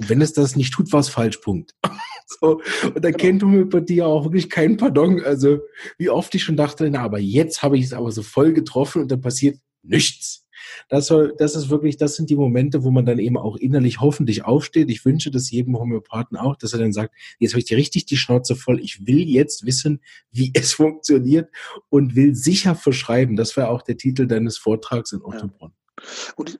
[0.00, 1.38] Und wenn es das nicht tut, war es falsch.
[1.38, 1.74] Punkt.
[2.26, 2.60] so.
[2.94, 5.22] Und da kennt Homöopathie auch wirklich keinen Pardon.
[5.22, 5.60] Also,
[5.98, 9.02] wie oft ich schon dachte, na, aber jetzt habe ich es aber so voll getroffen
[9.02, 10.44] und dann passiert nichts.
[10.88, 14.00] Das, soll, das ist wirklich, das sind die Momente, wo man dann eben auch innerlich
[14.00, 14.90] hoffentlich aufsteht.
[14.90, 18.06] Ich wünsche das jedem Homöopathen auch, dass er dann sagt, jetzt habe ich dir richtig
[18.06, 18.80] die Schnauze voll.
[18.80, 21.50] Ich will jetzt wissen, wie es funktioniert
[21.88, 23.36] und will sicher verschreiben.
[23.36, 25.72] Das wäre auch der Titel deines Vortrags in Ottobrunn.
[25.96, 26.32] Ja.
[26.36, 26.58] Und,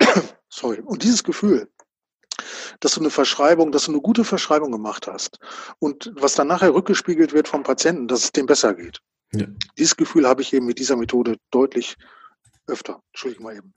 [0.48, 0.80] sorry.
[0.80, 1.68] Und dieses Gefühl,
[2.80, 5.38] dass du eine Verschreibung, dass du eine gute Verschreibung gemacht hast
[5.78, 9.00] und was dann nachher rückgespiegelt wird vom Patienten, dass es dem besser geht.
[9.34, 9.46] Ja.
[9.78, 11.96] Dieses Gefühl habe ich eben mit dieser Methode deutlich
[12.66, 13.02] öfter.
[13.12, 13.72] Entschuldigung mal eben.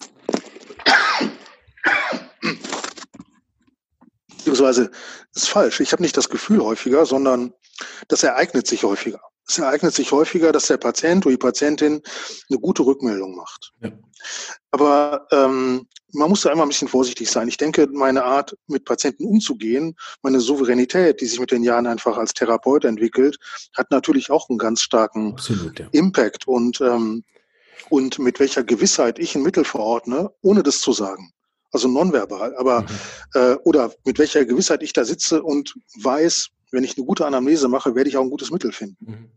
[4.27, 4.91] Beziehungsweise
[5.33, 5.79] ist falsch.
[5.79, 7.53] Ich habe nicht das Gefühl häufiger, sondern
[8.07, 9.21] das ereignet sich häufiger.
[9.47, 12.01] Es ereignet sich häufiger, dass der Patient oder die Patientin
[12.49, 13.73] eine gute Rückmeldung macht.
[13.81, 13.91] Ja.
[14.71, 17.47] Aber ähm, man muss da immer ein bisschen vorsichtig sein.
[17.47, 22.17] Ich denke, meine Art, mit Patienten umzugehen, meine Souveränität, die sich mit den Jahren einfach
[22.17, 23.37] als Therapeut entwickelt,
[23.75, 25.87] hat natürlich auch einen ganz starken Absolut, ja.
[25.91, 27.23] Impact und, ähm,
[27.89, 31.31] und mit welcher Gewissheit ich ein Mittel verordne, ohne das zu sagen.
[31.71, 32.87] Also nonverbal, aber mhm.
[33.33, 37.67] äh, oder mit welcher Gewissheit ich da sitze und weiß, wenn ich eine gute Anamnese
[37.67, 39.05] mache, werde ich auch ein gutes Mittel finden.
[39.05, 39.31] Mhm.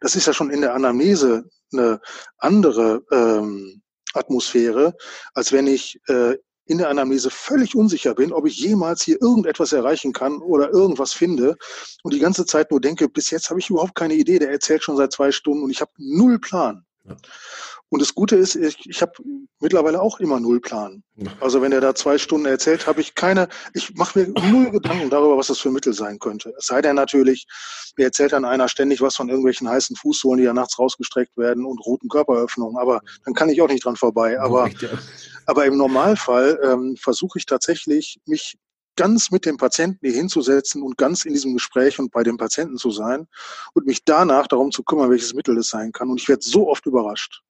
[0.00, 2.00] Das ist ja schon in der Anamnese eine
[2.38, 3.82] andere ähm,
[4.14, 4.94] Atmosphäre,
[5.34, 9.72] als wenn ich äh, in der Anamnese völlig unsicher bin, ob ich jemals hier irgendetwas
[9.72, 11.56] erreichen kann oder irgendwas finde
[12.02, 14.82] und die ganze Zeit nur denke, bis jetzt habe ich überhaupt keine Idee, der erzählt
[14.82, 16.84] schon seit zwei Stunden und ich habe null Plan.
[17.04, 17.16] Ja.
[17.88, 19.12] Und das Gute ist, ich, ich habe
[19.60, 21.02] mittlerweile auch immer null Plan.
[21.40, 25.10] Also wenn er da zwei Stunden erzählt, habe ich keine, ich mache mir null Gedanken
[25.10, 26.54] darüber, was das für Mittel sein könnte.
[26.56, 27.46] Es sei denn natürlich,
[27.98, 31.66] mir erzählt dann einer ständig was von irgendwelchen heißen Fußsohlen, die ja nachts rausgestreckt werden
[31.66, 32.78] und roten Körperöffnungen.
[32.78, 34.40] Aber dann kann ich auch nicht dran vorbei.
[34.40, 34.70] Aber,
[35.44, 38.56] aber im Normalfall ähm, versuche ich tatsächlich, mich
[39.02, 42.76] ganz mit dem Patienten hier hinzusetzen und ganz in diesem Gespräch und bei dem Patienten
[42.76, 43.26] zu sein
[43.74, 46.08] und mich danach darum zu kümmern, welches Mittel es sein kann.
[46.08, 47.42] Und ich werde so oft überrascht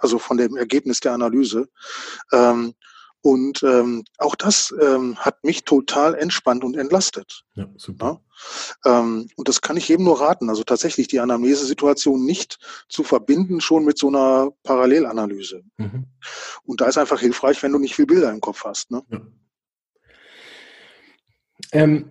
[0.00, 1.68] also von dem Ergebnis der Analyse.
[2.32, 2.74] Ähm,
[3.22, 7.44] und ähm, auch das ähm, hat mich total entspannt und entlastet.
[7.54, 8.22] Ja, super.
[8.84, 9.00] Ja?
[9.00, 10.48] Ähm, und das kann ich jedem nur raten.
[10.48, 12.58] Also tatsächlich die Anamnesesituation nicht
[12.88, 15.62] zu verbinden schon mit so einer Parallelanalyse.
[15.76, 16.06] Mhm.
[16.64, 18.90] Und da ist einfach hilfreich, wenn du nicht viel Bilder im Kopf hast.
[18.90, 19.02] Ne?
[19.10, 19.20] Ja.
[21.72, 22.10] Ähm,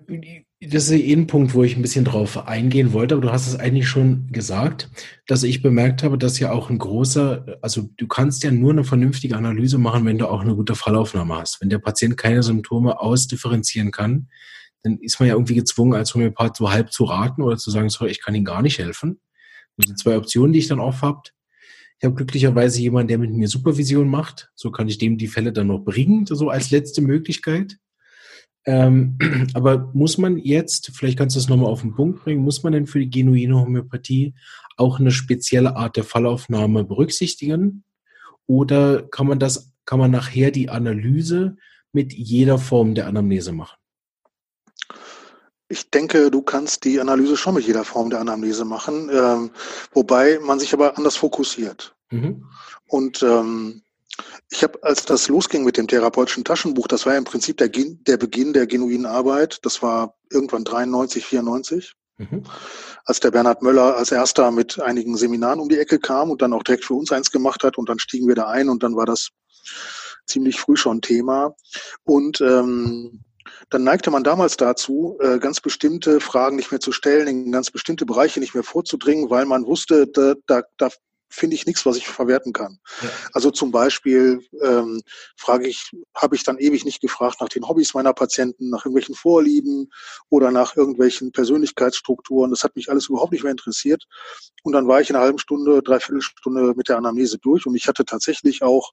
[0.62, 3.48] das ist eh ein Punkt, wo ich ein bisschen drauf eingehen wollte, aber du hast
[3.48, 4.90] es eigentlich schon gesagt,
[5.26, 8.84] dass ich bemerkt habe, dass ja auch ein großer, also du kannst ja nur eine
[8.84, 11.62] vernünftige Analyse machen, wenn du auch eine gute Fallaufnahme hast.
[11.62, 14.28] Wenn der Patient keine Symptome ausdifferenzieren kann,
[14.84, 17.90] dann ist man ja irgendwie gezwungen, als Homöopath so halb zu raten oder zu sagen,
[17.90, 19.22] sorry, ich kann Ihnen gar nicht helfen.
[19.78, 21.22] Das sind zwei Optionen, die ich dann oft habe.
[22.00, 24.52] Ich habe glücklicherweise jemanden, der mit mir Supervision macht.
[24.56, 27.78] So kann ich dem die Fälle dann noch bringen, so als letzte Möglichkeit.
[28.66, 29.18] Ähm,
[29.54, 32.74] aber muss man jetzt, vielleicht kannst du das nochmal auf den Punkt bringen, muss man
[32.74, 34.34] denn für die genuine Homöopathie
[34.78, 37.84] auch eine spezielle Art der Fallaufnahme berücksichtigen?
[38.48, 41.58] Oder kann man das, kann man nachher die Analyse
[41.92, 43.78] mit jeder Form der Anamnese machen?
[45.72, 49.52] Ich denke, du kannst die Analyse schon mit jeder Form der Anamnese machen, ähm,
[49.94, 51.96] wobei man sich aber anders fokussiert.
[52.10, 52.46] Mhm.
[52.88, 53.84] Und ähm,
[54.50, 57.70] ich habe, als das losging mit dem therapeutischen Taschenbuch, das war ja im Prinzip der,
[57.70, 59.60] der Beginn der genuinen Arbeit.
[59.64, 61.94] Das war irgendwann 93, 94.
[62.18, 62.44] Mhm.
[63.06, 66.54] Als der Bernhard Möller als erster mit einigen Seminaren um die Ecke kam und dann
[66.54, 68.96] auch direkt für uns eins gemacht hat und dann stiegen wir da ein und dann
[68.96, 69.30] war das
[70.26, 71.56] ziemlich früh schon Thema.
[72.04, 73.24] Und ähm,
[73.70, 77.72] dann neigte man damals dazu, äh, ganz bestimmte Fragen nicht mehr zu stellen, in ganz
[77.72, 80.90] bestimmte Bereiche nicht mehr vorzudringen, weil man wusste, da, da, da
[81.30, 82.80] finde ich nichts, was ich verwerten kann.
[83.02, 83.10] Ja.
[83.34, 85.02] Also zum Beispiel ähm,
[85.38, 89.16] frage ich, habe ich dann ewig nicht gefragt nach den Hobbys meiner Patienten, nach irgendwelchen
[89.16, 89.92] Vorlieben
[90.30, 92.52] oder nach irgendwelchen Persönlichkeitsstrukturen.
[92.52, 94.06] Das hat mich alles überhaupt nicht mehr interessiert.
[94.64, 97.76] Und dann war ich in einer halben Stunde, dreiviertel Stunde mit der Anamnese durch und
[97.76, 98.92] ich hatte tatsächlich auch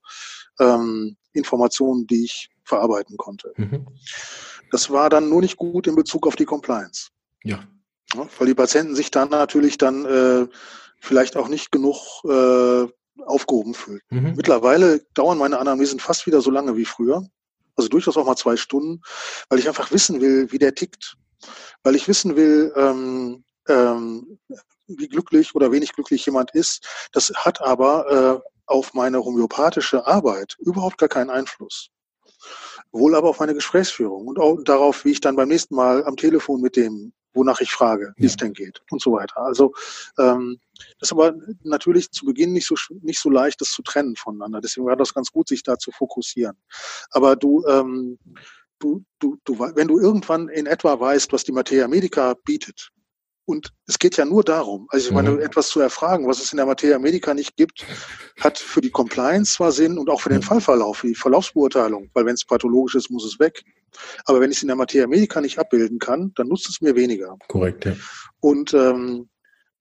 [0.59, 3.53] ähm, Informationen, die ich verarbeiten konnte.
[3.57, 3.87] Mhm.
[4.71, 7.09] Das war dann nur nicht gut in Bezug auf die Compliance.
[7.43, 7.63] Ja.
[8.13, 10.47] ja weil die Patienten sich dann natürlich dann äh,
[10.99, 12.87] vielleicht auch nicht genug äh,
[13.25, 14.03] aufgehoben fühlt.
[14.09, 14.33] Mhm.
[14.35, 17.27] Mittlerweile dauern meine Anamnesen fast wieder so lange wie früher.
[17.75, 19.01] Also durchaus auch mal zwei Stunden,
[19.49, 21.15] weil ich einfach wissen will, wie der tickt.
[21.83, 24.39] Weil ich wissen will, ähm, ähm,
[24.87, 26.87] wie glücklich oder wenig glücklich jemand ist.
[27.11, 31.89] Das hat aber äh, auf meine homöopathische Arbeit überhaupt gar keinen Einfluss.
[32.91, 36.15] Wohl aber auf meine Gesprächsführung und auch darauf, wie ich dann beim nächsten Mal am
[36.15, 38.27] Telefon mit dem wonach ich frage, wie ja.
[38.27, 39.37] es denn geht und so weiter.
[39.37, 39.73] Also
[40.17, 40.59] ähm,
[40.99, 44.59] das ist aber natürlich zu Beginn nicht so nicht so leicht, das zu trennen voneinander.
[44.61, 46.57] Deswegen war das ganz gut, sich da zu fokussieren.
[47.11, 48.19] Aber du ähm,
[48.79, 52.91] du, du, du, wenn du irgendwann in etwa weißt, was die Materia Medica bietet,
[53.49, 55.39] und es geht ja nur darum, also ich meine, mhm.
[55.39, 57.85] etwas zu erfragen, was es in der Materia Medica nicht gibt,
[58.41, 62.25] hat für die Compliance zwar Sinn und auch für den Fallverlauf, für die Verlaufsbeurteilung, weil
[62.25, 63.63] wenn es pathologisch ist, muss es weg.
[64.25, 66.95] Aber wenn ich es in der Materia Medica nicht abbilden kann, dann nutzt es mir
[66.95, 67.37] weniger.
[67.47, 67.95] Korrekt, ja.
[68.39, 69.29] Und ähm,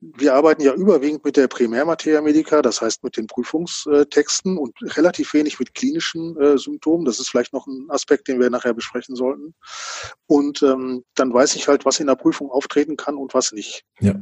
[0.01, 5.33] wir arbeiten ja überwiegend mit der Primärmateria Medica, das heißt mit den Prüfungstexten und relativ
[5.33, 7.07] wenig mit klinischen äh, Symptomen.
[7.07, 9.55] Das ist vielleicht noch ein Aspekt, den wir nachher besprechen sollten.
[10.27, 13.85] Und ähm, dann weiß ich halt, was in der Prüfung auftreten kann und was nicht.
[14.01, 14.15] Ja.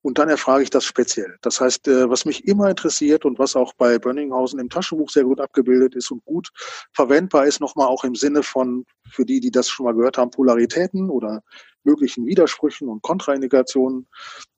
[0.00, 1.36] Und dann erfrage ich das speziell.
[1.42, 5.24] Das heißt, äh, was mich immer interessiert und was auch bei Bönninghausen im Taschenbuch sehr
[5.24, 6.48] gut abgebildet ist und gut
[6.94, 10.30] verwendbar ist, nochmal auch im Sinne von, für die, die das schon mal gehört haben,
[10.30, 11.42] Polaritäten oder
[11.84, 14.08] möglichen Widersprüchen und Kontraindikationen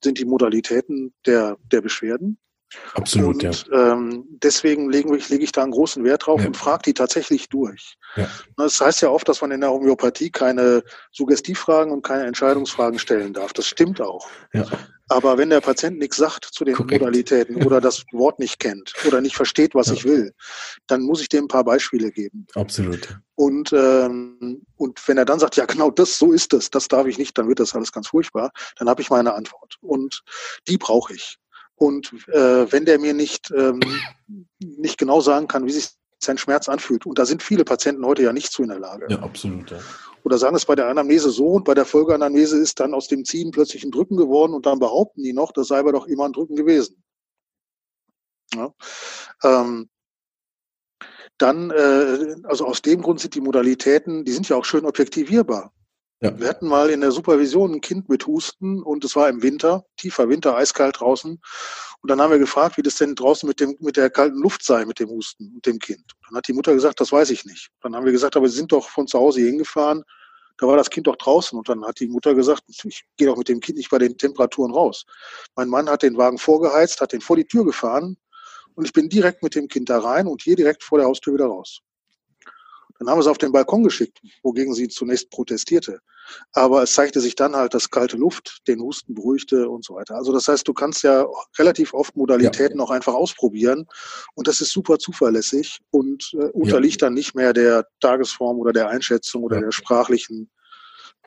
[0.03, 2.39] sind die Modalitäten der, der Beschwerden.
[2.95, 3.93] Absolut, und, ja.
[3.93, 6.47] Ähm, deswegen lege ich, lege ich da einen großen Wert drauf Ja.
[6.47, 7.97] und frage die tatsächlich durch.
[8.17, 8.27] Ja.
[8.57, 13.35] Das heißt ja oft, dass man in der Homöopathie keine Suggestivfragen und keine Entscheidungsfragen stellen
[13.35, 13.53] darf.
[13.53, 14.27] Das stimmt auch.
[14.55, 14.65] Ja.
[15.13, 16.93] Aber wenn der Patient nichts sagt zu den Korrekt.
[17.01, 19.93] Modalitäten oder das Wort nicht kennt oder nicht versteht, was Ja.
[19.95, 20.33] ich will,
[20.87, 22.47] dann muss ich dem ein paar Beispiele geben.
[22.55, 23.19] Absolut.
[23.35, 27.07] Und, ähm, und wenn er dann sagt, ja genau das, so ist es, das darf
[27.07, 29.77] ich nicht, dann wird das alles ganz furchtbar, dann habe ich meine Antwort.
[29.81, 30.23] Und
[30.69, 31.39] die brauche ich.
[31.75, 33.81] Und äh, wenn der mir nicht, ähm,
[34.59, 35.91] nicht genau sagen kann, wie sich
[36.21, 39.07] sein Schmerz anfühlt, und da sind viele Patienten heute ja nicht zu in der Lage,
[39.11, 39.71] Ja, absolut.
[39.73, 39.79] Ja.
[40.25, 43.25] Oder sagen es bei der Anamnese so und bei der Folgeanamnese ist dann aus dem
[43.25, 46.27] Ziehen plötzlich ein Drücken geworden und dann behaupten die noch, das sei aber doch immer
[46.27, 47.03] ein Drücken gewesen.
[48.55, 48.73] Ja.
[49.43, 49.89] Ähm,
[51.39, 55.73] dann, äh, also aus dem Grund sind die Modalitäten, die sind ja auch schön objektivierbar.
[56.23, 56.39] Ja.
[56.39, 59.85] Wir hatten mal in der Supervision ein Kind mit Husten und es war im Winter,
[59.97, 61.41] tiefer Winter, eiskalt draußen.
[62.01, 64.65] Und dann haben wir gefragt, wie das denn draußen mit, dem, mit der kalten Luft
[64.65, 66.13] sei, mit dem Husten und dem Kind.
[66.29, 67.71] Dann hat die Mutter gesagt, das weiß ich nicht.
[67.81, 70.05] Dann haben wir gesagt, aber Sie sind doch von zu Hause hingefahren,
[70.59, 71.59] da war das Kind doch draußen.
[71.59, 74.17] Und dann hat die Mutter gesagt, ich gehe doch mit dem Kind nicht bei den
[74.17, 75.05] Temperaturen raus.
[75.57, 78.17] Mein Mann hat den Wagen vorgeheizt, hat den vor die Tür gefahren
[78.77, 81.35] und ich bin direkt mit dem Kind da rein und hier direkt vor der Haustür
[81.35, 81.81] wieder raus.
[83.03, 85.99] Dann haben wir es auf den Balkon geschickt, wogegen sie zunächst protestierte.
[86.53, 90.15] Aber es zeigte sich dann halt, dass kalte Luft den Husten beruhigte und so weiter.
[90.15, 91.27] Also das heißt, du kannst ja
[91.59, 93.87] relativ oft Modalitäten auch einfach ausprobieren
[94.35, 98.89] und das ist super zuverlässig und äh, unterliegt dann nicht mehr der Tagesform oder der
[98.89, 99.63] Einschätzung oder Ja.
[99.63, 100.49] der sprachlichen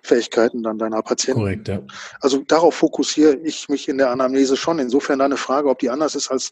[0.01, 1.41] Fähigkeiten dann deiner Patienten.
[1.41, 1.81] Korrekt, ja.
[2.21, 4.79] Also darauf fokussiere ich mich in der Anamnese schon.
[4.79, 6.51] Insofern eine Frage, ob die anders ist als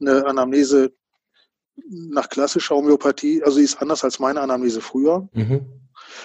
[0.00, 0.92] eine Anamnese
[1.88, 3.42] nach klassischer Homöopathie.
[3.42, 5.28] Also sie ist anders als meine Anamnese früher.
[5.32, 5.66] Mhm.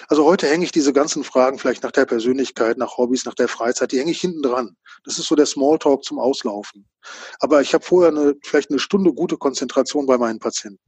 [0.08, 3.48] Also heute hänge ich diese ganzen Fragen vielleicht nach der Persönlichkeit, nach Hobbys, nach der
[3.48, 4.76] Freizeit, die hänge ich hinten dran.
[5.04, 6.88] Das ist so der Smalltalk zum Auslaufen.
[7.40, 10.80] Aber ich habe vorher eine, vielleicht eine Stunde gute Konzentration bei meinen Patienten.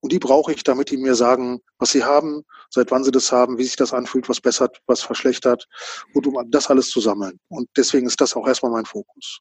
[0.00, 3.32] Und die brauche ich, damit die mir sagen, was sie haben, seit wann sie das
[3.32, 5.66] haben, wie sich das anfühlt, was bessert, was verschlechtert
[6.14, 7.38] und um das alles zu sammeln.
[7.48, 9.40] Und deswegen ist das auch erstmal mein Fokus.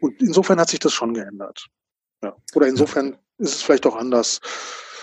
[0.00, 1.66] Und insofern hat sich das schon geändert.
[2.22, 2.36] Ja.
[2.54, 4.40] Oder insofern ist es vielleicht auch anders.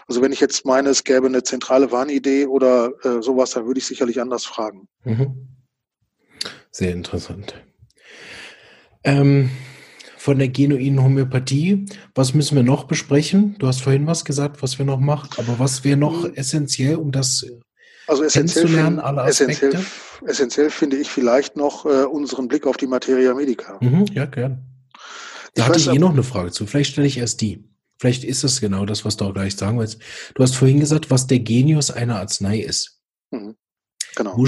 [0.08, 3.80] Also wenn ich jetzt meine, es gäbe eine zentrale Warnidee oder äh, sowas, dann würde
[3.80, 4.88] ich sicherlich anders fragen.
[5.04, 5.48] Mhm.
[6.72, 7.56] Sehr interessant.
[9.04, 9.50] Ähm,
[10.18, 13.56] von der genuinen Homöopathie, was müssen wir noch besprechen?
[13.60, 16.34] Du hast vorhin was gesagt, was wir noch machen, aber was wäre noch Mhm.
[16.36, 17.46] essentiell, um das
[18.08, 20.30] Also essentiell, Kennenzulernen, find- alle essentiell, Aspekte?
[20.30, 23.78] essentiell finde ich vielleicht noch äh, unseren Blick auf die Materia Medica.
[23.82, 24.64] Mhm, ja, gern.
[25.58, 26.68] Da Ich hatte ich eh noch eine Frage zu.
[26.68, 27.68] Vielleicht stelle ich erst die.
[28.00, 30.00] Vielleicht ist es genau das, was du auch gleich sagen willst.
[30.36, 33.02] Du hast vorhin gesagt, was der Genius einer Arznei ist.
[33.32, 33.56] Mhm.
[34.16, 34.38] Genau.
[34.38, 34.48] Wo,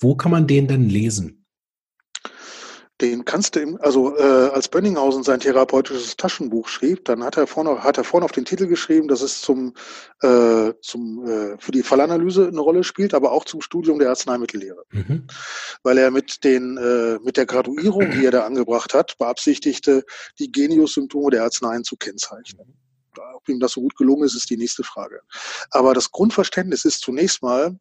[0.00, 1.39] wo kann man den denn lesen?
[3.00, 7.46] Den kannst du, im, also äh, als Bönninghausen sein therapeutisches Taschenbuch schrieb, dann hat er
[7.46, 9.74] vorne, hat er vorne auf den Titel geschrieben, dass es zum,
[10.20, 14.84] äh, zum äh, für die Fallanalyse eine Rolle spielt, aber auch zum Studium der Arzneimittellehre,
[14.90, 15.26] Mhm.
[15.82, 20.04] weil er mit den äh, mit der Graduierung, die er da angebracht hat, beabsichtigte,
[20.38, 22.76] die Genius-Symptome der Arzneien zu kennzeichnen.
[23.34, 25.20] Ob ihm das so gut gelungen ist, ist die nächste Frage.
[25.70, 27.76] Aber das Grundverständnis ist zunächst mal,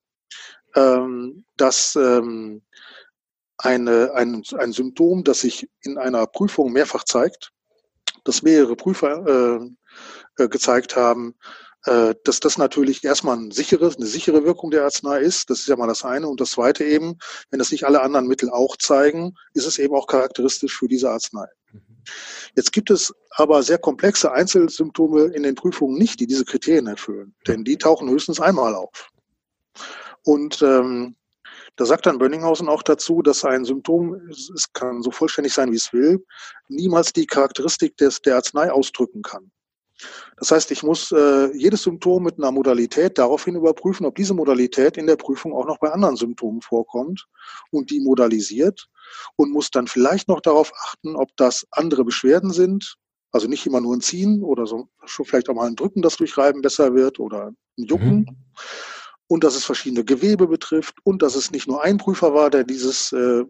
[0.75, 2.61] ähm, dass ähm,
[3.59, 7.51] eine, ein, ein Symptom, das sich in einer Prüfung mehrfach zeigt,
[8.23, 9.59] das mehrere Prüfer
[10.37, 11.35] äh, äh, gezeigt haben,
[11.85, 15.49] äh, dass das natürlich erstmal ein sicheres, eine sichere Wirkung der Arznei ist.
[15.49, 16.27] Das ist ja mal das eine.
[16.27, 17.17] Und das zweite eben,
[17.49, 21.09] wenn das nicht alle anderen Mittel auch zeigen, ist es eben auch charakteristisch für diese
[21.09, 21.47] Arznei.
[22.55, 27.35] Jetzt gibt es aber sehr komplexe Einzelsymptome in den Prüfungen nicht, die diese Kriterien erfüllen.
[27.47, 29.11] Denn die tauchen höchstens einmal auf.
[30.23, 31.15] Und ähm,
[31.79, 35.77] da sagt dann Bönninghausen auch dazu, dass ein Symptom, es kann so vollständig sein, wie
[35.77, 36.25] es will,
[36.67, 39.49] niemals die Charakteristik des, der Arznei ausdrücken kann.
[40.35, 44.97] Das heißt, ich muss äh, jedes Symptom mit einer Modalität daraufhin überprüfen, ob diese Modalität
[44.97, 47.25] in der Prüfung auch noch bei anderen Symptomen vorkommt
[47.71, 48.89] und die modalisiert
[49.37, 52.97] und muss dann vielleicht noch darauf achten, ob das andere Beschwerden sind,
[53.31, 56.17] also nicht immer nur ein Ziehen oder so, schon vielleicht auch mal ein Drücken, das
[56.17, 58.19] durch Reiben besser wird oder ein Jucken.
[58.19, 58.37] Mhm.
[59.29, 62.63] Und dass es verschiedene Gewebe betrifft und dass es nicht nur ein Prüfer war, der
[62.63, 63.45] dieses, äh,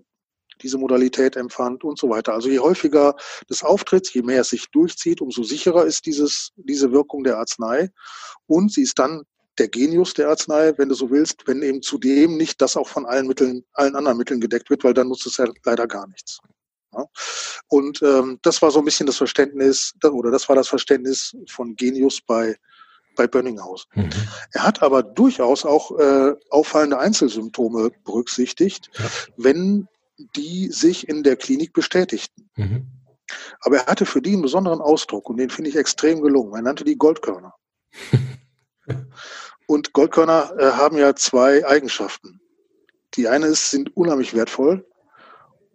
[0.61, 2.33] diese Modalität empfand und so weiter.
[2.33, 3.15] Also je häufiger
[3.47, 7.89] das auftritt, je mehr es sich durchzieht, umso sicherer ist dieses, diese Wirkung der Arznei.
[8.45, 9.23] Und sie ist dann
[9.57, 13.05] der Genius der Arznei, wenn du so willst, wenn eben zudem nicht das auch von
[13.05, 16.39] allen Mitteln, allen anderen Mitteln gedeckt wird, weil dann nutzt es ja leider gar nichts.
[16.93, 17.05] Ja.
[17.67, 21.75] Und ähm, das war so ein bisschen das Verständnis, oder das war das Verständnis von
[21.75, 22.55] Genius bei,
[23.19, 23.87] bei Bönninghaus.
[23.95, 24.09] Mhm.
[24.53, 29.05] Er hat aber durchaus auch äh, auffallende Einzelsymptome berücksichtigt, ja.
[29.35, 29.87] wenn
[30.37, 32.49] die sich in der Klinik bestätigten.
[32.55, 32.87] Mhm.
[33.59, 36.55] Aber er hatte für die einen besonderen Ausdruck und den finde ich extrem gelungen.
[36.55, 37.53] Er nannte die Goldkörner.
[39.67, 42.39] und Goldkörner äh, haben ja zwei Eigenschaften.
[43.15, 44.87] Die eine ist, sind unheimlich wertvoll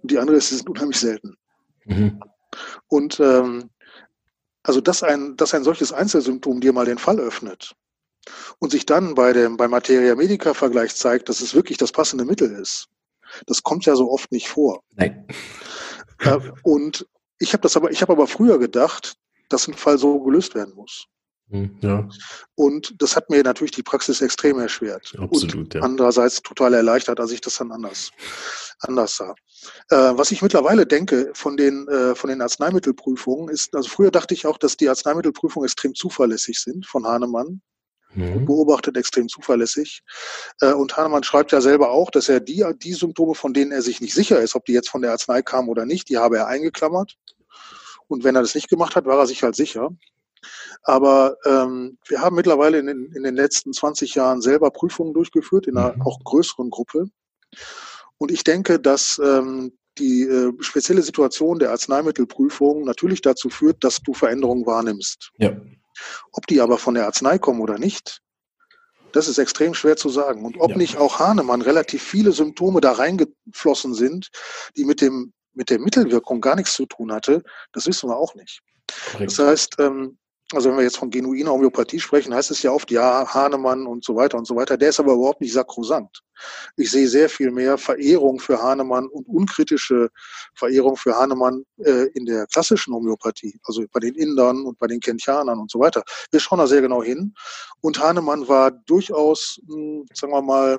[0.03, 1.36] und die andere ist, sie sind unheimlich selten.
[1.84, 2.20] Mhm.
[2.88, 3.70] Und ähm,
[4.65, 7.77] also, dass ein, dass ein solches Einzelsymptom dir mal den Fall öffnet
[8.59, 12.25] und sich dann bei dem bei Materia Medica Vergleich zeigt, dass es wirklich das passende
[12.25, 12.89] Mittel ist,
[13.47, 14.83] das kommt ja so oft nicht vor.
[14.93, 15.27] Nein.
[16.21, 17.07] Äh, und
[17.39, 19.17] ich habe das aber, ich habe aber früher gedacht,
[19.51, 21.07] dass ein Fall so gelöst werden muss.
[21.51, 22.09] Hm, ja.
[22.55, 25.14] Und das hat mir natürlich die Praxis extrem erschwert.
[25.18, 25.82] Absolut, und ja.
[25.82, 28.11] andererseits total erleichtert, als ich das dann anders,
[28.80, 29.34] anders sah.
[29.90, 34.34] Äh, was ich mittlerweile denke von den, äh, von den Arzneimittelprüfungen ist, also früher dachte
[34.34, 37.61] ich auch, dass die Arzneimittelprüfungen extrem zuverlässig sind von Hahnemann.
[38.14, 38.47] Mhm.
[38.47, 40.03] Beobachtet extrem zuverlässig.
[40.61, 43.82] Äh, und Hahnemann schreibt ja selber auch, dass er die, die Symptome, von denen er
[43.82, 46.38] sich nicht sicher ist, ob die jetzt von der Arznei kamen oder nicht, die habe
[46.38, 47.16] er eingeklammert.
[48.07, 49.90] Und wenn er das nicht gemacht hat, war er sich halt sicher.
[50.82, 55.66] Aber ähm, wir haben mittlerweile in den, in den letzten 20 Jahren selber Prüfungen durchgeführt,
[55.66, 56.03] in einer mhm.
[56.03, 57.07] auch größeren Gruppe.
[58.18, 64.03] Und ich denke, dass ähm, die äh, spezielle Situation der Arzneimittelprüfung natürlich dazu führt, dass
[64.03, 65.30] du Veränderungen wahrnimmst.
[65.38, 65.57] Ja.
[66.32, 68.20] Ob die aber von der Arznei kommen oder nicht,
[69.12, 70.45] das ist extrem schwer zu sagen.
[70.45, 70.76] Und ob ja.
[70.76, 74.30] nicht auch Hahnemann relativ viele Symptome da reingeflossen sind,
[74.76, 77.42] die mit dem mit der Mittelwirkung gar nichts zu tun hatte,
[77.72, 78.61] das wissen wir auch nicht.
[79.18, 80.18] Das heißt, ähm,
[80.53, 84.05] also wenn wir jetzt von genuiner Homöopathie sprechen, heißt es ja oft, ja, Hahnemann und
[84.05, 84.76] so weiter und so weiter.
[84.76, 86.22] Der ist aber überhaupt nicht sakrosant.
[86.76, 90.11] Ich sehe sehr viel mehr Verehrung für Hahnemann und unkritische
[90.55, 95.01] Verehrung für Hahnemann äh, in der klassischen Homöopathie, also bei den Indern und bei den
[95.01, 96.05] Kentianern und so weiter.
[96.30, 97.34] Wir schauen da sehr genau hin.
[97.80, 100.78] Und Hahnemann war durchaus, mh, hm, sagen wir mal,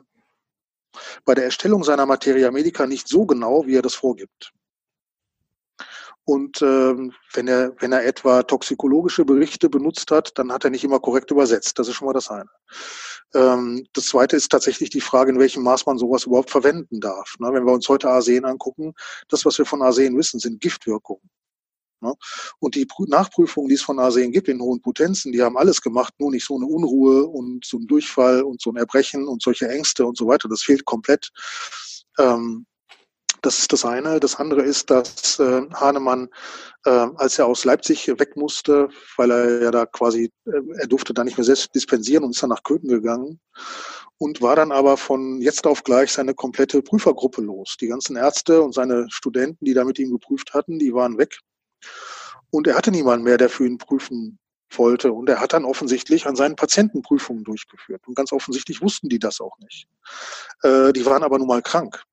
[1.25, 4.53] bei der Erstellung seiner Materia Medica nicht so genau, wie er das vorgibt.
[6.25, 10.83] Und ähm, wenn er wenn er etwa toxikologische Berichte benutzt hat, dann hat er nicht
[10.83, 11.77] immer korrekt übersetzt.
[11.77, 12.49] Das ist schon mal das eine.
[13.35, 17.35] Ähm, das zweite ist tatsächlich die Frage, in welchem Maß man sowas überhaupt verwenden darf.
[17.39, 17.53] Ne?
[17.53, 18.93] Wenn wir uns heute Arsen angucken,
[19.29, 21.29] das, was wir von Arsen wissen, sind Giftwirkungen.
[22.01, 22.13] Ne?
[22.59, 26.13] Und die Nachprüfungen, die es von Arsen gibt in hohen Potenzen, die haben alles gemacht,
[26.17, 29.67] nur nicht so eine Unruhe und so ein Durchfall und so ein Erbrechen und solche
[29.67, 30.49] Ängste und so weiter.
[30.49, 31.29] Das fehlt komplett.
[32.17, 32.65] Ähm,
[33.45, 34.19] das ist das eine.
[34.19, 36.29] Das andere ist, dass äh, Hahnemann,
[36.85, 41.13] äh, als er aus Leipzig weg musste, weil er ja da quasi, äh, er durfte
[41.13, 43.39] da nicht mehr selbst dispensieren und ist dann nach Köthen gegangen
[44.17, 47.77] und war dann aber von jetzt auf gleich seine komplette Prüfergruppe los.
[47.79, 51.39] Die ganzen Ärzte und seine Studenten, die da mit ihm geprüft hatten, die waren weg.
[52.49, 54.39] Und er hatte niemanden mehr, der für ihn prüfen
[54.71, 55.11] wollte.
[55.11, 58.01] Und er hat dann offensichtlich an seinen Patienten Prüfungen durchgeführt.
[58.07, 59.87] Und ganz offensichtlich wussten die das auch nicht.
[60.63, 62.03] Äh, die waren aber nun mal krank.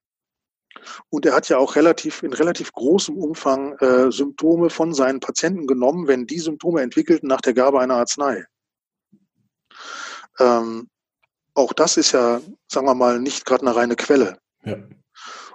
[1.11, 5.67] Und er hat ja auch relativ in relativ großem Umfang äh, Symptome von seinen Patienten
[5.67, 8.45] genommen, wenn die Symptome entwickelten nach der Gabe einer Arznei.
[10.39, 10.89] Ähm,
[11.55, 14.39] auch das ist ja, sagen wir mal, nicht gerade eine reine Quelle.
[14.65, 14.77] Ja.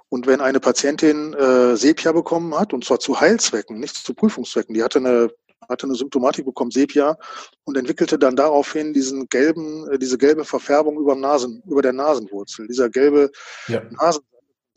[0.10, 4.74] Und wenn eine Patientin äh, Sepia bekommen hat, und zwar zu Heilzwecken, nicht zu Prüfungszwecken,
[4.74, 5.30] die hatte eine,
[5.68, 7.18] hatte eine Symptomatik bekommen, Sepia,
[7.66, 12.68] und entwickelte dann daraufhin diesen gelben, äh, diese gelbe Verfärbung über, Nasen, über der Nasenwurzel,
[12.68, 13.32] dieser gelbe
[13.68, 13.82] ja.
[14.00, 14.24] Nasen,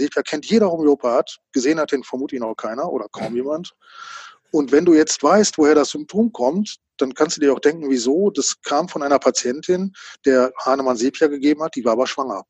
[0.01, 3.75] Sepia kennt jeder Homöopath, gesehen hat den vermutlich noch keiner oder kaum jemand.
[4.51, 7.89] Und wenn du jetzt weißt, woher das Symptom kommt, dann kannst du dir auch denken,
[7.89, 8.31] wieso.
[8.31, 9.93] Das kam von einer Patientin,
[10.25, 12.45] der Hahnemann Sepia gegeben hat, die war aber schwanger.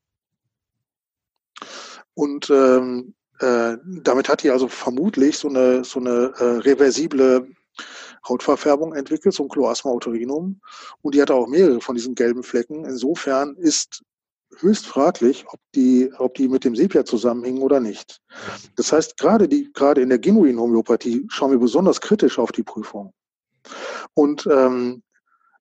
[2.14, 7.48] Und ähm, äh, damit hat die also vermutlich so eine, so eine äh, reversible
[8.28, 10.60] Hautverfärbung entwickelt, so ein Chloasma utorinum.
[11.02, 12.84] Und die hatte auch mehrere von diesen gelben Flecken.
[12.84, 14.02] Insofern ist
[14.58, 18.20] höchst fraglich, ob die, ob die mit dem Sepia zusammenhängen oder nicht.
[18.76, 22.62] Das heißt, gerade die, gerade in der genuinen Homöopathie schauen wir besonders kritisch auf die
[22.62, 23.12] Prüfung.
[24.14, 25.02] Und ähm,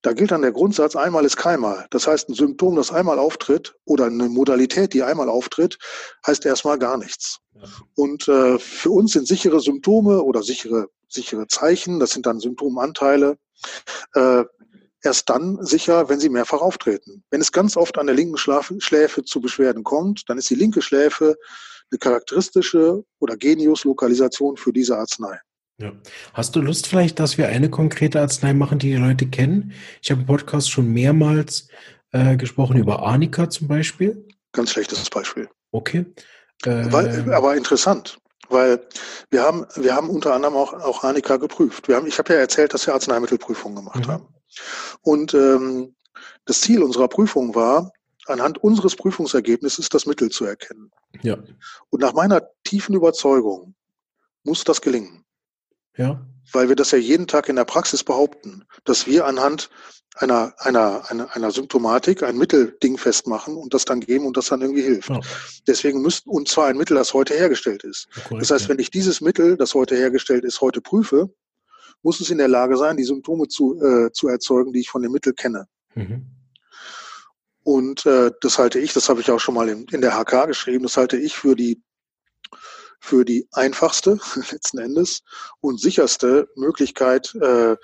[0.02, 1.86] da gilt dann der Grundsatz, einmal ist keinmal.
[1.90, 5.78] Das heißt, ein Symptom, das einmal auftritt oder eine Modalität, die einmal auftritt,
[6.26, 7.40] heißt erstmal gar nichts.
[7.96, 13.38] Und äh, für uns sind sichere Symptome oder sichere, sichere Zeichen, das sind dann Symptomanteile,
[14.14, 14.46] äh,
[15.04, 17.24] erst dann sicher, wenn sie mehrfach auftreten.
[17.30, 20.82] Wenn es ganz oft an der linken Schläfe zu Beschwerden kommt, dann ist die linke
[20.82, 21.38] Schläfe
[21.92, 25.40] eine charakteristische oder Genius-Lokalisation für diese Arznei.
[25.80, 25.94] Ja.
[26.34, 29.72] Hast du Lust vielleicht, dass wir eine konkrete Arznei machen, die die Leute kennen?
[30.02, 31.70] Ich habe im Podcast schon mehrmals
[32.12, 34.28] äh, gesprochen über Arnika zum Beispiel.
[34.52, 35.48] Ganz schlechtes Beispiel.
[35.72, 36.06] Okay.
[36.66, 38.20] Äh, weil, aber interessant,
[38.50, 38.82] weil
[39.30, 41.88] wir haben, wir haben unter anderem auch, auch Arnika geprüft.
[41.88, 44.12] Wir haben, ich habe ja erzählt, dass wir Arzneimittelprüfungen gemacht mhm.
[44.12, 44.28] haben.
[45.02, 45.96] Und ähm,
[46.46, 47.92] Das Ziel unserer Prüfung war,
[48.26, 50.92] anhand unseres Prüfungsergebnisses das Mittel zu erkennen.
[51.22, 51.38] Ja.
[51.90, 53.76] Und nach meiner tiefen Überzeugung
[54.44, 55.26] muss das gelingen.
[55.98, 56.26] Ja.
[56.52, 59.70] Weil wir das ja jeden Tag in der Praxis behaupten, dass wir anhand
[60.16, 64.62] einer, einer, einer, einer Symptomatik ein Mittelding festmachen und das dann geben und das dann
[64.62, 65.10] irgendwie hilft.
[65.10, 65.20] Ja.
[65.68, 68.08] Deswegen müsste, und zwar ein Mittel, das heute hergestellt ist.
[68.28, 68.70] Korrekt, Das heißt, ja.
[68.70, 71.30] wenn ich dieses Mittel, das heute hergestellt ist, heute prüfe,
[72.02, 75.02] muss es in der Lage sein, die Symptome zu, äh, zu erzeugen, die ich von
[75.02, 75.68] dem Mittel kenne.
[75.96, 76.26] Mhm.
[77.64, 80.48] Und äh, das halte ich, das habe ich auch schon mal in, in der HK
[80.48, 81.82] geschrieben, das halte ich für die
[83.02, 84.20] für die einfachste
[84.52, 85.22] letzten Endes
[85.62, 87.78] und sicherste Möglichkeit, äh,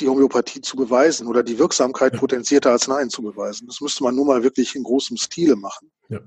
[0.00, 2.18] die Homöopathie zu beweisen oder die Wirksamkeit Ja.
[2.18, 3.66] potenzierter Arzneien zu beweisen.
[3.66, 5.90] Das müsste man nur mal wirklich in großem Stile machen.
[6.08, 6.20] Ja.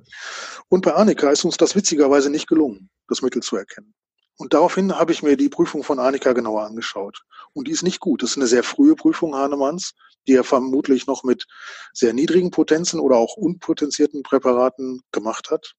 [0.69, 3.93] Und bei Arnika ist uns das witzigerweise nicht gelungen, das Mittel zu erkennen.
[4.37, 7.23] Und daraufhin habe ich mir die Prüfung von Arnika genauer angeschaut.
[7.53, 8.21] Und die ist nicht gut.
[8.21, 9.93] Das ist eine sehr frühe Prüfung Hahnemanns,
[10.27, 11.45] die er vermutlich noch mit
[11.93, 15.75] sehr niedrigen Potenzen oder auch unpotenzierten Präparaten gemacht hat.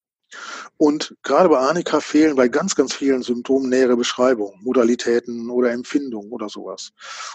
[0.77, 6.33] Und gerade bei Arnika fehlen bei ganz, ganz vielen Symptomen nähere Beschreibungen, Modalitäten oder Empfindungen
[6.33, 6.91] oder sowas.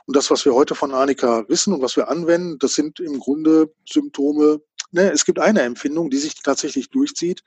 [0.05, 3.19] Und das, was wir heute von Arnika wissen und was wir anwenden, das sind im
[3.19, 4.61] Grunde Symptome.
[4.91, 7.43] Ne, es gibt eine Empfindung, die sich tatsächlich durchzieht.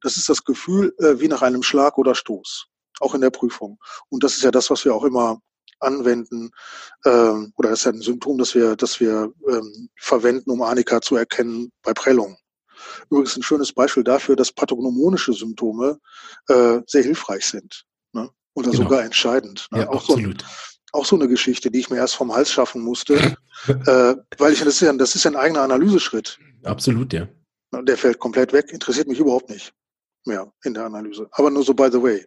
[0.00, 2.68] Das ist das Gefühl äh, wie nach einem Schlag oder Stoß,
[3.00, 3.78] auch in der Prüfung.
[4.08, 5.40] Und das ist ja das, was wir auch immer
[5.80, 6.50] anwenden,
[7.04, 11.00] ähm, oder das ist ja ein Symptom, das wir, das wir ähm, verwenden, um Arnika
[11.00, 12.36] zu erkennen bei Prellung.
[13.10, 15.98] Übrigens ein schönes Beispiel dafür, dass pathognomonische Symptome
[16.48, 17.84] äh, sehr hilfreich sind.
[18.12, 18.30] Ne?
[18.54, 18.84] Oder Genau.
[18.84, 19.66] sogar entscheidend.
[19.70, 19.80] Ne?
[19.80, 20.44] Ja, auch, so, absolut.
[20.92, 23.14] auch so eine Geschichte, die ich mir erst vom Hals schaffen musste,
[23.66, 26.38] äh, weil ich das ist ja, das ist ja ein eigener Analyseschritt.
[26.64, 27.28] Absolut, ja.
[27.72, 27.84] Ne?
[27.84, 29.72] Der fällt komplett weg, interessiert mich überhaupt nicht
[30.26, 31.28] mehr in der Analyse.
[31.32, 32.26] Aber nur so by the way.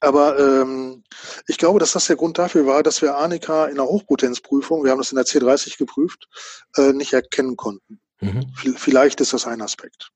[0.00, 1.02] Aber ähm,
[1.46, 4.90] ich glaube, dass das der Grund dafür war, dass wir Arnika in der Hochpotenzprüfung, wir
[4.90, 6.28] haben das in der C30 geprüft,
[6.76, 8.00] äh, nicht erkennen konnten.
[8.20, 8.52] Mhm.
[8.76, 10.10] Vielleicht ist das ein Aspekt.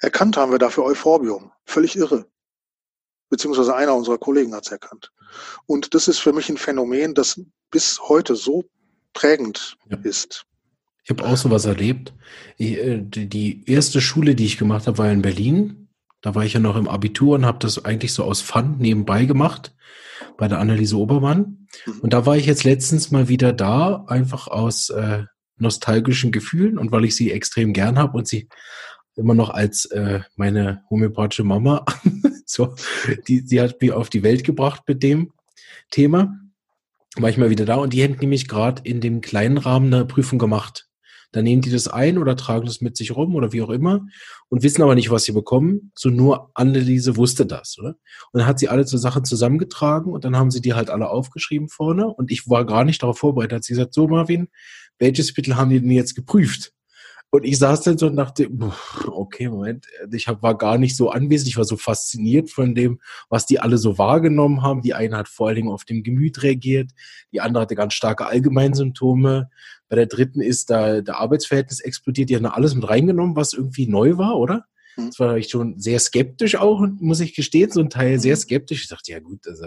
[0.00, 1.52] Erkannt haben wir dafür Euphorbium.
[1.64, 2.26] Völlig irre.
[3.28, 5.12] Beziehungsweise einer unserer Kollegen hat es erkannt.
[5.66, 8.64] Und das ist für mich ein Phänomen, das bis heute so
[9.12, 9.98] prägend Ja.
[10.02, 10.46] ist.
[11.04, 12.12] Ich habe auch sowas erlebt.
[12.58, 15.87] Äh, die erste Schule, die ich gemacht habe, war in Berlin.
[16.20, 19.24] Da war ich ja noch im Abitur und habe das eigentlich so aus Fun nebenbei
[19.24, 19.74] gemacht
[20.36, 21.68] bei der Anneliese Obermann.
[21.86, 22.00] Mhm.
[22.00, 25.24] Und da war ich jetzt letztens mal wieder da, einfach aus äh,
[25.56, 28.48] nostalgischen Gefühlen und weil ich sie extrem gern habe und sie
[29.16, 31.84] immer noch als äh, meine homöopathische Mama,
[32.46, 32.74] so,
[33.26, 35.32] die, sie hat mich auf die Welt gebracht mit dem
[35.90, 36.38] Thema,
[37.16, 40.04] war ich mal wieder da und die hätten nämlich gerade in dem kleinen Rahmen eine
[40.04, 40.87] Prüfung gemacht.
[41.32, 44.06] Dann nehmen die das ein oder tragen das mit sich rum oder wie auch immer
[44.48, 45.92] und wissen aber nicht, was sie bekommen.
[45.94, 47.96] So nur Anneliese wusste das, oder?
[48.32, 51.10] Und dann hat sie alle zur Sache zusammengetragen und dann haben sie die halt alle
[51.10, 53.56] aufgeschrieben vorne und ich war gar nicht darauf vorbereitet.
[53.56, 54.48] Hat sie gesagt, so Marvin,
[54.98, 56.72] welches Mittel haben die denn jetzt geprüft?
[57.30, 58.48] Und ich saß dann so und dachte,
[59.06, 63.00] okay, Moment, ich hab, war gar nicht so anwesend, ich war so fasziniert von dem,
[63.28, 64.80] was die alle so wahrgenommen haben.
[64.80, 66.92] Die eine hat vor allen Dingen auf dem Gemüt reagiert,
[67.32, 69.50] die andere hatte ganz starke Allgemeinsymptome.
[69.90, 73.52] Bei der dritten ist da der Arbeitsverhältnis explodiert, die haben da alles mit reingenommen, was
[73.52, 74.64] irgendwie neu war, oder?
[74.96, 75.06] Mhm.
[75.08, 78.82] Das war ich schon sehr skeptisch auch, muss ich gestehen, so ein Teil sehr skeptisch.
[78.82, 79.66] Ich dachte, ja gut, also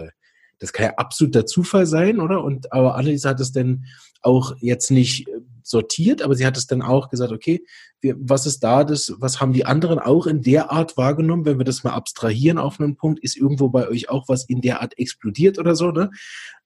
[0.58, 2.42] das kann ja absoluter Zufall sein, oder?
[2.42, 3.84] Und aber Anneliese hat es dann
[4.20, 5.28] auch jetzt nicht
[5.66, 7.64] sortiert, aber sie hat es dann auch gesagt, okay,
[8.00, 11.58] wir, was ist da das, was haben die anderen auch in der Art wahrgenommen, wenn
[11.58, 14.80] wir das mal abstrahieren auf einen Punkt, ist irgendwo bei euch auch was in der
[14.82, 16.10] Art explodiert oder so, ne?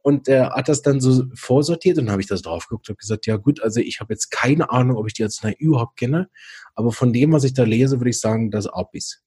[0.03, 2.99] Und er hat das dann so vorsortiert und dann habe ich das drauf geguckt und
[2.99, 6.28] gesagt, ja gut, also ich habe jetzt keine Ahnung, ob ich die Arznei überhaupt kenne,
[6.74, 9.22] aber von dem, was ich da lese, würde ich sagen, das Apis.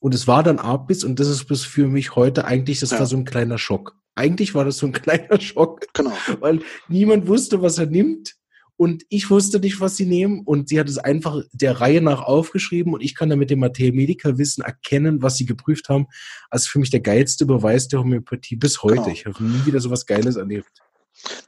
[0.00, 2.98] Und es war dann Apis und das ist bis für mich heute eigentlich, das Ja.
[3.00, 3.96] war so ein kleiner Schock.
[4.14, 6.12] Eigentlich war das so ein kleiner Schock, Genau.
[6.40, 8.34] weil niemand wusste, was er nimmt.
[8.76, 10.42] Und ich wusste nicht, was sie nehmen.
[10.44, 12.94] Und sie hat es einfach der Reihe nach aufgeschrieben.
[12.94, 16.06] Und ich kann dann mit dem Materia Medica Wissen erkennen, was sie geprüft haben.
[16.50, 18.96] Also für mich der geilste Beweis der Homöopathie bis heute.
[18.96, 19.08] Genau.
[19.08, 20.70] Ich habe nie wieder so was Geiles erlebt.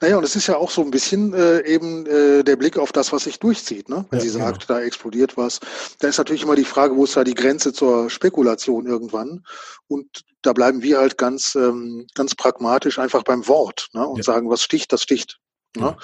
[0.01, 2.93] Naja, und es ist ja auch so ein bisschen äh, eben äh, der Blick auf
[2.93, 3.89] das, was sich durchzieht.
[3.89, 4.05] Ne?
[4.11, 4.45] Wenn Ja, sie genau.
[4.45, 5.59] sagt, da explodiert was.
[5.99, 9.43] Da ist natürlich immer die Frage, wo ist da die Grenze zur Spekulation irgendwann?
[9.89, 10.07] Und
[10.43, 14.07] da bleiben wir halt ganz, ähm, ganz pragmatisch einfach beim Wort ne?
[14.07, 14.23] und Ja.
[14.23, 15.39] sagen, was sticht, das sticht.
[15.77, 15.97] Ne?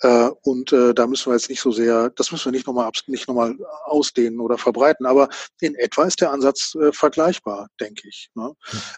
[0.00, 2.90] Äh, und äh, da müssen wir jetzt nicht so sehr, das müssen wir nicht nochmal
[3.06, 5.06] nicht noch mal ausdehnen oder verbreiten.
[5.06, 5.28] Aber
[5.60, 8.30] in etwa ist der Ansatz äh, vergleichbar, denke ich.
[8.34, 8.52] Ne?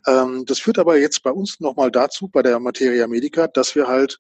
[0.07, 3.87] Ähm, das führt aber jetzt bei uns nochmal dazu, bei der Materia Medica, dass wir
[3.87, 4.19] halt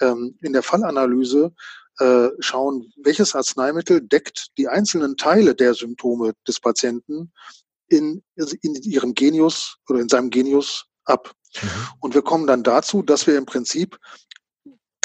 [0.00, 1.52] ähm, in der Fallanalyse
[1.98, 7.32] äh, schauen, welches Arzneimittel deckt die einzelnen Teile der Symptome des Patienten
[7.88, 8.22] in,
[8.60, 11.32] in ihrem Genius oder in seinem Genius ab.
[11.62, 11.68] Mhm.
[12.00, 13.98] Und wir kommen dann dazu, dass wir im Prinzip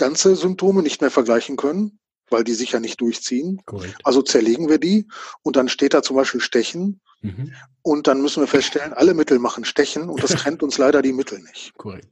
[0.02, 2.00] ganze Symptome nicht mehr vergleichen können,
[2.32, 3.62] weil die sich ja nicht durchziehen.
[3.68, 4.02] Correct.
[4.04, 5.08] Also zerlegen wir die
[5.44, 7.02] und dann steht da zum Beispiel Stechen.
[7.22, 7.54] Mhm.
[7.84, 11.14] Und dann müssen wir feststellen, alle Mittel machen Stechen und das trennt uns leider die
[11.14, 11.78] Mittel nicht.
[11.78, 12.08] Correct.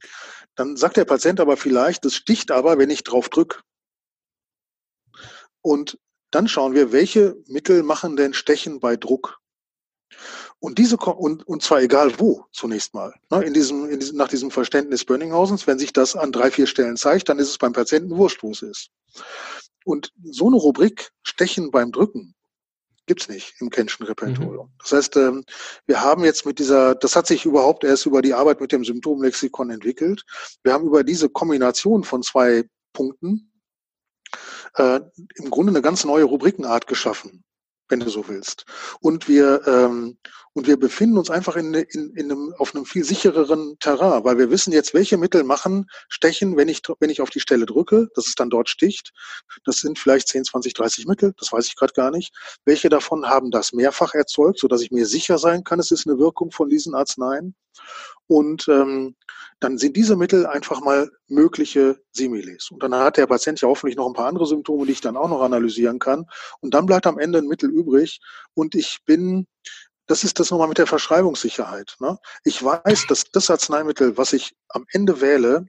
[0.54, 3.60] Dann sagt der Patient aber vielleicht, das sticht aber, wenn ich drauf drücke.
[5.62, 5.98] Und
[6.30, 9.40] dann schauen wir, welche Mittel machen denn Stechen bei Druck?
[10.60, 13.14] Und diese und, und zwar egal wo zunächst mal.
[13.32, 16.68] Ne, in diesem, in diesem, nach diesem Verständnis Bönninghausens, wenn sich das an drei, vier
[16.68, 18.90] Stellen zeigt, dann ist es beim Patienten wurscht, wo es ist.
[19.86, 22.36] Und so eine Rubrik Stechen beim Drücken
[23.06, 24.68] gibt's nicht im Kenschen Repertorium.
[24.68, 24.74] Mhm.
[24.80, 25.46] Das heißt, ähm,
[25.88, 28.84] wir haben jetzt mit dieser, das hat sich überhaupt erst über die Arbeit mit dem
[28.84, 30.24] Symptomlexikon entwickelt.
[30.64, 33.52] Wir haben über diese Kombination von zwei Punkten
[34.76, 35.00] äh,
[35.36, 37.44] im Grunde eine ganz neue Rubrikenart geschaffen
[37.90, 38.66] wenn du so willst.
[39.02, 40.18] Und wir, ähm,
[40.54, 44.38] und wir befinden uns einfach in, in, in einem, auf einem viel sichereren Terrain, weil
[44.38, 48.10] wir wissen jetzt, welche Mittel machen Stechen, wenn ich, wenn ich auf die Stelle drücke,
[48.16, 49.12] dass es dann dort sticht.
[49.66, 52.34] Das sind vielleicht 10, 20, 30 Mittel, das weiß ich gerade gar nicht.
[52.66, 56.18] Welche davon haben das mehrfach erzeugt, sodass ich mir sicher sein kann, es ist eine
[56.18, 57.56] Wirkung von diesen Arzneien.
[58.30, 59.16] Und ähm,
[59.60, 62.70] dann sind diese Mittel einfach mal mögliche Similes.
[62.70, 65.18] Und dann hat der Patient ja hoffentlich noch ein paar andere Symptome, die ich dann
[65.18, 66.26] auch noch analysieren kann.
[66.62, 68.22] Und dann bleibt am Ende ein Mittel übrig.
[68.54, 69.48] Und ich bin,
[70.06, 71.96] das ist das nochmal mit der Verschreibungssicherheit.
[72.00, 72.20] Ne?
[72.44, 75.66] Ich weiß, dass das Arzneimittel, was ich am Ende wähle,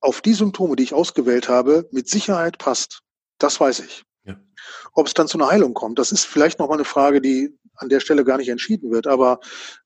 [0.00, 3.00] auf die Symptome, die ich ausgewählt habe, mit Sicherheit passt.
[3.38, 4.02] Das weiß ich.
[4.24, 4.36] Ja.
[4.92, 7.88] Ob es dann zu einer Heilung kommt, das ist vielleicht nochmal eine Frage, die an
[7.88, 9.06] der Stelle gar nicht entschieden wird.
[9.06, 9.40] Aber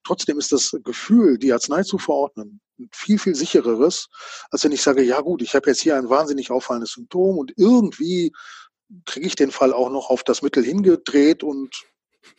[0.05, 2.61] trotzdem ist das Gefühl, die Arznei zu verordnen,
[2.92, 4.09] viel, viel sichereres,
[4.51, 7.53] als wenn ich sage, ja gut, ich habe jetzt hier ein wahnsinnig auffallendes Symptom und
[7.57, 8.32] irgendwie
[9.07, 11.70] kriege ich den Fall auch noch auf das Mittel hingedreht und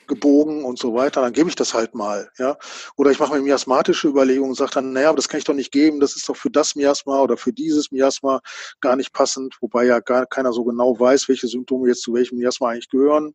[0.07, 2.57] gebogen und so weiter, dann gebe ich das halt mal, ja.
[2.95, 5.53] Oder ich mache mir miasmatische Überlegungen und sage dann, naja, aber das kann ich doch
[5.53, 8.41] nicht geben, das ist doch für das Miasma oder für dieses Miasma
[8.81, 12.37] gar nicht passend, wobei ja gar keiner so genau weiß, welche Symptome jetzt zu welchem
[12.37, 13.33] Miasma eigentlich gehören.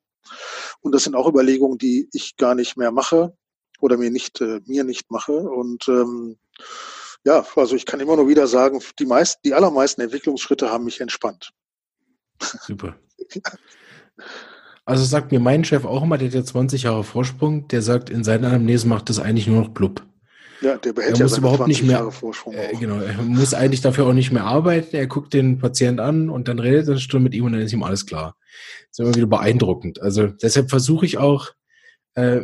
[0.81, 3.35] Und das sind auch Überlegungen, die ich gar nicht mehr mache
[3.81, 5.33] oder mir nicht, äh, mir nicht mache.
[5.33, 6.39] Und ähm,
[7.25, 11.01] ja, also ich kann immer nur wieder sagen, die meisten, die allermeisten Entwicklungsschritte haben mich
[11.01, 11.51] entspannt.
[12.63, 12.97] Super.
[14.85, 18.11] Also sagt mir mein Chef auch immer, der hat ja 20 Jahre Vorsprung, der sagt,
[18.11, 20.03] in seinen Anamnese macht das eigentlich nur noch blub.
[20.63, 22.11] Ja, der behält er ja muss überhaupt nicht mehr,
[22.53, 24.95] äh, genau, er muss eigentlich dafür auch nicht mehr arbeiten.
[24.95, 27.63] Er guckt den Patient an und dann redet er eine Stunde mit ihm und dann
[27.63, 28.37] ist ihm alles klar.
[28.89, 30.01] Das ist immer wieder beeindruckend.
[30.01, 31.51] Also deshalb versuche ich auch,
[32.15, 32.41] äh,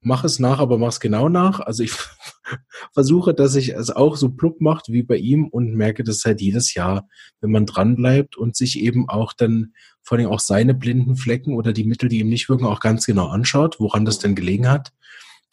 [0.00, 1.60] mach es nach, aber mach es genau nach.
[1.60, 1.92] Also ich
[2.92, 6.40] versuche, dass ich es auch so plupp macht wie bei ihm und merke das halt
[6.40, 7.08] jedes Jahr,
[7.40, 11.54] wenn man dran bleibt und sich eben auch dann vor allem auch seine blinden Flecken
[11.54, 14.70] oder die Mittel, die ihm nicht wirken, auch ganz genau anschaut, woran das denn gelegen
[14.70, 14.92] hat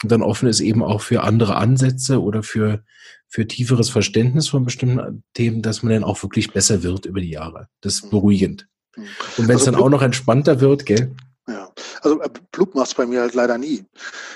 [0.04, 2.84] und dann offen ist eben auch für andere Ansätze oder für,
[3.28, 7.30] für tieferes Verständnis von bestimmten Themen, dass man dann auch wirklich besser wird über die
[7.30, 7.68] Jahre.
[7.82, 8.10] Das ist mhm.
[8.10, 8.68] beruhigend.
[8.96, 9.04] Mhm.
[9.38, 11.12] Und wenn es also, dann auch noch entspannter wird, gell?
[11.48, 11.70] Ja,
[12.02, 12.22] also
[12.52, 13.84] Blub macht es bei mir halt leider nie.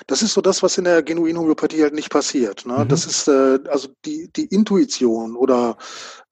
[0.07, 2.65] Das ist so das, was in der genuinen Homöopathie halt nicht passiert.
[2.65, 2.79] Ne?
[2.79, 2.87] Mhm.
[2.87, 5.77] Das ist äh, also die, die Intuition oder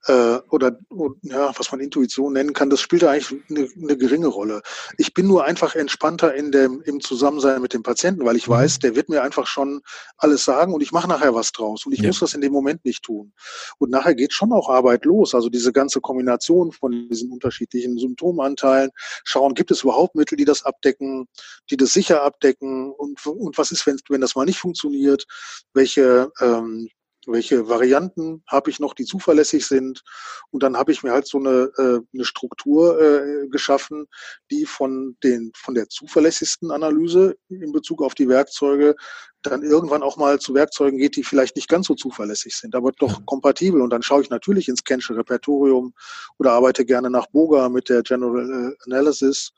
[0.05, 0.77] äh, oder,
[1.21, 4.61] ja, was man Intuition nennen kann, das spielt eigentlich eine, eine, geringe Rolle.
[4.97, 8.53] Ich bin nur einfach entspannter in dem, im Zusammensein mit dem Patienten, weil ich mhm.
[8.53, 9.81] weiß, der wird mir einfach schon
[10.17, 12.07] alles sagen und ich mache nachher was draus und ich ja.
[12.07, 13.33] muss das in dem Moment nicht tun.
[13.77, 15.33] Und nachher geht schon auch Arbeit los.
[15.33, 18.91] Also diese ganze Kombination von diesen unterschiedlichen Symptomanteilen,
[19.23, 21.27] schauen, gibt es überhaupt Mittel, die das abdecken,
[21.69, 25.25] die das sicher abdecken und, und was ist, wenn, wenn das mal nicht funktioniert,
[25.73, 26.89] welche ähm,
[27.27, 30.03] welche Varianten habe ich noch, die zuverlässig sind.
[30.51, 34.07] Und dann habe ich mir halt so eine, äh, eine Struktur äh, geschaffen,
[34.51, 38.95] die von, den, von der zuverlässigsten Analyse in Bezug auf die Werkzeuge
[39.43, 42.91] dann irgendwann auch mal zu Werkzeugen geht, die vielleicht nicht ganz so zuverlässig sind, aber
[42.93, 43.25] doch mhm.
[43.25, 43.81] kompatibel.
[43.81, 45.93] Und dann schaue ich natürlich ins Kensche Repertorium
[46.37, 49.51] oder arbeite gerne nach Boga mit der General äh, Analysis.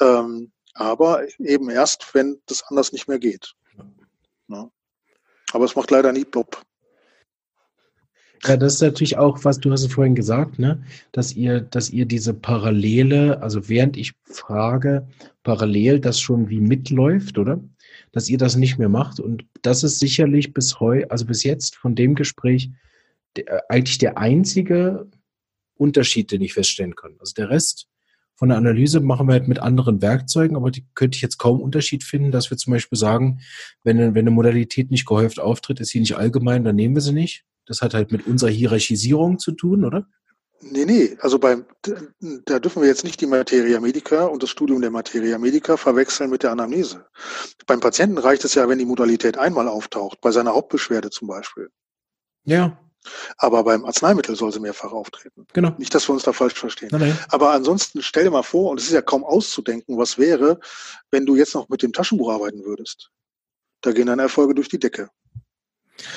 [0.00, 3.54] Ähm, aber eben erst, wenn das anders nicht mehr geht.
[4.48, 4.70] Ja.
[5.52, 6.62] Aber es macht leider nie Plop.
[8.44, 10.82] Ja, das ist natürlich auch, was du hast es vorhin gesagt, ne?
[11.12, 15.08] dass ihr, dass ihr diese Parallele, also während ich frage,
[15.42, 17.60] parallel das schon wie mitläuft, oder?
[18.12, 19.20] Dass ihr das nicht mehr macht.
[19.20, 22.70] Und das ist sicherlich bis heu, also bis jetzt von dem Gespräch
[23.36, 25.08] der, eigentlich der einzige
[25.74, 27.16] Unterschied, den ich feststellen kann.
[27.18, 27.88] Also der Rest
[28.38, 31.60] von der Analyse machen wir halt mit anderen Werkzeugen, aber die könnte ich jetzt kaum
[31.60, 33.40] Unterschied finden, dass wir zum Beispiel sagen,
[33.82, 37.12] wenn, wenn eine Modalität nicht gehäuft auftritt, ist sie nicht allgemein, dann nehmen wir sie
[37.12, 37.44] nicht.
[37.68, 40.06] Das hat halt mit unserer Hierarchisierung zu tun, oder?
[40.60, 41.64] Nee, nee, also beim,
[42.44, 46.30] da dürfen wir jetzt nicht die Materia Medica und das Studium der Materia Medica verwechseln
[46.30, 47.06] mit der Anamnese.
[47.66, 51.70] Beim Patienten reicht es ja, wenn die Modalität einmal auftaucht, bei seiner Hauptbeschwerde zum Beispiel.
[52.44, 52.76] Ja.
[53.36, 55.46] Aber beim Arzneimittel soll sie mehrfach auftreten.
[55.52, 55.74] Genau.
[55.78, 56.88] Nicht, dass wir uns da falsch verstehen.
[56.90, 57.18] Nein, nein.
[57.28, 60.58] Aber ansonsten stell dir mal vor, und es ist ja kaum auszudenken, was wäre,
[61.12, 63.10] wenn du jetzt noch mit dem Taschenbuch arbeiten würdest.
[63.80, 65.08] Da gehen deine Erfolge durch die Decke.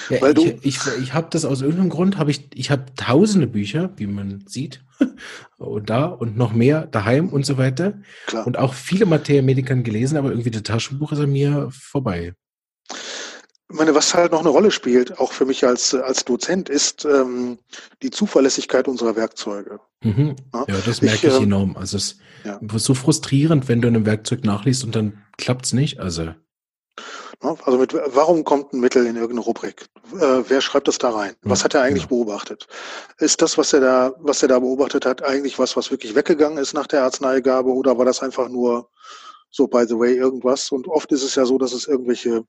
[0.09, 2.85] Ja, Weil ich du- ich, ich habe das aus irgendeinem Grund, habe ich, ich habe
[2.95, 4.83] tausende Bücher, wie man sieht,
[5.57, 7.93] und da und noch mehr daheim und so weiter.
[8.27, 8.45] Klar.
[8.45, 12.33] Und auch viele Materia Medikern gelesen, aber irgendwie das Taschenbuch ist an mir vorbei.
[12.89, 17.05] Ich meine, was halt noch eine Rolle spielt, auch für mich als, als Dozent, ist
[17.05, 17.57] ähm,
[18.01, 19.79] die Zuverlässigkeit unserer Werkzeuge.
[20.03, 20.35] Mhm.
[20.53, 21.77] Ja, Ja, das ich, merke ich, ähm, enorm.
[21.77, 22.59] Also es ja.
[22.75, 25.99] ist so frustrierend, wenn du in einem Werkzeug nachliest und dann klappt's nicht.
[26.01, 26.33] Also?
[27.41, 29.87] Also mit, warum kommt ein Mittel in irgendeine Rubrik?
[30.13, 31.35] Äh, wer schreibt das da rein?
[31.41, 32.23] Was Ja, hat er eigentlich genau.
[32.23, 32.67] beobachtet?
[33.17, 36.59] Ist das, was er da, was er da beobachtet hat, eigentlich was, was wirklich weggegangen
[36.59, 38.89] ist nach der Arzneigabe oder war das einfach nur
[39.49, 40.71] so by the way irgendwas?
[40.71, 42.43] Und oft ist es ja so, dass es irgendwelche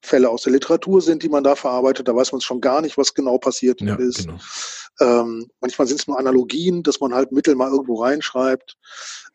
[0.00, 2.08] Fälle aus der Literatur sind, die man da verarbeitet.
[2.08, 4.26] Da weiß man schon gar nicht, was genau passiert ja, ist.
[4.26, 4.38] genau.
[5.00, 8.76] Ähm, manchmal sind es nur Analogien, dass man halt Mittel mal irgendwo reinschreibt.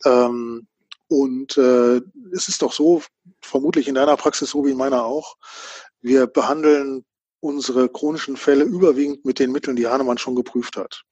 [0.05, 0.67] Ähm,
[1.07, 2.01] und äh,
[2.33, 3.01] es ist doch so,
[3.41, 5.37] vermutlich in deiner Praxis so wie in meiner auch,
[6.01, 7.05] wir behandeln
[7.39, 11.03] unsere chronischen Fälle überwiegend mit den Mitteln, die Hahnemann schon geprüft hat.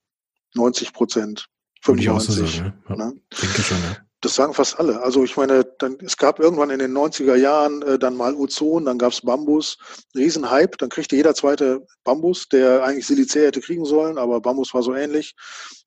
[0.55, 1.47] 90 Prozent,
[1.83, 2.57] Würde ich auch so 95.
[2.57, 2.83] sagen.
[2.89, 2.95] Ja.
[2.95, 3.21] Ja, ne?
[3.41, 3.97] Denke schon, ja.
[4.21, 5.03] Das sagen fast alle.
[5.03, 8.85] Also ich meine, dann, es gab irgendwann in den 90er Jahren äh, dann mal Ozon,
[8.85, 9.77] dann gab's Bambus,
[10.15, 14.81] Riesenhype, dann kriegte jeder zweite Bambus, der eigentlich Silicea hätte kriegen sollen, aber Bambus war
[14.81, 15.35] so ähnlich.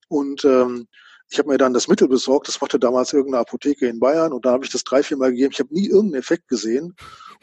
[0.09, 0.87] Und ähm,
[1.31, 4.47] ich habe mir dann das Mittel besorgt, das machte damals irgendeine Apotheke in Bayern und
[4.47, 5.53] da habe ich das drei, vier Mal gegeben.
[5.53, 6.95] Ich habe nie irgendeinen Effekt gesehen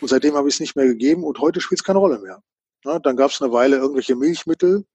[0.02, 2.41] und seitdem habe ich es nicht mehr gegeben und heute spielt es keine Rolle mehr.
[2.84, 4.86] Ja, dann gab's eine Weile irgendwelche Milchmittel,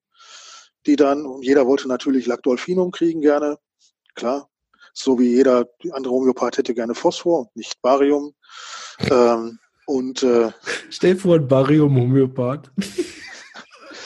[0.86, 3.58] die dann, und jeder wollte natürlich Lactolfinum kriegen gerne,
[4.14, 4.48] klar,
[4.92, 8.34] so wie jeder andere Homöopath hätte gerne Phosphor, nicht Barium.
[9.10, 10.50] Ähm, und äh,
[10.90, 12.70] Stell vor, ein Barium-Homöopath.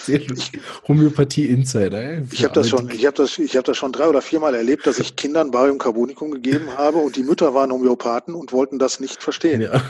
[0.04, 0.60] Sehr lustig.
[0.86, 2.00] Homöopathie Insider.
[2.00, 2.22] ey.
[2.30, 4.86] ich habe das schon, ich habe das, ich habe das schon drei oder viermal erlebt,
[4.86, 9.00] dass ich Kindern Barium Carbonicum gegeben habe und die Mütter waren Homöopathen und wollten das
[9.00, 9.60] nicht verstehen.
[9.62, 9.82] Ja.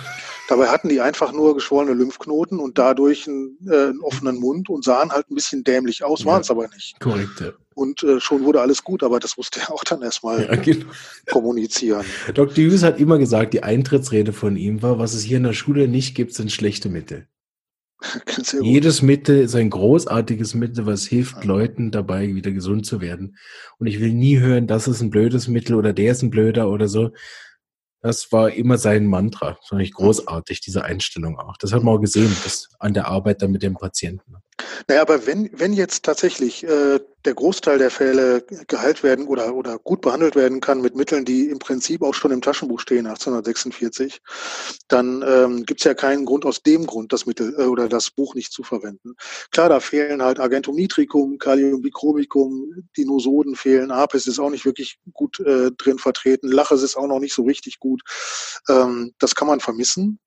[0.48, 4.84] Dabei hatten die einfach nur geschwollene Lymphknoten und dadurch einen, äh, einen offenen Mund und
[4.84, 7.00] sahen halt ein bisschen dämlich aus, waren es aber nicht.
[7.00, 7.52] Korrekt, ja.
[7.74, 10.86] Und äh, schon wurde alles gut, aber das musste er auch dann erstmal ja genau.
[11.30, 12.04] kommunizieren.
[12.34, 12.64] Dr.
[12.64, 15.88] Hughes hat immer gesagt, die Eintrittsrede von ihm war, was es hier in der Schule
[15.88, 17.26] nicht gibt, sind schlechte Mittel.
[18.60, 23.36] Jedes Mittel ist ein großartiges Mittel, was hilft Leuten dabei, wieder gesund zu werden.
[23.78, 26.68] Und ich will nie hören, das ist ein blödes Mittel oder der ist ein blöder
[26.70, 27.10] oder so.
[28.02, 29.56] Das war immer sein Mantra.
[29.58, 31.56] Das fand ich großartig, diese Einstellung auch.
[31.56, 34.34] Das hat man auch gesehen, das an der Arbeit dann mit dem Patienten.
[34.88, 39.78] Naja, aber wenn, wenn jetzt tatsächlich äh, der Großteil der Fälle geheilt werden oder, oder
[39.78, 44.20] gut behandelt werden kann mit Mitteln, die im Prinzip auch schon im Taschenbuch stehen, 1846,
[44.88, 48.10] dann ähm, gibt es ja keinen Grund aus dem Grund, das Mittel äh, oder das
[48.10, 49.14] Buch nicht zu verwenden.
[49.50, 54.64] Klar, da fehlen halt Argentum nitricum, Kalium bichromicum, die Nosoden fehlen, Apis ist auch nicht
[54.64, 58.02] wirklich gut äh, drin vertreten, Laches ist auch noch nicht so richtig gut.
[58.68, 60.18] Ähm, das kann man vermissen.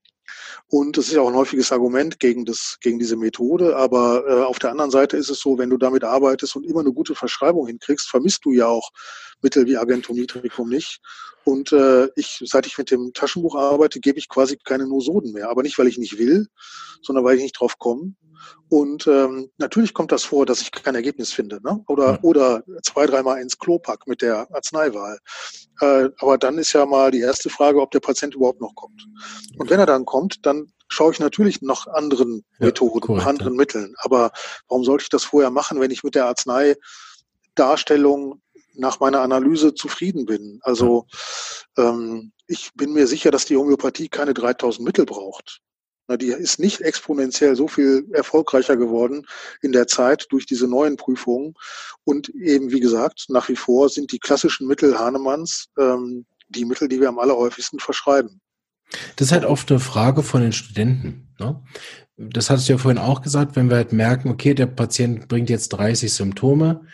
[0.69, 3.77] Und das ist ja auch ein häufiges Argument gegen, das, gegen diese Methode.
[3.77, 6.81] Aber äh, auf der anderen Seite ist es so, wenn du damit arbeitest und immer
[6.81, 8.91] eine gute Verschreibung hinkriegst, vermisst du ja auch
[9.41, 10.99] Mittel wie Argentum nitricum nicht.
[11.43, 15.49] Und äh, ich, seit ich mit dem Taschenbuch arbeite, gebe ich quasi keine Nosoden mehr.
[15.49, 16.47] Aber nicht, weil ich nicht will,
[17.01, 18.13] sondern weil ich nicht drauf komme.
[18.69, 21.59] Und ähm, natürlich kommt das vor, dass ich kein Ergebnis finde.
[21.63, 21.83] Ne?
[21.87, 22.19] Oder, Ja.
[22.21, 25.17] oder zwei, dreimal ins Klo pack mit der Arzneiwahl.
[25.79, 29.05] Äh, aber dann ist ja mal die erste Frage, ob der Patient überhaupt noch kommt.
[29.57, 33.55] Und wenn er dann kommt, dann schaue ich natürlich nach anderen Ja, Methoden, korrekt, anderen
[33.55, 33.93] Mitteln.
[33.99, 34.31] Aber
[34.67, 38.41] warum sollte ich das vorher machen, wenn ich mit der Arzneidarstellung
[38.77, 40.59] nach meiner Analyse zufrieden bin?
[40.63, 41.05] Also
[41.77, 45.61] ähm, ich bin mir sicher, dass die Homöopathie keine 3000 Mittel braucht.
[46.07, 49.25] Na, die ist nicht exponentiell so viel erfolgreicher geworden
[49.61, 51.53] in der Zeit durch diese neuen Prüfungen.
[52.05, 56.87] Und eben, wie gesagt, nach wie vor sind die klassischen Mittel Hahnemanns ähm, die Mittel,
[56.87, 58.39] die wir am allerhäufigsten verschreiben.
[59.17, 61.33] Das ist halt oft eine Frage von den Studenten.
[61.39, 61.61] Ne?
[62.15, 65.49] Das hattest du ja vorhin auch gesagt, wenn wir halt merken, okay, der Patient bringt
[65.49, 66.87] jetzt 30 Symptome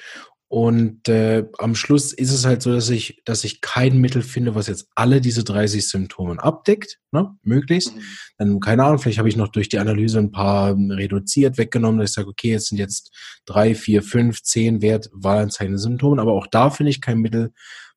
[0.53, 4.53] und äh, am Schluss ist es halt so, dass ich, dass ich kein Mittel finde,
[4.53, 7.35] was jetzt alle diese 30 Symptome abdeckt, ne?
[7.41, 7.95] möglichst.
[8.37, 11.99] Dann, keine Ahnung, vielleicht habe ich noch durch die Analyse ein paar ähm, reduziert, weggenommen,
[11.99, 13.09] dass ich sage, okay, jetzt sind jetzt
[13.47, 17.51] drei, vier, fünf, zehn Wert Wahlanzeigende Symptome, aber auch da finde ich kein Mittel,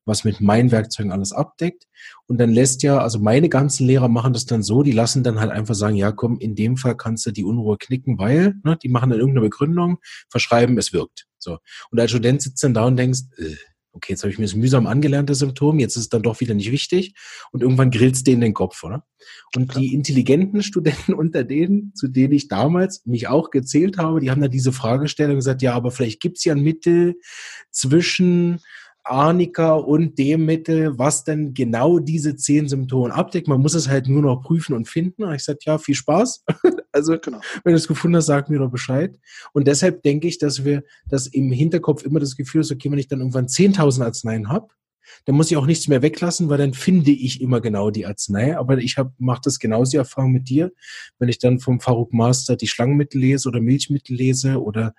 [0.07, 1.85] was mit meinen Werkzeugen alles abdeckt.
[2.25, 5.39] Und dann lässt ja, also meine ganzen Lehrer machen das dann so, die lassen dann
[5.39, 8.77] halt einfach sagen, ja komm, in dem Fall kannst du die Unruhe knicken, weil, ne,
[8.81, 11.27] die machen dann irgendeine Begründung, verschreiben, es wirkt.
[11.37, 11.59] So.
[11.91, 13.55] Und als Student sitzt dann da und denkst, äh,
[13.97, 16.53] okay, jetzt habe ich mir das mühsam angelernte Symptom, jetzt ist es dann doch wieder
[16.53, 17.13] nicht wichtig
[17.51, 19.03] und irgendwann grillt's denen den Kopf, oder?
[19.55, 24.31] Und die intelligenten Studenten unter denen, zu denen ich damals mich auch gezählt habe, die
[24.31, 27.15] haben dann diese Fragestellung gesagt, ja, aber vielleicht gibt's ja ein Mittel
[27.71, 28.61] zwischen
[29.09, 33.47] Arnika und dem Mittel, was denn genau diese zehn Symptome abdeckt.
[33.47, 35.23] Man muss es halt nur noch prüfen und finden.
[35.23, 36.43] Und ich sagte, ja, viel Spaß.
[36.91, 37.39] also, genau.
[37.63, 39.17] wenn du es gefunden hast, sag mir doch Bescheid.
[39.53, 42.99] Und deshalb denke ich, dass wir das im Hinterkopf immer das Gefühl ist, okay, wenn
[42.99, 44.67] ich dann irgendwann 10.000 Arzneien habe,
[45.25, 48.57] dann muss ich auch nichts mehr weglassen, weil dann finde ich immer genau die Arznei.
[48.57, 50.71] Aber ich mache das genauso die Erfahrung mit dir,
[51.19, 54.93] wenn ich dann vom Faruk Master die Schlangenmittel lese oder Milchmittel lese oder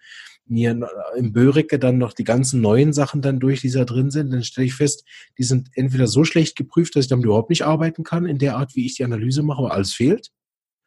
[0.51, 0.79] mir
[1.17, 4.45] im Böricke dann noch die ganzen neuen Sachen dann durch, die da drin sind, dann
[4.45, 5.05] stelle ich fest,
[5.39, 8.57] die sind entweder so schlecht geprüft, dass ich damit überhaupt nicht arbeiten kann, in der
[8.57, 10.31] Art, wie ich die Analyse mache, aber alles fehlt.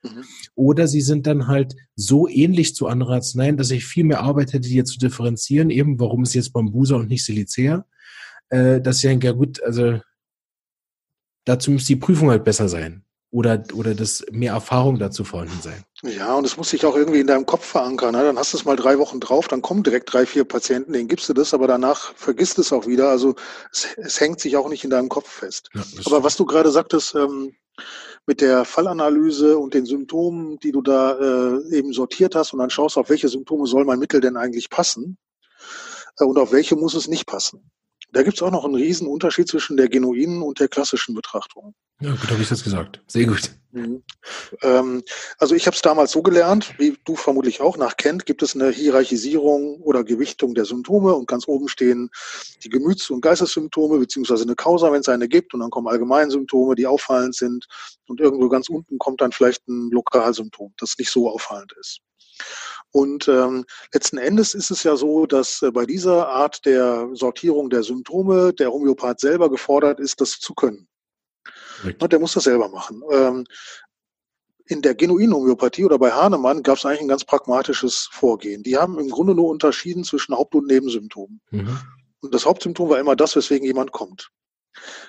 [0.03, 0.23] Mhm.
[0.55, 4.53] Oder sie sind dann halt so ähnlich zu anderen Arzneien, dass ich viel mehr Arbeit
[4.53, 7.85] hätte, die jetzt zu differenzieren, eben warum ist jetzt Bambusa und nicht Silicea,
[8.49, 9.99] äh, dass ich denke, ja gut, also
[11.45, 15.83] dazu müsste die Prüfung halt besser sein oder, oder das mehr Erfahrung dazu vorhanden sein.
[16.03, 18.13] Ja, und es muss sich auch irgendwie in deinem Kopf verankern.
[18.15, 18.23] Ne?
[18.23, 21.07] Dann hast du es mal drei Wochen drauf, dann kommen direkt drei, vier Patienten, denen
[21.07, 23.09] gibst du das, aber danach vergisst es auch wieder.
[23.09, 23.35] Also
[23.71, 25.69] es, es hängt sich auch nicht in deinem Kopf fest.
[25.73, 27.55] Ja, aber was du gerade sagtest, ähm,
[28.25, 32.69] mit der Fallanalyse und den Symptomen, die du da äh, eben sortiert hast und dann
[32.69, 35.17] schaust, auf welche Symptome soll mein Mittel denn eigentlich passen
[36.17, 37.71] äh, und auf welche muss es nicht passen.
[38.11, 41.73] Da gibt es auch noch einen riesen Unterschied zwischen der genuinen und der klassischen Betrachtung.
[42.01, 43.01] Ja, gut, habe ich das gesagt.
[43.07, 43.51] Sehr gut.
[43.71, 44.03] Mhm.
[44.63, 45.03] Ähm,
[45.37, 48.53] also ich habe es damals so gelernt, wie du vermutlich auch nach Kent, gibt es
[48.53, 52.09] eine Hierarchisierung oder Gewichtung der Symptome und ganz oben stehen
[52.63, 56.75] die Gemüts- und Geistessymptome beziehungsweise eine Causa, wenn es eine gibt und dann kommen Allgemeinsymptome,
[56.75, 57.65] die auffallend sind
[58.07, 62.01] und irgendwo ganz unten kommt dann vielleicht ein Lokalsymptom, das nicht so auffallend ist.
[62.91, 67.69] Und ähm, letzten Endes ist es ja so, dass äh, bei dieser Art der Sortierung
[67.69, 70.87] der Symptome der Homöopath selber gefordert ist, das zu können.
[71.83, 72.09] Richtig.
[72.09, 73.01] Der muss das selber machen.
[73.11, 73.45] Ähm,
[74.65, 78.63] in der genuinen Homöopathie oder bei Hahnemann gab es eigentlich ein ganz pragmatisches Vorgehen.
[78.63, 81.41] Die haben im Grunde nur unterschieden zwischen Haupt- und Nebensymptomen.
[81.49, 81.77] Mhm.
[82.21, 84.29] Und das Hauptsymptom war immer das, weswegen jemand kommt.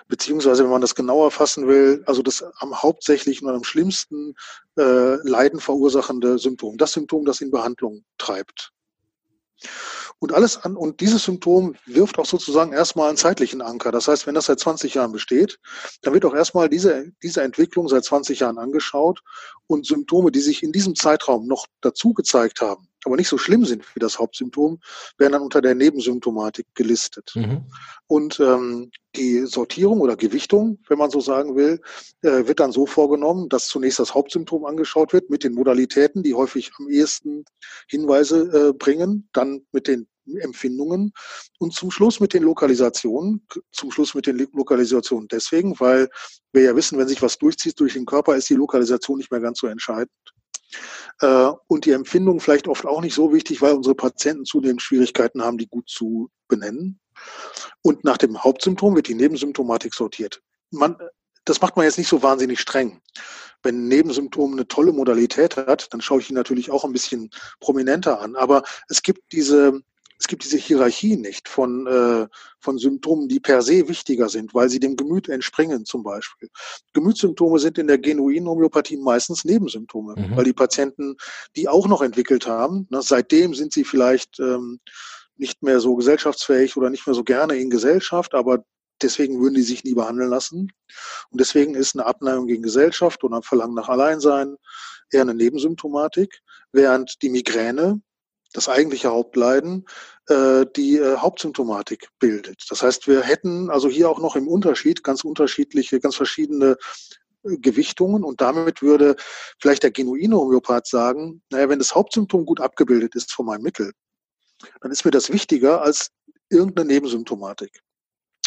[0.09, 4.34] Beziehungsweise, wenn man das genauer fassen will, also das am hauptsächlichen und am schlimmsten
[4.78, 8.72] äh, Leiden verursachende Symptom, das Symptom, das in Behandlung treibt.
[10.18, 13.90] Und alles an, und dieses Symptom wirft auch sozusagen erstmal einen zeitlichen Anker.
[13.90, 15.59] Das heißt, wenn das seit 20 Jahren besteht,
[16.02, 19.20] dann wird auch erstmal diese, diese Entwicklung seit 20 Jahren angeschaut
[19.66, 23.64] und Symptome, die sich in diesem Zeitraum noch dazu gezeigt haben, aber nicht so schlimm
[23.64, 24.80] sind wie das Hauptsymptom,
[25.18, 27.32] werden dann unter der Nebensymptomatik gelistet.
[27.34, 27.66] Mhm.
[28.06, 31.80] Und ähm, die Sortierung oder Gewichtung, wenn man so sagen will,
[32.22, 36.34] äh, wird dann so vorgenommen, dass zunächst das Hauptsymptom angeschaut wird mit den Modalitäten, die
[36.34, 37.44] häufig am ehesten
[37.88, 40.06] Hinweise äh, bringen, dann mit den
[40.40, 41.12] Empfindungen
[41.58, 43.46] und zum Schluss mit den Lokalisationen.
[43.72, 46.08] Zum Schluss mit den Lokalisationen deswegen, weil
[46.52, 49.40] wir ja wissen, wenn sich was durchzieht durch den Körper, ist die Lokalisation nicht mehr
[49.40, 50.10] ganz so entscheidend.
[51.20, 55.42] Äh, und die Empfindung vielleicht oft auch nicht so wichtig, weil unsere Patienten zunehmend Schwierigkeiten
[55.42, 57.00] haben, die gut zu benennen.
[57.82, 60.42] Und nach dem Hauptsymptom wird die Nebensymptomatik sortiert.
[60.70, 60.96] Man,
[61.44, 63.00] das macht man jetzt nicht so wahnsinnig streng.
[63.62, 67.30] Wenn ein Nebensymptom eine tolle Modalität hat, dann schaue ich ihn natürlich auch ein bisschen
[67.60, 68.34] prominenter an.
[68.34, 69.80] Aber es gibt diese
[70.22, 72.28] es gibt diese Hierarchie nicht von, äh,
[72.60, 76.48] von Symptomen, die per se wichtiger sind, weil sie dem Gemüt entspringen zum Beispiel.
[76.92, 80.36] Gemütssymptome sind in der genuinen Homöopathie meistens Nebensymptome, mhm.
[80.36, 81.16] weil die Patienten
[81.56, 82.86] die auch noch entwickelt haben.
[82.88, 84.78] Ne, seitdem sind sie vielleicht ähm,
[85.38, 88.64] nicht mehr so gesellschaftsfähig oder nicht mehr so gerne in Gesellschaft, aber
[89.02, 90.72] deswegen würden die sich nie behandeln lassen.
[91.30, 94.54] Und deswegen ist eine Abneigung gegen Gesellschaft und ein Verlangen nach Alleinsein
[95.10, 98.00] eher eine Nebensymptomatik, während die Migräne
[98.52, 99.86] das eigentliche Hauptleiden
[100.28, 102.64] äh, die äh, Hauptsymptomatik bildet.
[102.68, 106.76] Das heißt, wir hätten also hier auch noch im Unterschied ganz unterschiedliche, ganz verschiedene
[107.44, 109.16] äh, Gewichtungen und damit würde
[109.60, 113.92] vielleicht der genuine Homöopath sagen, naja, wenn das Hauptsymptom gut abgebildet ist von meinem Mittel,
[114.80, 116.10] dann ist mir das wichtiger als
[116.48, 117.80] irgendeine Nebensymptomatik.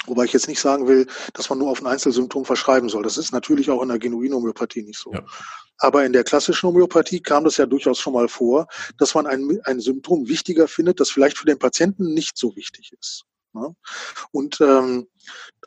[0.07, 3.03] Wobei ich jetzt nicht sagen will, dass man nur auf ein Einzelsymptom verschreiben soll.
[3.03, 5.14] Das ist natürlich auch in der genuinen Homöopathie nicht so.
[5.14, 5.23] Ja.
[5.77, 8.68] Aber in der klassischen Homöopathie kam das ja durchaus schon mal vor,
[8.98, 12.94] dass man ein, ein Symptom wichtiger findet, das vielleicht für den Patienten nicht so wichtig
[12.99, 13.26] ist.
[13.53, 13.76] Ne?
[14.32, 15.07] Und ähm,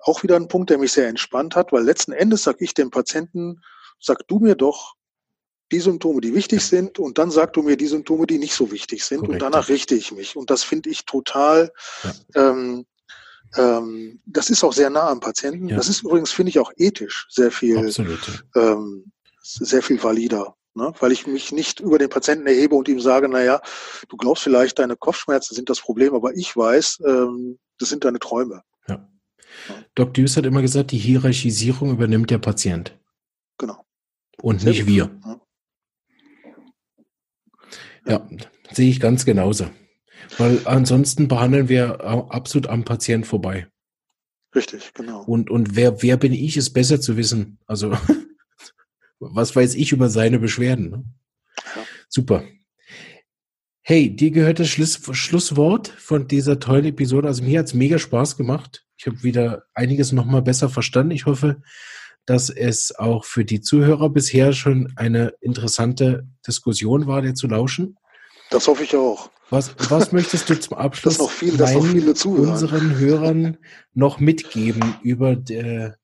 [0.02, 2.90] auch wieder ein Punkt, der mich sehr entspannt hat, weil letzten Endes sage ich dem
[2.90, 3.60] Patienten,
[4.01, 4.94] sag du mir doch
[5.70, 8.70] die Symptome, die wichtig sind, und dann sag du mir die Symptome, die nicht so
[8.70, 9.35] wichtig sind, Korrekt.
[9.35, 10.36] und danach richte ich mich.
[10.36, 11.73] Und das finde ich total
[12.05, 12.51] ja.
[12.51, 12.86] ähm,
[13.57, 15.69] ähm, das ist auch sehr nah am Patienten.
[15.69, 15.77] Ja.
[15.77, 17.93] Das ist übrigens, finde ich, auch ethisch sehr viel,
[18.57, 19.12] ähm,
[19.43, 20.55] sehr viel valider.
[20.75, 20.93] Ne?
[21.01, 23.61] Weil ich mich nicht über den Patienten erhebe und ihm sage, naja,
[24.09, 28.19] du glaubst vielleicht, deine Kopfschmerzen sind das Problem, aber ich weiß, ähm, das sind deine
[28.19, 28.62] Träume.
[29.95, 32.97] Doc Düs hat immer gesagt, die Hierarchisierung übernimmt der Patient.
[33.59, 33.85] Genau.
[34.41, 34.89] Und Sehr nicht gut.
[34.89, 35.20] wir.
[38.07, 38.27] Ja.
[38.31, 38.39] ja,
[38.73, 39.69] sehe ich ganz genauso.
[40.36, 43.66] Weil ansonsten behandeln wir absolut am Patient vorbei.
[44.55, 45.23] Richtig, genau.
[45.23, 47.59] Und, und wer, wer bin ich, ist besser zu wissen.
[47.66, 47.97] Also,
[49.19, 50.90] was weiß ich über seine Beschwerden?
[50.90, 51.05] Ne?
[51.77, 51.82] Ja.
[52.09, 52.45] Super.
[53.82, 57.27] Hey, dir gehört das Schluss, Schlusswort von dieser tollen Episode.
[57.27, 58.85] Also mir hat es mega Spaß gemacht.
[58.99, 61.12] Ich habe wieder einiges nochmal besser verstanden.
[61.12, 61.62] Ich hoffe,
[62.27, 67.97] dass es auch für die Zuhörer bisher schon eine interessante Diskussion war, dir zu lauschen.
[68.51, 69.31] Das hoffe ich auch.
[69.51, 71.57] Was, was möchtest du zum Abschluss noch viel,
[72.15, 72.51] zuhören.
[72.51, 73.59] unseren Hörern
[73.95, 75.99] noch mitgeben über, der,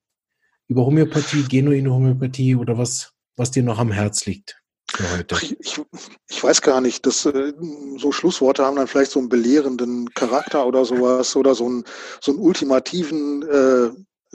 [0.69, 4.61] über Homöopathie, genuine Homöopathie oder was, was dir noch am Herz liegt?
[4.99, 5.81] Ach, ich, ich,
[6.29, 7.53] ich, weiß gar nicht, dass äh,
[7.97, 11.85] so Schlussworte haben dann vielleicht so einen belehrenden Charakter oder sowas oder so einen,
[12.21, 13.91] so einen ultimativen äh,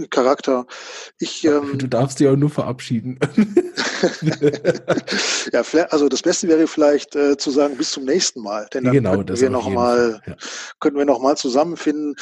[0.09, 0.65] Charakter.
[1.17, 3.19] Ich, ähm, du darfst dich auch nur verabschieden.
[5.51, 8.67] ja, also das Beste wäre vielleicht äh, zu sagen, bis zum nächsten Mal.
[8.73, 10.35] Denn dann genau, könnten, wir noch mal, ja.
[10.79, 12.15] könnten wir noch mal zusammenfinden.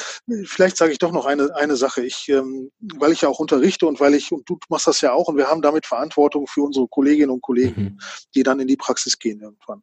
[0.44, 2.02] Vielleicht sage ich doch noch eine, eine Sache.
[2.02, 5.12] Ich, ähm, weil ich ja auch unterrichte und weil ich, und du machst das ja
[5.12, 7.98] auch, und wir haben damit Verantwortung für unsere Kolleginnen und Kollegen, mhm.
[8.34, 9.82] die dann in die Praxis gehen irgendwann.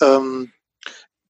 [0.00, 0.52] Ähm,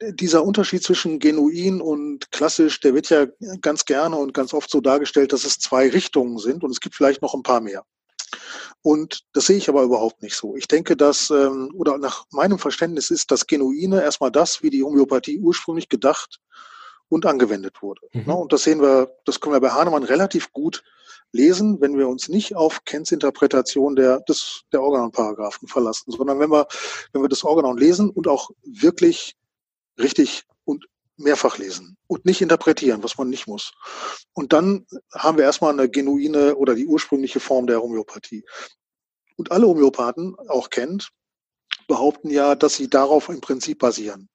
[0.00, 3.26] dieser Unterschied zwischen genuin und klassisch, der wird ja
[3.60, 6.94] ganz gerne und ganz oft so dargestellt, dass es zwei Richtungen sind und es gibt
[6.94, 7.84] vielleicht noch ein paar mehr.
[8.82, 10.54] Und das sehe ich aber überhaupt nicht so.
[10.56, 14.84] Ich denke, dass, ähm, oder nach meinem Verständnis ist das Genuine erstmal das, wie die
[14.84, 16.38] Homöopathie ursprünglich gedacht
[17.08, 18.02] und angewendet wurde.
[18.12, 18.24] Mhm.
[18.26, 20.84] Ne, und das sehen wir, das können wir bei Hahnemann relativ gut
[21.32, 26.50] lesen, wenn wir uns nicht auf Kents Interpretation der, des, der Organon-Paragraphen verlassen, sondern wenn
[26.50, 26.66] wir,
[27.12, 29.36] wenn wir das Organon lesen und auch wirklich
[29.98, 33.72] richtig und mehrfach lesen und nicht interpretieren, was man nicht muss.
[34.32, 38.44] Und dann haben wir erstmal eine genuine oder die ursprüngliche Form der Homöopathie.
[39.36, 41.10] Und alle Homöopathen, auch kennt,
[41.88, 44.28] behaupten ja, dass sie darauf im Prinzip basieren.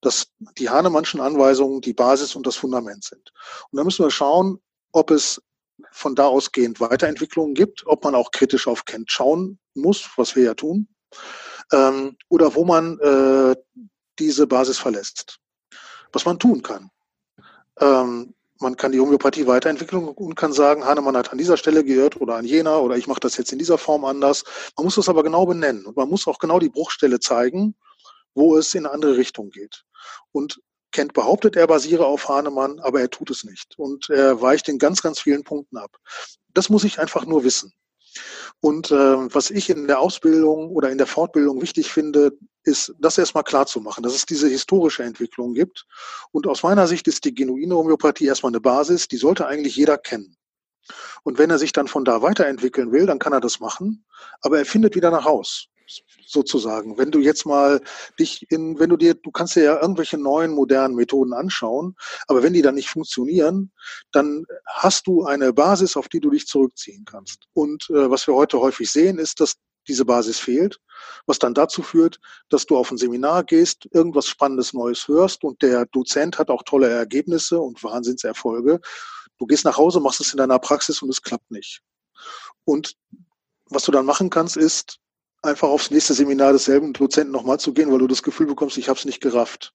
[0.00, 0.28] Dass
[0.58, 3.32] die Hahnemannschen Anweisungen die Basis und das Fundament sind.
[3.70, 4.58] Und da müssen wir schauen,
[4.92, 5.40] ob es
[5.90, 10.44] von da ausgehend Weiterentwicklungen gibt, ob man auch kritisch auf Kent schauen muss, was wir
[10.44, 10.88] ja tun,
[11.72, 13.56] ähm, oder wo man äh,
[14.18, 15.38] diese Basis verlässt.
[16.12, 16.90] Was man tun kann.
[17.80, 22.20] Ähm, man kann die Homöopathie weiterentwickeln und kann sagen, Hahnemann hat an dieser Stelle geirrt
[22.20, 24.44] oder an jener oder ich mache das jetzt in dieser Form anders.
[24.76, 27.74] Man muss das aber genau benennen und man muss auch genau die Bruchstelle zeigen,
[28.34, 29.84] wo es in eine andere Richtung geht.
[30.30, 30.60] Und
[30.92, 33.78] Kent behauptet, er basiere auf Hahnemann, aber er tut es nicht.
[33.78, 35.96] Und er weicht in ganz, ganz vielen Punkten ab.
[36.54, 37.72] Das muss ich einfach nur wissen.
[38.60, 38.94] Und äh,
[39.34, 42.32] was ich in der Ausbildung oder in der Fortbildung wichtig finde,
[42.64, 45.86] ist, das erstmal klar zu machen, dass es diese historische Entwicklung gibt.
[46.30, 49.98] Und aus meiner Sicht ist die genuine Homöopathie erstmal eine Basis, die sollte eigentlich jeder
[49.98, 50.36] kennen.
[51.22, 54.04] Und wenn er sich dann von da weiterentwickeln will, dann kann er das machen,
[54.40, 55.68] aber er findet wieder nach Haus
[56.26, 56.98] sozusagen.
[56.98, 57.80] Wenn du jetzt mal
[58.18, 61.96] dich in, wenn du dir, du kannst dir ja irgendwelche neuen modernen Methoden anschauen,
[62.26, 63.72] aber wenn die dann nicht funktionieren,
[64.12, 67.44] dann hast du eine Basis, auf die du dich zurückziehen kannst.
[67.52, 69.56] Und äh, was wir heute häufig sehen, ist, dass
[69.88, 70.78] diese Basis fehlt,
[71.26, 75.60] was dann dazu führt, dass du auf ein Seminar gehst, irgendwas Spannendes Neues hörst und
[75.62, 78.80] der Dozent hat auch tolle Ergebnisse und Wahnsinnserfolge.
[79.38, 81.80] Du gehst nach Hause, machst es in deiner Praxis und es klappt nicht.
[82.64, 82.94] Und
[83.70, 84.98] was du dann machen kannst, ist
[85.42, 88.88] einfach aufs nächste Seminar desselben Dozenten nochmal zu gehen, weil du das Gefühl bekommst, ich
[88.88, 89.74] habe es nicht gerafft.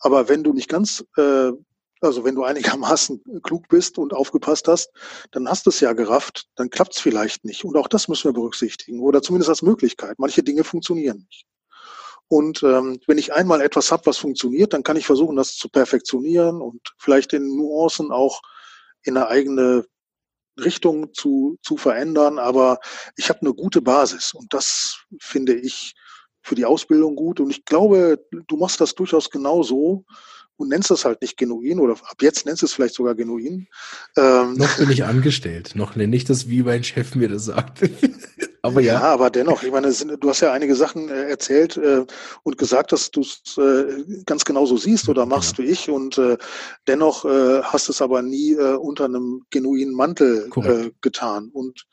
[0.00, 1.52] Aber wenn du nicht ganz, äh,
[2.00, 4.90] also wenn du einigermaßen klug bist und aufgepasst hast,
[5.30, 7.64] dann hast du es ja gerafft, dann klappt es vielleicht nicht.
[7.64, 10.18] Und auch das müssen wir berücksichtigen oder zumindest als Möglichkeit.
[10.18, 11.46] Manche Dinge funktionieren nicht.
[12.28, 15.68] Und ähm, wenn ich einmal etwas habe, was funktioniert, dann kann ich versuchen, das zu
[15.68, 18.40] perfektionieren und vielleicht in Nuancen auch
[19.02, 19.84] in eine eigene
[20.58, 22.78] Richtung zu, zu verändern, aber
[23.16, 25.94] ich habe eine gute Basis und das finde ich
[26.42, 28.18] für die Ausbildung gut und ich glaube,
[28.48, 30.04] du machst das durchaus genauso
[30.56, 33.68] und nennst das halt nicht genuin oder ab jetzt nennst du es vielleicht sogar genuin.
[34.16, 37.80] Ähm, noch bin ich angestellt, noch nenne ich das, wie mein Chef mir das sagt.
[38.62, 38.94] aber ja.
[38.94, 42.06] Ja, aber dennoch, ich meine, du hast ja einige Sachen äh, erzählt äh,
[42.44, 45.64] und gesagt, dass du es äh, ganz genauso siehst oder machst ja.
[45.64, 46.20] wie ich und
[46.86, 51.86] dennoch hast es aber nie unter einem genuinen Mantel äh, getan und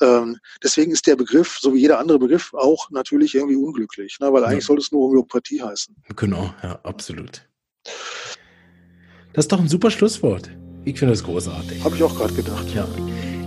[0.00, 4.32] ähm, deswegen ist der Begriff, so wie jeder andere Begriff, auch natürlich irgendwie unglücklich, ne?
[4.32, 4.66] weil eigentlich ja.
[4.66, 5.96] soll es nur Homöopathie heißen.
[6.16, 7.48] Genau, ja, absolut.
[9.32, 10.50] Das ist doch ein super Schlusswort.
[10.84, 11.84] Ich finde das großartig.
[11.84, 12.66] Habe ich auch gerade gedacht.
[12.74, 12.88] Ja.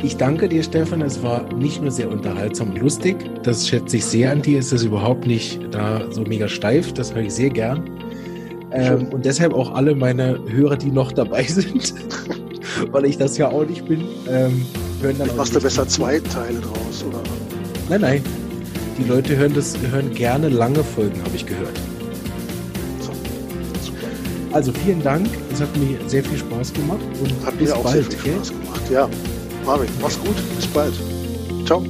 [0.03, 1.02] Ich danke dir, Stefan.
[1.02, 3.18] Es war nicht nur sehr unterhaltsam und lustig.
[3.44, 4.60] Das schätze ich sehr an dir.
[4.60, 6.91] Es ist überhaupt nicht da so mega steif.
[6.94, 7.90] Das höre ich sehr gern.
[8.72, 11.94] Ähm, und deshalb auch alle meine Hörer, die noch dabei sind.
[12.91, 14.03] weil ich das ja auch nicht bin.
[14.28, 14.65] Ähm,
[15.02, 17.22] hören dann machst du besser zwei Teile draus, oder?
[17.90, 18.23] Nein, nein.
[18.98, 21.80] Die Leute hören das, hören gerne lange Folgen, habe ich gehört.
[22.99, 23.11] So,
[23.82, 24.07] super.
[24.52, 25.28] Also vielen Dank.
[25.53, 28.34] Es hat mir sehr viel Spaß gemacht und hat bis mir auch bald, sehr viel
[28.34, 28.82] Spaß gemacht.
[28.91, 29.10] Ja,
[29.65, 30.35] Marvin, mach's gut.
[30.55, 30.93] Bis bald.
[31.65, 31.83] Ciao.